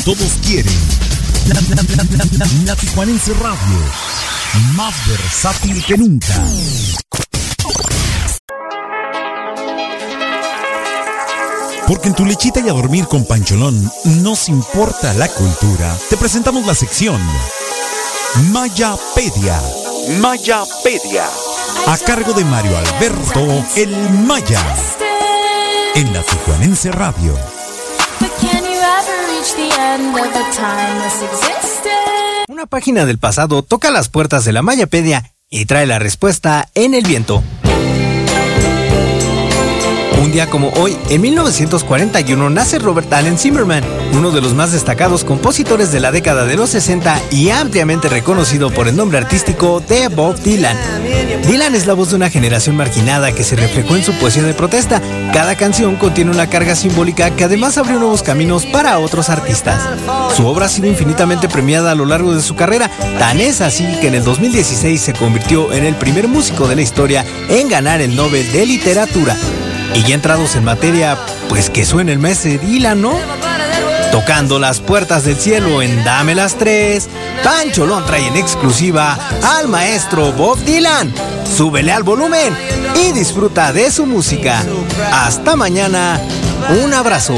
Todos 0.06 0.38
quieren. 0.46 0.72
La, 1.48 1.60
la, 2.64 2.76
Tijuanense 2.76 3.34
Radio. 3.34 3.78
Más 4.76 4.94
versátil 5.08 5.84
que 5.84 5.98
nunca. 5.98 6.44
Porque 11.88 12.06
en 12.06 12.14
tu 12.14 12.24
lechita 12.24 12.60
y 12.60 12.68
a 12.68 12.72
dormir 12.72 13.06
con 13.06 13.24
Pancholón 13.24 13.90
nos 14.22 14.48
importa 14.48 15.12
la 15.14 15.26
cultura. 15.26 15.98
Te 16.08 16.16
presentamos 16.16 16.64
la 16.66 16.76
sección 16.76 17.20
Mayapedia. 18.52 19.60
Mayapedia. 20.20 21.24
A 21.88 21.98
cargo 21.98 22.32
de 22.32 22.44
Mario 22.44 22.78
Alberto 22.78 23.64
El 23.74 23.90
Maya. 24.24 24.62
En 25.96 26.12
la 26.12 26.22
Tijuanense 26.22 26.92
Radio. 26.92 27.55
Una 32.48 32.66
página 32.66 33.06
del 33.06 33.18
pasado 33.18 33.62
toca 33.62 33.90
las 33.90 34.08
puertas 34.08 34.44
de 34.44 34.52
la 34.52 34.62
Mayapedia 34.62 35.32
y 35.50 35.66
trae 35.66 35.86
la 35.86 35.98
respuesta 35.98 36.68
en 36.74 36.94
el 36.94 37.04
viento. 37.04 37.42
Un 40.26 40.32
día 40.32 40.50
como 40.50 40.70
hoy, 40.70 40.96
en 41.08 41.20
1941, 41.20 42.50
nace 42.50 42.80
Robert 42.80 43.12
Allen 43.12 43.38
Zimmerman, 43.38 43.84
uno 44.12 44.32
de 44.32 44.40
los 44.40 44.54
más 44.54 44.72
destacados 44.72 45.22
compositores 45.22 45.92
de 45.92 46.00
la 46.00 46.10
década 46.10 46.46
de 46.46 46.56
los 46.56 46.70
60 46.70 47.22
y 47.30 47.50
ampliamente 47.50 48.08
reconocido 48.08 48.72
por 48.72 48.88
el 48.88 48.96
nombre 48.96 49.18
artístico 49.18 49.78
de 49.78 50.08
Bob 50.08 50.36
Dylan. 50.40 50.76
Dylan 51.46 51.76
es 51.76 51.86
la 51.86 51.94
voz 51.94 52.10
de 52.10 52.16
una 52.16 52.28
generación 52.28 52.74
marginada 52.74 53.30
que 53.30 53.44
se 53.44 53.54
reflejó 53.54 53.94
en 53.94 54.02
su 54.02 54.12
poesía 54.14 54.42
de 54.42 54.52
protesta. 54.52 55.00
Cada 55.32 55.54
canción 55.54 55.94
contiene 55.94 56.32
una 56.32 56.50
carga 56.50 56.74
simbólica 56.74 57.30
que 57.30 57.44
además 57.44 57.78
abrió 57.78 58.00
nuevos 58.00 58.24
caminos 58.24 58.66
para 58.66 58.98
otros 58.98 59.30
artistas. 59.30 59.80
Su 60.36 60.44
obra 60.48 60.66
ha 60.66 60.68
sido 60.68 60.88
infinitamente 60.88 61.48
premiada 61.48 61.92
a 61.92 61.94
lo 61.94 62.04
largo 62.04 62.34
de 62.34 62.42
su 62.42 62.56
carrera, 62.56 62.90
tan 63.20 63.40
es 63.40 63.60
así 63.60 63.86
que 64.00 64.08
en 64.08 64.16
el 64.16 64.24
2016 64.24 65.00
se 65.00 65.12
convirtió 65.12 65.72
en 65.72 65.84
el 65.84 65.94
primer 65.94 66.26
músico 66.26 66.66
de 66.66 66.74
la 66.74 66.82
historia 66.82 67.24
en 67.48 67.68
ganar 67.68 68.00
el 68.00 68.16
Nobel 68.16 68.50
de 68.50 68.66
Literatura. 68.66 69.36
Y 69.96 70.02
ya 70.02 70.14
entrados 70.14 70.56
en 70.56 70.64
materia, 70.64 71.16
pues 71.48 71.70
que 71.70 71.86
suene 71.86 72.12
el 72.12 72.18
mes 72.18 72.44
de 72.44 72.58
Dylan, 72.58 73.00
¿no? 73.00 73.18
Tocando 74.12 74.58
las 74.58 74.78
puertas 74.80 75.24
del 75.24 75.36
cielo 75.36 75.80
en 75.80 76.04
Dame 76.04 76.34
las 76.34 76.56
Tres, 76.56 77.08
Pancholón 77.42 78.04
trae 78.04 78.26
en 78.26 78.36
exclusiva 78.36 79.18
al 79.56 79.68
maestro 79.68 80.32
Bob 80.32 80.58
Dylan. 80.58 81.14
Súbele 81.56 81.92
al 81.92 82.02
volumen 82.02 82.54
y 82.94 83.12
disfruta 83.12 83.72
de 83.72 83.90
su 83.90 84.04
música. 84.04 84.62
Hasta 85.14 85.56
mañana, 85.56 86.20
un 86.84 86.92
abrazo. 86.92 87.34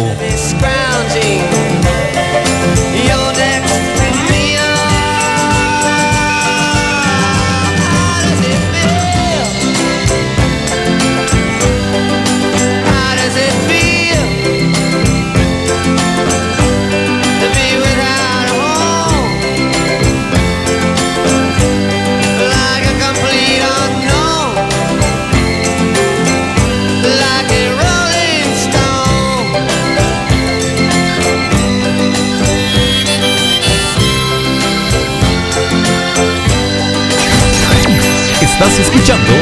Escuchando 38.80 39.32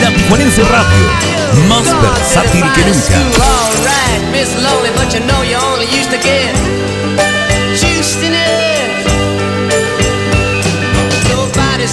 La 0.00 0.10
Tijuanense 0.10 0.62
Radio. 0.62 1.68
Más 1.68 1.84
versátil 2.00 2.64
que 2.72 2.84
nunca. 2.84 3.18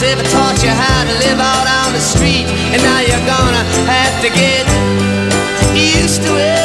Ever 0.04 0.24
taught 0.24 0.62
you 0.62 0.70
how 0.70 1.04
to 1.06 1.14
live 1.20 1.40
out 1.40 1.68
on 1.68 1.94
the 1.94 2.00
street, 2.00 2.46
and 2.74 2.82
now 2.84 3.00
you're 3.00 3.26
gonna 3.26 3.64
have 3.88 4.22
to 4.22 4.30
get 4.30 4.68
used 5.74 6.22
to 6.22 6.36
it. 6.38 6.65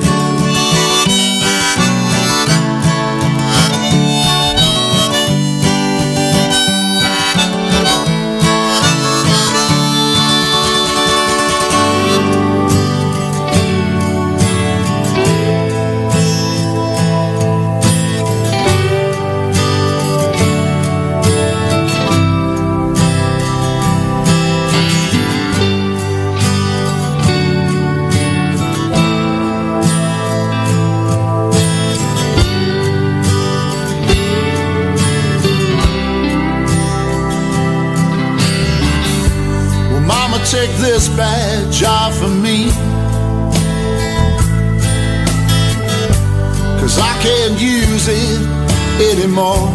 Anymore. 49.01 49.67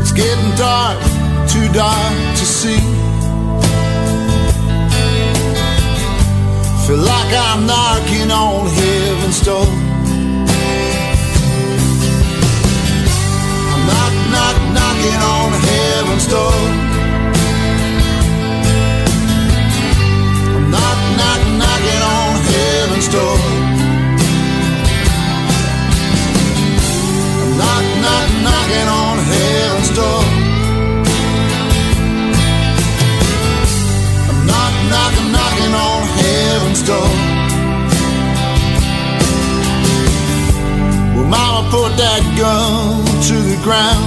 It's 0.00 0.12
getting 0.12 0.54
dark, 0.56 0.98
too 1.48 1.68
dark 1.72 2.14
to 2.38 2.44
see. 2.44 2.80
Feel 6.86 6.98
like 6.98 7.32
I'm 7.46 7.66
knocking 7.66 8.30
on 8.30 8.66
heaven's 8.66 9.40
door. 9.44 9.66
I'm 13.72 13.82
knock, 13.90 14.14
knock, 14.34 14.56
knocking 14.76 15.20
on 15.34 15.52
heaven's 15.52 16.26
door. 16.26 16.87
That 41.98 42.22
gun 42.38 43.02
to 43.26 43.36
the 43.50 43.58
ground. 43.66 44.06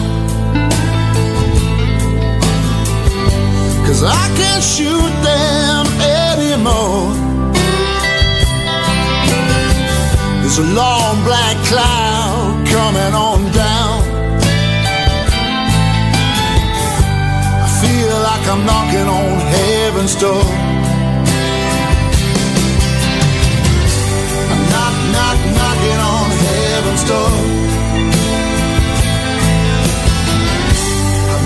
Cause 3.86 4.02
I 4.04 4.26
can't 4.40 4.64
shoot 4.64 5.12
them 5.20 5.84
anymore. 6.00 7.12
There's 10.40 10.60
a 10.60 10.68
long 10.72 11.20
black 11.28 11.58
cloud 11.68 12.64
coming 12.72 13.14
on 13.14 13.52
down. 13.52 14.00
I 17.60 17.70
feel 17.84 18.16
like 18.24 18.46
I'm 18.48 18.64
knocking 18.64 19.08
on 19.20 19.32
heaven's 19.52 20.16
door. 20.16 20.48
I'm 24.48 24.62
knock, 24.72 24.96
knock, 25.12 25.40
knocking 25.60 26.00
on 26.00 26.28
heaven's 26.48 27.04
door. 27.04 27.70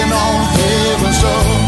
Knocking 0.00 0.12
on 0.12 0.44
heaven's 0.54 1.20
door. 1.22 1.59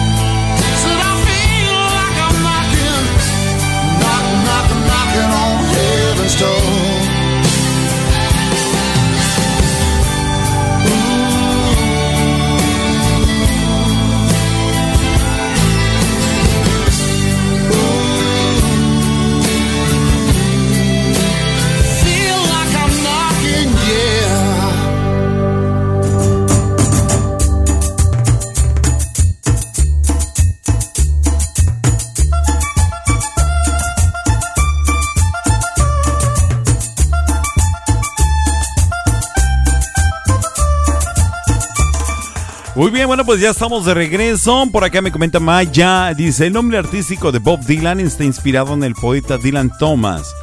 Bueno, 43.13 43.27
pues 43.27 43.43
ya 43.43 43.51
estamos 43.51 43.85
de 43.85 43.93
regreso. 43.93 44.67
Por 44.73 44.85
acá 44.85 45.03
me 45.03 45.13
comenta 45.13 45.39
Maya. 45.39 46.15
Dice, 46.15 46.47
el 46.47 46.55
nombre 46.55 46.79
artístico 46.79 47.31
de 47.31 47.41
Bob 47.41 47.61
Dylan 47.61 48.01
está 48.01 48.25
inspirado 48.25 48.73
en 48.73 48.83
el 48.85 48.95
poeta 48.95 49.37
Dylan 49.37 49.71
Thomas. 49.77 50.35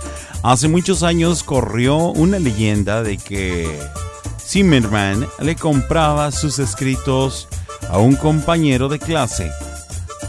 Hace 0.44 0.68
muchos 0.68 1.02
años 1.02 1.41
corrió 1.41 1.98
una 1.98 2.38
leyenda 2.38 3.02
de 3.02 3.18
que 3.18 3.68
Zimmerman 4.40 5.26
le 5.40 5.56
compraba 5.56 6.32
sus 6.32 6.60
escritos 6.60 7.48
a 7.90 7.98
un 7.98 8.16
compañero 8.16 8.88
de 8.88 9.00
clase. 9.00 9.50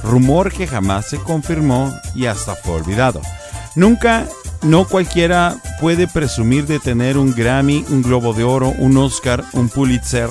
Rumor 0.02 0.50
que 0.50 0.66
jamás 0.66 1.08
se 1.08 1.18
confirmó 1.18 1.94
y 2.14 2.24
hasta 2.24 2.54
fue 2.54 2.76
olvidado. 2.76 3.20
Nunca, 3.74 4.26
no 4.62 4.88
cualquiera 4.88 5.56
puede 5.78 6.08
presumir 6.08 6.66
de 6.66 6.78
tener 6.78 7.18
un 7.18 7.34
Grammy, 7.34 7.84
un 7.90 8.00
Globo 8.00 8.32
de 8.32 8.44
Oro, 8.44 8.72
un 8.78 8.96
Oscar, 8.96 9.44
un 9.52 9.68
Pulitzer 9.68 10.30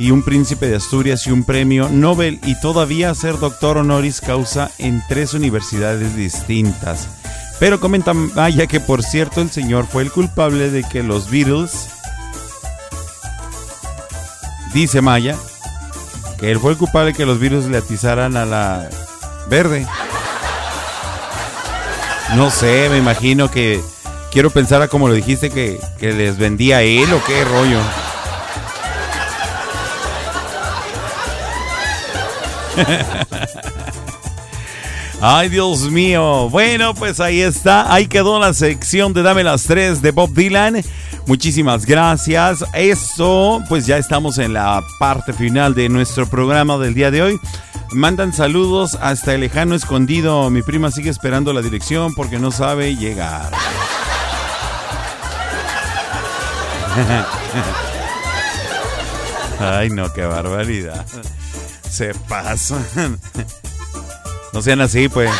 y 0.00 0.12
un 0.12 0.22
príncipe 0.22 0.66
de 0.66 0.76
Asturias 0.76 1.26
y 1.26 1.30
un 1.30 1.44
premio 1.44 1.90
Nobel 1.90 2.40
y 2.44 2.58
todavía 2.58 3.14
ser 3.14 3.38
doctor 3.38 3.76
honoris 3.76 4.22
causa 4.22 4.70
en 4.78 5.02
tres 5.06 5.34
universidades 5.34 6.16
distintas. 6.16 7.06
Pero 7.58 7.80
comenta 7.80 8.14
Maya 8.14 8.66
que 8.66 8.80
por 8.80 9.02
cierto 9.02 9.42
el 9.42 9.50
señor 9.50 9.86
fue 9.86 10.02
el 10.02 10.10
culpable 10.10 10.70
de 10.70 10.84
que 10.84 11.02
los 11.02 11.30
Beatles, 11.30 11.90
dice 14.72 15.02
Maya, 15.02 15.36
que 16.38 16.50
él 16.50 16.58
fue 16.58 16.72
el 16.72 16.78
culpable 16.78 17.12
de 17.12 17.18
que 17.18 17.26
los 17.26 17.38
Beatles 17.38 17.66
le 17.66 17.76
atizaran 17.76 18.38
a 18.38 18.46
la 18.46 18.88
verde. 19.50 19.86
No 22.36 22.50
sé, 22.50 22.88
me 22.88 22.96
imagino 22.96 23.50
que 23.50 23.82
quiero 24.32 24.48
pensar 24.48 24.80
a 24.80 24.88
como 24.88 25.08
lo 25.08 25.14
dijiste 25.14 25.50
que, 25.50 25.78
que 25.98 26.14
les 26.14 26.38
vendía 26.38 26.78
a 26.78 26.82
él 26.82 27.12
o 27.12 27.22
qué 27.22 27.44
rollo. 27.44 27.80
Ay, 35.22 35.50
Dios 35.50 35.90
mío. 35.90 36.48
Bueno, 36.48 36.94
pues 36.94 37.20
ahí 37.20 37.42
está. 37.42 37.92
Ahí 37.92 38.06
quedó 38.06 38.40
la 38.40 38.54
sección 38.54 39.12
de 39.12 39.22
Dame 39.22 39.44
las 39.44 39.64
tres 39.64 40.00
de 40.00 40.12
Bob 40.12 40.32
Dylan. 40.32 40.82
Muchísimas 41.26 41.84
gracias. 41.84 42.64
Eso, 42.72 43.62
pues 43.68 43.84
ya 43.86 43.98
estamos 43.98 44.38
en 44.38 44.54
la 44.54 44.82
parte 44.98 45.34
final 45.34 45.74
de 45.74 45.90
nuestro 45.90 46.26
programa 46.26 46.78
del 46.78 46.94
día 46.94 47.10
de 47.10 47.20
hoy. 47.22 47.38
Mandan 47.92 48.32
saludos 48.32 48.96
hasta 49.00 49.34
el 49.34 49.42
lejano 49.42 49.74
escondido. 49.74 50.48
Mi 50.48 50.62
prima 50.62 50.90
sigue 50.90 51.10
esperando 51.10 51.52
la 51.52 51.60
dirección 51.60 52.14
porque 52.14 52.38
no 52.38 52.50
sabe 52.50 52.96
llegar. 52.96 53.50
Ay, 59.60 59.90
no, 59.90 60.10
qué 60.12 60.24
barbaridad. 60.24 61.04
Se 61.90 62.14
pasan. 62.14 63.18
No 64.52 64.62
sean 64.62 64.80
así, 64.80 65.08
pues. 65.08 65.30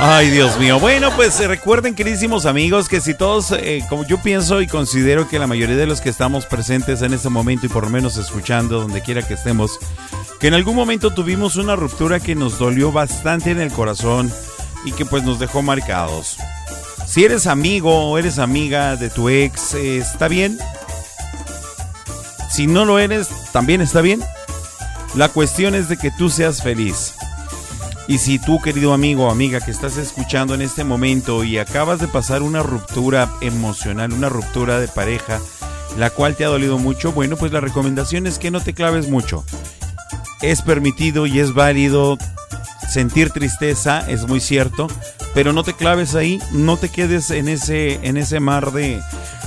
Ay, 0.00 0.30
Dios 0.30 0.58
mío. 0.60 0.78
Bueno, 0.78 1.10
pues 1.16 1.40
eh, 1.40 1.48
recuerden, 1.48 1.96
queridísimos 1.96 2.46
amigos, 2.46 2.88
que 2.88 3.00
si 3.00 3.14
todos, 3.14 3.50
eh, 3.50 3.84
como 3.88 4.06
yo 4.06 4.22
pienso 4.22 4.62
y 4.62 4.68
considero 4.68 5.28
que 5.28 5.40
la 5.40 5.48
mayoría 5.48 5.74
de 5.74 5.86
los 5.86 6.00
que 6.00 6.08
estamos 6.08 6.46
presentes 6.46 7.02
en 7.02 7.14
este 7.14 7.28
momento 7.28 7.66
y 7.66 7.68
por 7.68 7.82
lo 7.82 7.90
menos 7.90 8.16
escuchando 8.16 8.80
donde 8.80 9.02
quiera 9.02 9.26
que 9.26 9.34
estemos, 9.34 9.78
que 10.38 10.46
en 10.46 10.54
algún 10.54 10.76
momento 10.76 11.10
tuvimos 11.12 11.56
una 11.56 11.74
ruptura 11.74 12.20
que 12.20 12.36
nos 12.36 12.60
dolió 12.60 12.92
bastante 12.92 13.50
en 13.50 13.60
el 13.60 13.72
corazón 13.72 14.32
y 14.84 14.92
que 14.92 15.04
pues 15.04 15.24
nos 15.24 15.40
dejó 15.40 15.62
marcados. 15.62 16.36
Si 17.04 17.24
eres 17.24 17.48
amigo 17.48 18.10
o 18.10 18.18
eres 18.18 18.38
amiga 18.38 18.94
de 18.94 19.10
tu 19.10 19.28
ex, 19.28 19.74
eh, 19.74 19.98
¿está 19.98 20.28
bien? 20.28 20.58
Si 22.58 22.66
no 22.66 22.84
lo 22.84 22.98
eres, 22.98 23.28
también 23.52 23.80
está 23.80 24.00
bien. 24.00 24.20
La 25.14 25.28
cuestión 25.28 25.76
es 25.76 25.88
de 25.88 25.96
que 25.96 26.10
tú 26.10 26.28
seas 26.28 26.60
feliz. 26.60 27.14
Y 28.08 28.18
si 28.18 28.40
tú, 28.40 28.60
querido 28.60 28.92
amigo 28.92 29.26
o 29.26 29.30
amiga 29.30 29.60
que 29.60 29.70
estás 29.70 29.96
escuchando 29.96 30.54
en 30.56 30.62
este 30.62 30.82
momento 30.82 31.44
y 31.44 31.58
acabas 31.58 32.00
de 32.00 32.08
pasar 32.08 32.42
una 32.42 32.64
ruptura 32.64 33.30
emocional, 33.42 34.12
una 34.12 34.28
ruptura 34.28 34.80
de 34.80 34.88
pareja, 34.88 35.38
la 35.96 36.10
cual 36.10 36.34
te 36.34 36.44
ha 36.44 36.48
dolido 36.48 36.78
mucho, 36.78 37.12
bueno, 37.12 37.36
pues 37.36 37.52
la 37.52 37.60
recomendación 37.60 38.26
es 38.26 38.40
que 38.40 38.50
no 38.50 38.60
te 38.60 38.74
claves 38.74 39.08
mucho. 39.08 39.44
Es 40.42 40.60
permitido 40.60 41.26
y 41.26 41.38
es 41.38 41.54
válido 41.54 42.18
sentir 42.90 43.30
tristeza, 43.30 44.04
es 44.10 44.26
muy 44.26 44.40
cierto, 44.40 44.88
pero 45.32 45.52
no 45.52 45.62
te 45.62 45.74
claves 45.74 46.16
ahí, 46.16 46.40
no 46.50 46.76
te 46.76 46.88
quedes 46.88 47.30
en 47.30 47.46
ese, 47.46 48.00
en 48.02 48.16
ese 48.16 48.40
mar 48.40 48.72
de, 48.72 49.00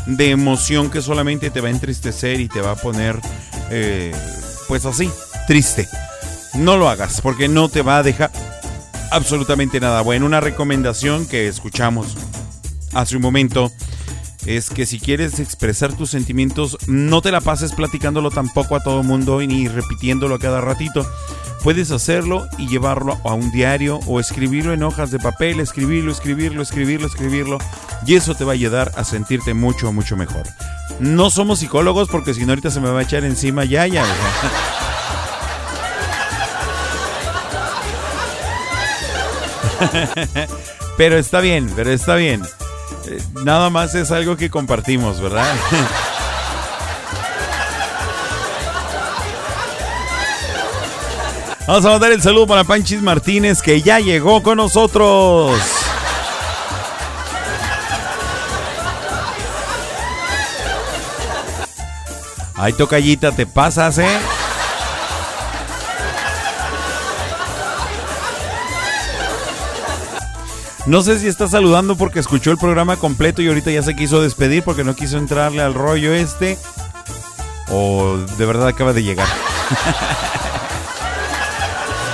de 0.06 0.32
emoción 0.32 0.90
que 0.90 1.02
solamente 1.02 1.50
te 1.50 1.62
va 1.62 1.68
a 1.68 1.72
entristecer 1.72 2.40
y 2.40 2.48
te 2.48 2.62
va 2.62 2.72
a 2.72 2.76
poner, 2.76 3.20
eh, 3.70 4.14
pues 4.68 4.86
así, 4.86 5.10
triste. 5.48 5.88
No 6.54 6.78
lo 6.78 6.90
hagas 6.90 7.22
porque 7.22 7.48
no 7.48 7.70
te 7.70 7.82
va 7.82 7.98
a 7.98 8.04
dejar 8.04 8.32
absolutamente 9.12 9.80
nada 9.80 10.02
bueno. 10.02 10.26
Una 10.26 10.40
recomendación 10.40 11.28
que 11.28 11.48
escuchamos 11.48 12.16
hace 12.94 13.16
un 13.16 13.22
momento 13.22 13.72
es 14.46 14.70
que 14.70 14.86
si 14.86 15.00
quieres 15.00 15.40
expresar 15.40 15.94
tus 15.94 16.10
sentimientos, 16.10 16.78
no 16.88 17.22
te 17.22 17.32
la 17.32 17.42
pases 17.42 17.74
platicándolo 17.74 18.32
tampoco 18.32 18.76
a 18.76 18.84
todo 18.84 19.04
mundo 19.04 19.42
y 19.42 19.48
ni 19.48 19.68
repitiéndolo 19.68 20.36
a 20.36 20.40
cada 20.40 20.62
ratito. 20.62 21.06
Puedes 21.64 21.92
hacerlo 21.92 22.48
y 22.58 22.68
llevarlo 22.68 23.20
a 23.24 23.34
un 23.34 23.52
diario 23.52 24.00
o 24.08 24.20
escribirlo 24.20 24.74
en 24.74 24.82
hojas 24.82 25.12
de 25.12 25.20
papel, 25.20 25.60
escribirlo, 25.60 26.12
escribirlo, 26.12 26.64
escribirlo, 26.64 27.06
escribirlo. 27.08 27.60
Y 28.06 28.16
eso 28.16 28.34
te 28.34 28.44
va 28.44 28.52
a 28.52 28.56
ayudar 28.56 28.92
a 28.96 29.04
sentirte 29.04 29.54
mucho, 29.54 29.94
mucho 29.94 30.18
mejor. 30.18 30.44
No 31.00 31.30
somos 31.30 31.60
psicólogos 31.60 32.10
porque 32.10 32.34
si 32.34 32.46
no 32.46 32.54
ahorita 32.54 32.72
se 32.72 32.80
me 32.80 32.90
va 32.90 33.00
a 33.00 33.04
echar 33.04 33.24
encima 33.26 33.64
ya, 33.64 33.86
ya. 33.86 34.04
pero 40.98 41.18
está 41.18 41.42
bien, 41.42 41.72
pero 41.76 41.92
está 41.92 42.16
bien. 42.16 42.42
Eh, 43.08 43.22
Nada 43.44 43.70
más 43.70 43.94
es 43.96 44.12
algo 44.12 44.36
que 44.36 44.50
compartimos, 44.50 45.22
¿verdad? 45.22 45.54
Vamos 51.68 51.86
a 51.86 51.90
mandar 51.90 52.12
el 52.12 52.22
saludo 52.22 52.48
para 52.48 52.64
Panchis 52.64 53.02
Martínez 53.02 53.62
que 53.62 53.82
ya 53.82 54.00
llegó 54.00 54.42
con 54.42 54.58
nosotros. 54.58 55.60
Ay, 62.56 62.74
tocallita, 62.74 63.32
te 63.32 63.46
pasas, 63.46 63.98
¿eh? 64.00 64.20
No 70.88 71.02
sé 71.02 71.20
si 71.20 71.28
está 71.28 71.48
saludando 71.48 71.96
porque 71.96 72.20
escuchó 72.20 72.52
el 72.52 72.58
programa 72.58 72.98
completo 72.98 73.42
y 73.42 73.48
ahorita 73.48 73.70
ya 73.70 73.84
se 73.84 73.96
quiso 73.96 74.22
despedir 74.22 74.64
porque 74.64 74.84
no 74.84 74.96
quiso 74.96 75.18
entrarle 75.18 75.62
al 75.62 75.76
rollo 75.76 76.12
este. 76.14 76.58
O 77.70 78.18
de 78.18 78.46
verdad 78.46 78.68
acaba 78.68 78.92
de 78.94 79.04
llegar. 79.04 79.28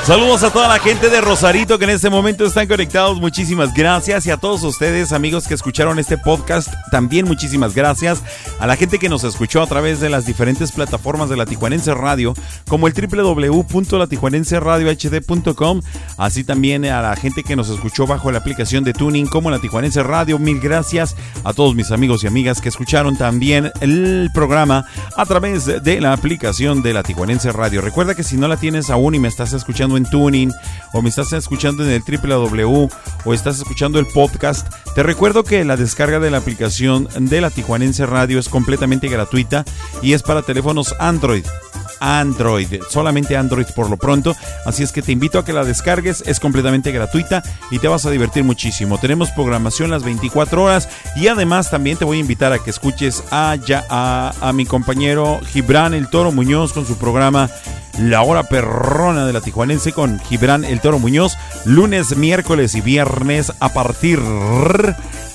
Saludos 0.08 0.42
a 0.44 0.52
toda 0.52 0.70
la 0.70 0.80
gente 0.80 1.10
de 1.10 1.20
Rosarito 1.20 1.78
que 1.78 1.84
en 1.84 1.90
este 1.90 2.10
momento 2.10 2.46
están 2.46 2.66
conectados. 2.66 3.20
Muchísimas 3.20 3.74
gracias. 3.74 4.26
Y 4.26 4.32
a 4.32 4.38
todos 4.38 4.64
ustedes, 4.64 5.12
amigos 5.12 5.50
que 5.50 5.54
escucharon 5.54 6.00
este 6.00 6.18
podcast, 6.18 6.74
también 6.92 7.28
muchísimas 7.28 7.76
gracias. 7.76 8.24
A 8.58 8.68
la 8.68 8.78
gente 8.78 9.00
que 9.00 9.10
nos 9.10 9.26
escuchó 9.26 9.62
a 9.62 9.68
través 9.68 10.00
de 10.00 10.10
las 10.10 10.26
diferentes 10.26 10.72
plataformas 10.72 11.28
de 11.28 11.36
la 11.36 11.46
Tijuanense 11.46 11.94
Radio, 11.94 12.34
como 12.70 12.88
el 12.88 12.94
www.latijuanenseradiohd.com. 12.94 15.82
Así 16.16 16.46
también 16.46 16.86
a 16.86 17.02
la 17.02 17.14
gente 17.18 17.44
que 17.44 17.58
nos 17.58 17.68
escuchó 17.68 18.08
bajo 18.08 18.32
la 18.32 18.38
aplicación 18.38 18.86
de 18.86 18.94
Tuning, 18.94 19.28
como 19.28 19.52
la 19.52 19.60
Tijuanense 19.60 20.04
Radio. 20.04 20.40
Mil 20.40 20.62
gracias 20.62 21.18
a 21.44 21.52
todos 21.52 21.76
mis 21.76 21.92
amigos 21.92 22.24
y 22.24 22.28
amigas 22.28 22.62
que 22.62 22.70
escucharon 22.70 23.18
también 23.18 23.74
el 23.82 24.30
programa 24.34 24.86
a 25.18 25.26
través 25.26 25.66
de 25.66 26.00
la 26.00 26.14
aplicación 26.14 26.82
de 26.82 26.94
la 26.94 27.04
Tijuanense 27.04 27.52
Radio. 27.52 27.82
Recuerda 27.82 28.16
que 28.16 28.24
si 28.24 28.38
no 28.38 28.48
la 28.48 28.56
tienes 28.56 28.90
aún 28.90 29.14
y 29.14 29.20
me 29.20 29.28
estás 29.28 29.52
escuchando 29.52 29.97
en 29.98 30.06
Tuning 30.06 30.54
o 30.94 31.02
me 31.02 31.10
estás 31.10 31.34
escuchando 31.34 31.84
en 31.84 31.90
el 31.90 32.02
www 32.02 32.90
o 33.26 33.34
estás 33.34 33.58
escuchando 33.58 34.00
el 34.00 34.08
podcast, 34.08 34.68
te 34.96 35.04
recuerdo 35.04 35.44
que 35.44 35.64
la 35.66 35.78
descarga 35.78 36.20
de 36.20 36.32
la 36.32 36.38
aplicación 36.38 37.08
de 37.20 37.42
la 37.42 37.50
Tijuanense 37.50 38.06
Radio 38.06 38.40
es 38.40 38.50
completamente 38.50 39.10
gratuita 39.10 39.66
y 40.02 40.14
es 40.14 40.24
para 40.24 40.44
teléfonos 40.44 40.96
Android. 41.00 41.46
Android, 42.00 42.82
solamente 42.90 43.36
Android 43.36 43.66
por 43.76 43.90
lo 43.90 43.98
pronto, 43.98 44.36
así 44.66 44.84
es 44.84 44.92
que 44.92 45.02
te 45.02 45.12
invito 45.12 45.40
a 45.40 45.46
que 45.46 45.54
la 45.54 45.64
descargues, 45.64 46.24
es 46.26 46.40
completamente 46.40 46.92
gratuita 46.92 47.44
y 47.72 47.80
te 47.80 47.88
vas 47.88 48.06
a 48.06 48.12
divertir 48.12 48.44
muchísimo. 48.44 49.00
Tenemos 49.00 49.32
programación 49.32 49.90
las 49.90 50.04
24 50.04 50.64
horas 50.64 50.90
y 51.16 51.28
además 51.28 51.70
también 51.70 51.98
te 51.98 52.06
voy 52.06 52.18
a 52.18 52.22
invitar 52.22 52.54
a 52.54 52.60
que 52.60 52.70
escuches 52.70 53.24
a, 53.32 53.56
ya, 53.56 53.86
a, 53.90 54.34
a 54.42 54.54
mi 54.54 54.66
compañero 54.66 55.40
Gibran 55.48 55.94
el 55.94 56.10
Toro 56.10 56.32
Muñoz 56.32 56.74
con 56.74 56.86
su 56.86 56.98
programa 56.98 57.50
La 57.98 58.22
Hora 58.22 58.44
Perrona 58.44 59.26
de 59.26 59.34
la 59.34 59.42
Tijuanense 59.42 59.92
con 59.92 60.20
Gibran 60.20 60.64
el 60.64 60.82
Toro 60.82 61.00
Muñoz, 61.00 61.34
lunes, 61.66 62.16
miércoles 62.16 62.76
y 62.76 62.82
viernes 62.82 63.52
a 63.60 63.74
partir 63.74 64.20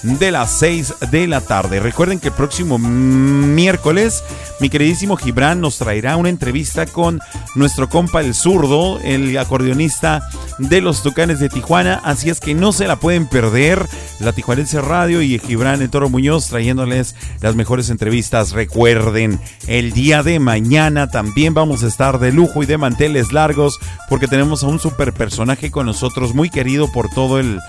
de 0.03 0.31
las 0.31 0.51
6 0.59 0.95
de 1.11 1.27
la 1.27 1.41
tarde. 1.41 1.81
Recuerden 1.81 2.21
que 2.21 2.29
el 2.29 2.35
próximo 2.35 2.79
miércoles 2.79 4.23
mi 4.63 4.71
queridísimo 4.71 5.17
Gibran 5.17 5.61
nos 5.61 5.79
traerá 5.79 6.17
una 6.17 6.29
entrevista 6.29 6.87
con 6.87 7.19
nuestro 7.57 7.89
compa 7.89 8.21
el 8.21 8.33
zurdo, 8.33 9.01
el 9.01 9.37
acordeonista 9.37 10.29
de 10.59 10.81
los 10.81 11.03
Tucanes 11.03 11.41
de 11.41 11.49
Tijuana, 11.49 12.01
así 12.05 12.31
es 12.31 12.39
que 12.39 12.55
no 12.55 12.73
se 12.73 12.87
la 12.87 12.95
pueden 12.95 13.27
perder. 13.27 13.85
La 14.21 14.33
Tijuanense 14.33 14.81
Radio 14.81 15.21
y 15.21 15.37
Gibran 15.41 15.83
el 15.83 15.91
Toro 15.91 16.09
Muñoz 16.09 16.47
trayéndoles 16.47 17.17
las 17.41 17.57
mejores 17.57 17.91
entrevistas. 17.91 18.53
Recuerden, 18.53 19.41
el 19.67 19.93
día 19.93 20.23
de 20.23 20.39
mañana 20.39 21.09
también 21.09 21.55
vamos 21.55 21.83
a 21.83 21.89
estar 21.89 22.21
de 22.21 22.31
lujo 22.31 22.52
y 22.61 22.67
de 22.67 22.77
manteles 22.77 23.33
largos 23.33 23.79
porque 24.09 24.27
tenemos 24.27 24.65
a 24.65 24.67
un 24.67 24.81
super 24.81 25.13
personaje 25.13 25.71
con 25.71 25.87
nosotros 25.87 26.35
muy 26.35 26.51
querido 26.51 26.91
por 26.91 27.09
todo 27.09 27.39
el 27.39 27.61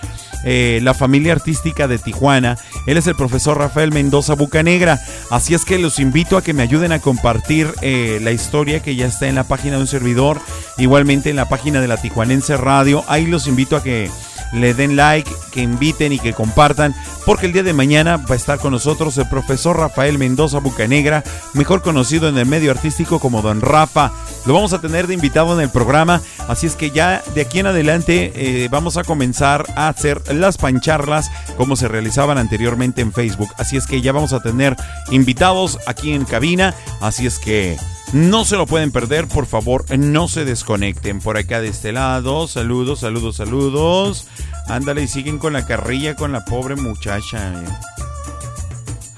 eh, 0.46 0.80
la 0.84 0.94
familia 0.94 1.34
artística 1.34 1.88
de 1.88 1.98
Tijuana. 1.98 2.58
Él 2.86 2.98
es 2.98 3.08
el 3.08 3.16
profesor 3.16 3.58
Rafael 3.58 3.92
Mendoza 3.92 4.36
Bucanegra. 4.36 5.00
Así 5.32 5.54
es 5.54 5.64
que 5.64 5.80
los 5.80 6.00
invito 6.00 6.36
a 6.36 6.42
que 6.42 6.54
me 6.54 6.64
ayuden 6.64 6.92
a 6.92 7.00
compartir 7.00 7.74
eh, 7.82 8.20
la 8.22 8.32
historia 8.32 8.82
que 8.82 8.96
ya 8.96 9.06
está 9.06 9.28
en 9.28 9.36
la 9.36 9.46
página 9.46 9.76
de 9.76 9.82
un 9.82 9.88
servidor. 9.88 10.42
Igualmente 10.78 11.30
en 11.30 11.38
la 11.38 11.48
página 11.48 11.80
de 11.80 11.88
la 11.88 11.98
Tijuanense 11.98 12.58
Radio. 12.58 13.06
Ahí 13.08 13.26
los 13.26 13.48
invito 13.48 13.78
a 13.78 13.84
que 13.84 14.10
le 14.54 14.74
den 14.74 14.96
like, 14.96 15.30
que 15.52 15.62
inviten 15.62 16.14
y 16.14 16.20
que 16.20 16.34
compartan, 16.34 16.96
porque 17.26 17.46
el 17.46 17.54
día 17.54 17.64
de 17.64 17.74
mañana 17.74 18.18
va 18.18 18.34
a 18.34 18.36
estar 18.36 18.60
con 18.60 18.72
nosotros 18.72 19.18
el 19.18 19.28
profesor 19.30 19.78
Rafael 19.78 20.18
Mendoza 20.18 20.60
Bucanegra, 20.60 21.24
mejor 21.54 21.82
conocido 21.82 22.28
en 22.30 22.38
el 22.38 22.46
medio 22.46 22.72
artístico 22.72 23.20
como 23.20 23.42
Don 23.42 23.62
Rafa. 23.62 24.12
Lo 24.46 24.54
vamos 24.54 24.74
a 24.74 24.82
tener 24.82 25.08
de 25.08 25.14
invitado 25.14 25.54
en 25.54 25.62
el 25.62 25.70
programa, 25.70 26.22
así 26.48 26.68
es 26.68 26.76
que 26.76 26.92
ya 26.92 27.24
de 27.34 27.42
aquí 27.42 27.60
en 27.60 27.68
adelante 27.68 28.34
eh, 28.36 28.68
vamos 28.70 28.98
a 28.98 29.04
comenzar 29.04 29.66
a 29.76 29.88
hacer 29.88 30.22
las 30.34 30.58
pancharlas 30.58 31.30
como 31.58 31.76
se 31.76 31.88
realizaban 31.88 32.38
anteriormente 32.38 33.02
en 33.02 33.14
Facebook. 33.14 33.50
Así 33.58 33.78
es 33.78 33.88
que 33.88 34.02
ya 34.02 34.12
vamos 34.12 34.34
a 34.34 34.42
tener 34.42 34.76
invitados 35.12 35.80
aquí 35.88 36.14
en 36.14 36.26
cabina, 36.26 36.74
así 37.02 37.26
es 37.26 37.40
que... 37.40 37.78
No 38.14 38.46
se 38.46 38.58
lo 38.58 38.68
pueden 38.68 38.92
perder, 38.92 39.28
por 39.28 39.48
favor, 39.48 39.86
no 39.98 40.28
se 40.28 40.46
desconecten. 40.46 41.20
Por 41.20 41.36
acá 41.36 41.62
de 41.62 41.70
este 41.70 41.92
lado, 41.92 42.48
saludos, 42.48 43.00
saludos, 43.00 43.38
saludos. 43.38 44.28
Ándale 44.68 45.02
y 45.02 45.08
siguen 45.08 45.40
con 45.40 45.54
la 45.54 45.66
carrilla 45.66 46.16
con 46.16 46.32
la 46.32 46.46
pobre 46.46 46.76
muchacha. 46.76 47.54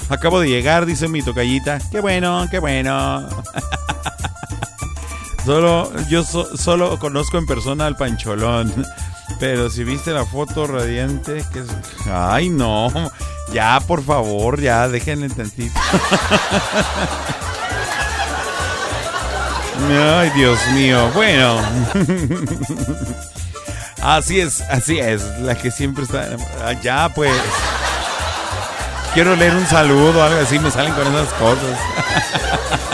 Acabo 0.07 0.39
de 0.39 0.47
llegar, 0.47 0.85
dice 0.85 1.09
mi 1.09 1.21
tocallita. 1.21 1.79
Qué 1.91 1.99
bueno, 1.99 2.47
qué 2.49 2.59
bueno. 2.59 3.27
solo, 5.45 5.91
yo 6.07 6.23
so, 6.23 6.55
solo 6.55 6.97
conozco 6.97 7.37
en 7.37 7.47
persona 7.47 7.87
al 7.87 7.97
pancholón. 7.97 8.85
Pero 9.41 9.69
si 9.69 9.83
viste 9.83 10.11
la 10.11 10.25
foto 10.25 10.67
radiante, 10.67 11.43
que 11.51 11.59
es... 11.59 11.67
Ay, 12.09 12.47
no. 12.47 12.93
Ya, 13.51 13.81
por 13.85 14.03
favor, 14.03 14.61
ya, 14.61 14.87
déjenle 14.87 15.27
tantito. 15.29 15.77
Ay, 19.89 20.31
Dios 20.35 20.59
mío. 20.73 21.09
Bueno. 21.13 21.61
Así 24.01 24.39
es, 24.39 24.61
así 24.69 24.99
es. 24.99 25.23
La 25.39 25.55
que 25.55 25.71
siempre 25.71 26.03
está. 26.03 26.27
Ya, 26.83 27.09
pues. 27.09 27.31
Quiero 29.15 29.35
leer 29.35 29.55
un 29.55 29.65
saludo 29.65 30.19
o 30.19 30.23
algo 30.23 30.39
así. 30.41 30.59
Me 30.59 30.69
salen 30.69 30.93
con 30.93 31.07
esas 31.07 31.33
cosas. 31.33 31.79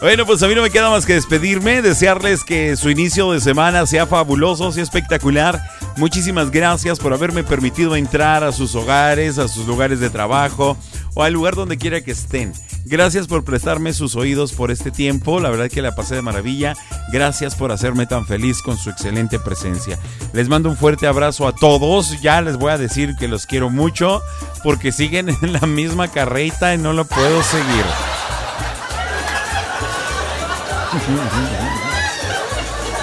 Bueno, 0.00 0.24
pues 0.26 0.40
a 0.44 0.46
mí 0.46 0.54
no 0.54 0.62
me 0.62 0.70
queda 0.70 0.90
más 0.90 1.04
que 1.04 1.14
despedirme, 1.14 1.82
desearles 1.82 2.44
que 2.44 2.76
su 2.76 2.88
inicio 2.88 3.32
de 3.32 3.40
semana 3.40 3.84
sea 3.84 4.06
fabuloso, 4.06 4.70
sea 4.70 4.84
espectacular. 4.84 5.60
Muchísimas 5.98 6.52
gracias 6.52 7.00
por 7.00 7.12
haberme 7.12 7.42
permitido 7.42 7.96
entrar 7.96 8.44
a 8.44 8.52
sus 8.52 8.76
hogares, 8.76 9.36
a 9.38 9.48
sus 9.48 9.66
lugares 9.66 9.98
de 9.98 10.10
trabajo 10.10 10.76
o 11.14 11.24
al 11.24 11.32
lugar 11.32 11.56
donde 11.56 11.76
quiera 11.76 12.00
que 12.00 12.12
estén. 12.12 12.52
Gracias 12.84 13.26
por 13.26 13.44
prestarme 13.44 13.92
sus 13.92 14.14
oídos 14.14 14.52
por 14.52 14.70
este 14.70 14.92
tiempo, 14.92 15.40
la 15.40 15.50
verdad 15.50 15.68
que 15.68 15.82
la 15.82 15.96
pasé 15.96 16.14
de 16.14 16.22
maravilla. 16.22 16.74
Gracias 17.12 17.56
por 17.56 17.72
hacerme 17.72 18.06
tan 18.06 18.26
feliz 18.26 18.62
con 18.62 18.78
su 18.78 18.90
excelente 18.90 19.40
presencia. 19.40 19.98
Les 20.32 20.48
mando 20.48 20.70
un 20.70 20.76
fuerte 20.76 21.08
abrazo 21.08 21.48
a 21.48 21.54
todos, 21.54 22.22
ya 22.22 22.42
les 22.42 22.56
voy 22.56 22.70
a 22.70 22.78
decir 22.78 23.16
que 23.16 23.26
los 23.26 23.46
quiero 23.46 23.68
mucho 23.68 24.22
porque 24.62 24.92
siguen 24.92 25.28
en 25.42 25.52
la 25.52 25.66
misma 25.66 26.06
carreta 26.06 26.74
y 26.74 26.78
no 26.78 26.92
lo 26.92 27.06
puedo 27.06 27.42
seguir. 27.42 27.84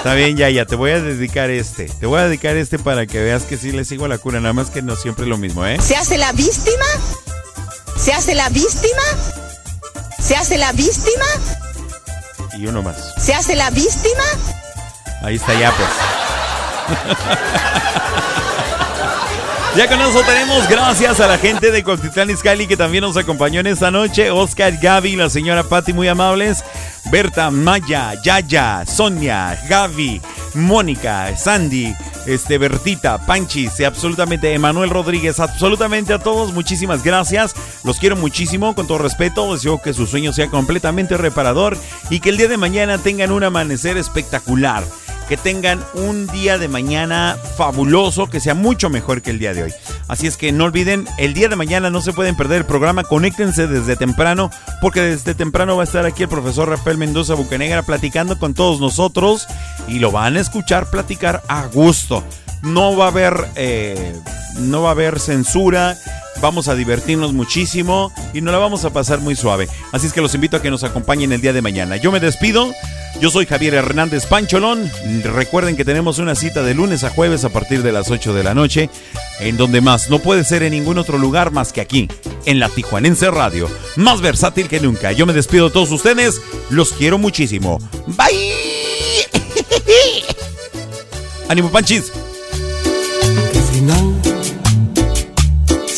Está 0.06 0.14
bien, 0.14 0.38
ya, 0.38 0.52
ya, 0.52 0.68
te 0.68 0.76
voy 0.76 0.92
a 0.92 1.02
dedicar 1.02 1.50
este. 1.50 1.86
Te 1.86 2.06
voy 2.06 2.20
a 2.20 2.26
dedicar 2.26 2.56
este 2.58 2.78
para 2.78 3.08
que 3.08 3.20
veas 3.20 3.42
que 3.42 3.58
sí 3.58 3.72
le 3.72 3.84
sigo 3.86 4.08
la 4.08 4.20
cura, 4.20 4.40
nada 4.40 4.54
más 4.54 4.70
que 4.70 4.84
no 4.84 4.96
siempre 4.96 5.26
lo 5.26 5.36
mismo, 5.36 5.66
¿eh? 5.66 5.80
¿Se 5.82 5.96
hace 5.96 6.20
la 6.20 6.32
víctima? 6.32 6.86
¿Se 7.98 8.14
hace 8.14 8.36
la 8.36 8.48
víctima? 8.50 9.02
¿Se 10.20 10.36
hace 10.36 10.60
la 10.60 10.74
víctima? 10.74 11.26
Y 12.56 12.68
uno 12.68 12.84
más. 12.84 13.16
¿Se 13.18 13.34
hace 13.34 13.56
la 13.56 13.72
víctima? 13.72 14.24
Ahí 15.24 15.38
está 15.38 15.60
ya, 15.60 15.74
pues. 15.76 15.90
Ya 19.76 19.90
con 19.90 20.00
eso 20.00 20.22
tenemos 20.22 20.70
gracias 20.70 21.20
a 21.20 21.28
la 21.28 21.38
gente 21.38 21.70
de 21.70 21.84
Cotitlán 21.84 22.30
Izcalli 22.30 22.66
que 22.66 22.78
también 22.78 23.02
nos 23.02 23.18
acompañó 23.18 23.60
en 23.60 23.68
esta 23.68 23.92
noche. 23.92 24.32
Oscar, 24.32 24.78
Gaby, 24.82 25.18
la 25.18 25.30
señora 25.30 25.64
Patti, 25.64 25.92
muy 25.92 26.08
amables. 26.08 26.64
Berta, 27.12 27.52
Maya, 27.52 28.14
Yaya, 28.24 28.86
Sonia, 28.86 29.60
Gaby, 29.68 30.22
Mónica, 30.54 31.36
Sandy, 31.36 31.94
este, 32.26 32.58
Bertita, 32.58 33.18
Panchis, 33.26 33.82
absolutamente 33.82 34.54
Emanuel 34.54 34.90
Rodríguez, 34.90 35.42
absolutamente 35.42 36.14
a 36.14 36.20
todos, 36.20 36.54
muchísimas 36.54 37.04
gracias. 37.04 37.54
Los 37.84 38.00
quiero 38.00 38.16
muchísimo, 38.16 38.76
con 38.76 38.88
todo 38.88 39.00
respeto. 39.00 39.54
Deseo 39.54 39.82
que 39.82 39.94
su 39.94 40.08
sueño 40.08 40.32
sea 40.32 40.48
completamente 40.48 41.18
reparador 41.18 41.78
y 42.10 42.22
que 42.22 42.30
el 42.30 42.38
día 42.38 42.48
de 42.48 42.58
mañana 42.58 42.98
tengan 42.98 43.32
un 43.32 43.44
amanecer 43.44 43.98
espectacular 43.98 44.86
que 45.28 45.38
tengan 45.38 45.84
un 45.94 46.28
día 46.28 46.58
de 46.58 46.68
mañana 46.68 47.38
fabuloso, 47.58 48.28
que 48.28 48.40
sea 48.40 48.54
mucho 48.54 48.90
mejor 48.90 49.22
que 49.22 49.32
el 49.32 49.40
día 49.40 49.54
de 49.54 49.64
hoy. 49.64 49.74
Así 50.08 50.28
es 50.28 50.38
que 50.38 50.52
no 50.52 50.66
olviden, 50.66 51.08
el 51.18 51.34
día 51.34 51.50
de 51.50 51.56
mañana 51.56 51.90
no 51.90 52.02
se 52.02 52.14
pueden 52.14 52.36
perder 52.36 52.60
el 52.60 52.66
programa, 52.66 53.04
conéctense 53.04 53.68
desde 53.68 53.96
temprano, 53.96 54.52
porque 54.82 55.02
desde 55.02 55.34
temprano 55.34 55.76
va 55.76 55.84
a 55.84 55.86
estar 55.86 56.06
aquí 56.06 56.24
el 56.24 56.30
profesor 56.30 56.70
Rafael 56.70 56.98
Mendoza 56.98 57.34
Bucanegra 57.34 57.84
platicando 57.84 58.38
con 58.38 58.54
todos 58.54 58.80
nosotros 58.80 59.48
y 59.88 60.00
lo 60.00 60.12
van 60.12 60.38
a 60.38 60.42
escuchar 60.42 60.90
platicar 60.90 61.42
a 61.48 61.66
gusto. 61.68 62.24
No 62.66 62.98
va 62.98 63.06
a 63.06 63.08
haber, 63.08 63.48
eh, 63.56 64.14
no 64.58 64.82
va 64.82 64.90
a 64.90 64.92
haber 64.92 65.20
censura 65.20 65.98
vamos 66.42 66.68
a 66.68 66.76
divertirnos 66.76 67.34
muchísimo 67.34 68.12
y 68.34 68.42
nos 68.42 68.52
la 68.52 68.60
vamos 68.60 68.86
a 68.86 68.92
pasar 68.92 69.20
muy 69.20 69.36
suave. 69.36 69.68
Así 69.92 70.08
es 70.08 70.14
que 70.14 70.22
los 70.22 70.36
invito 70.36 70.58
a 70.58 70.62
que 70.62 70.72
nos 70.72 70.84
acompañen 70.84 71.32
el 71.32 71.42
día 71.42 71.54
de 71.54 71.62
mañana. 71.62 71.98
Yo 71.98 72.12
me 72.12 72.20
despido. 72.20 72.74
Yo 73.22 73.30
soy 73.30 73.46
Javier 73.46 73.76
Hernández 73.76 74.26
Pancholón. 74.26 74.92
Recuerden 75.24 75.78
que 75.78 75.86
tenemos 75.86 76.20
una 76.20 76.36
cita 76.36 76.64
de 76.64 76.74
lunes 76.74 77.04
a 77.04 77.10
jueves 77.10 77.46
a 77.46 77.50
partir 77.50 77.82
de 77.82 77.94
las 77.94 78.12
8 78.12 78.34
de 78.34 78.44
la 78.44 78.54
noche, 78.54 78.90
en 79.40 79.56
donde 79.56 79.80
más 79.80 80.10
no 80.10 80.20
puede 80.20 80.44
ser 80.44 80.64
en 80.64 80.74
ningún 80.74 80.98
otro 80.98 81.18
lugar 81.18 81.52
más 81.52 81.72
que 81.72 81.80
aquí, 81.80 82.10
en 82.46 82.60
la 82.60 82.68
Tijuanense 82.68 83.32
Radio, 83.32 83.70
más 83.96 84.20
versátil 84.20 84.68
que 84.68 84.82
nunca. 84.82 85.14
Yo 85.14 85.26
me 85.26 85.34
despido 85.34 85.68
de 85.68 85.74
todos 85.74 85.92
ustedes. 85.92 86.42
Los 86.70 86.92
quiero 86.92 87.18
muchísimo. 87.18 87.80
Bye. 88.06 88.54
Ánimo, 91.48 91.72
Panchis. 91.72 92.12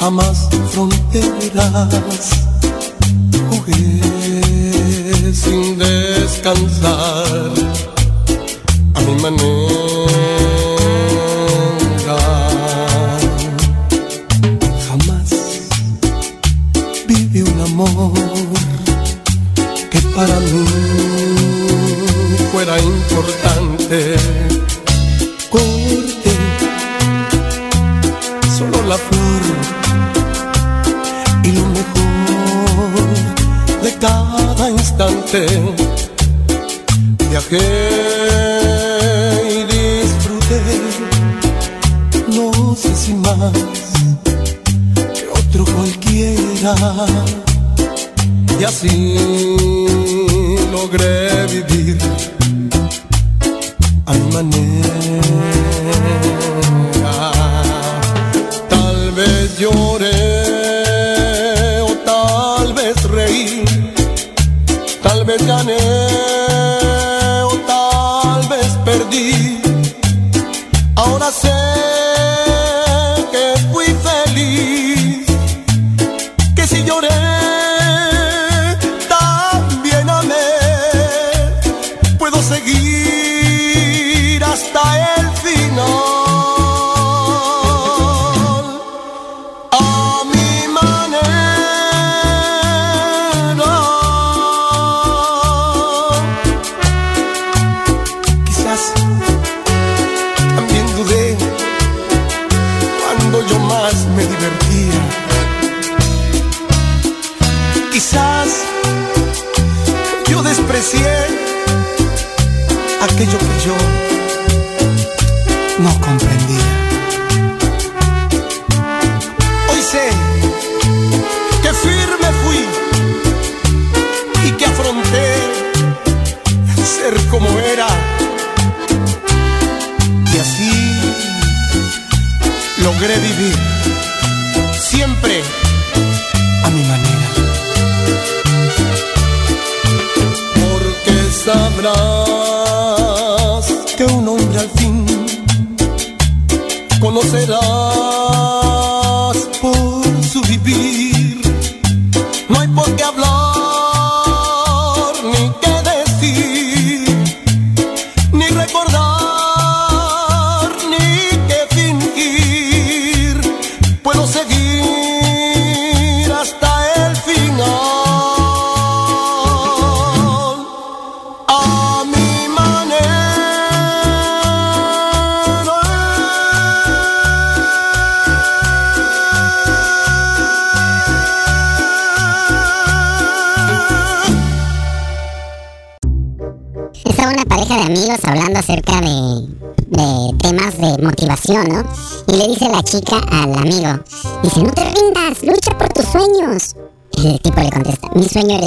jamás 0.00 0.48
fronteras. 0.72 2.30
Jugué 3.50 4.00
sin 5.34 5.78
descansar 5.78 7.52
a 8.94 9.00
mi 9.00 9.14
manera. 9.22 9.38
Jamás 14.86 15.30
viví 17.06 17.42
un 17.42 17.60
amor 17.60 18.12
que 19.90 20.00
para 20.14 20.40
mí 20.40 20.64
fuera 22.52 22.78
importante. 22.78 24.16
Instante. 35.08 35.46
Viajé 37.30 37.58
y 39.50 39.64
disfruté, 39.64 40.60
no 42.34 42.74
sé 42.74 42.94
si 42.96 43.14
más 43.14 43.52
que 45.14 45.28
otro 45.28 45.64
cualquiera. 45.74 46.74
Y 48.60 48.64
así 48.64 49.16
logré 50.72 51.46
vivir 51.46 51.98
a 54.06 54.42
mi. 54.42 54.67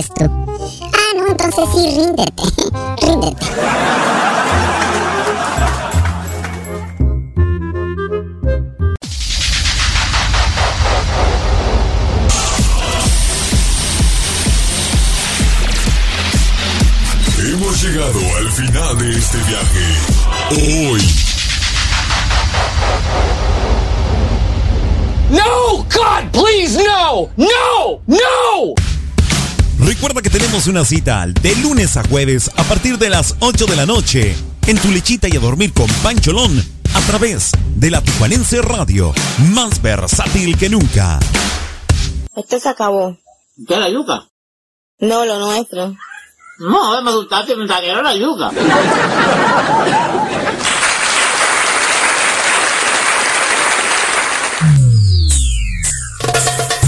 Mi 0.02 0.31
tenemos 30.62 30.68
una 30.68 30.86
cita 30.86 31.26
de 31.42 31.56
lunes 31.58 31.98
a 31.98 32.04
jueves 32.04 32.52
a 32.56 32.64
partir 32.64 32.98
de 32.98 33.10
las 33.10 33.36
8 33.40 33.66
de 33.66 33.76
la 33.76 33.86
noche 33.86 34.36
en 34.68 34.78
tu 34.78 34.90
lechita 34.90 35.28
y 35.28 35.36
a 35.36 35.40
dormir 35.40 35.74
con 35.74 35.88
Pancholón 36.04 36.52
a 36.94 37.00
través 37.02 37.52
de 37.76 37.90
la 37.90 38.02
Tijuanense 38.02 38.62
Radio, 38.62 39.14
más 39.54 39.82
versátil 39.82 40.58
que 40.58 40.70
nunca. 40.70 41.20
Esto 42.36 42.60
se 42.60 42.70
acabó. 42.70 43.18
¿Qué 43.68 43.78
la 43.78 43.90
yuca? 43.90 44.28
No, 45.00 45.26
lo 45.26 45.40
nuestro. 45.40 45.96
No, 46.60 47.02
me 47.02 47.10
asustaste, 47.10 47.56
me 47.56 47.66
la 47.66 48.16
yuca. 48.16 48.52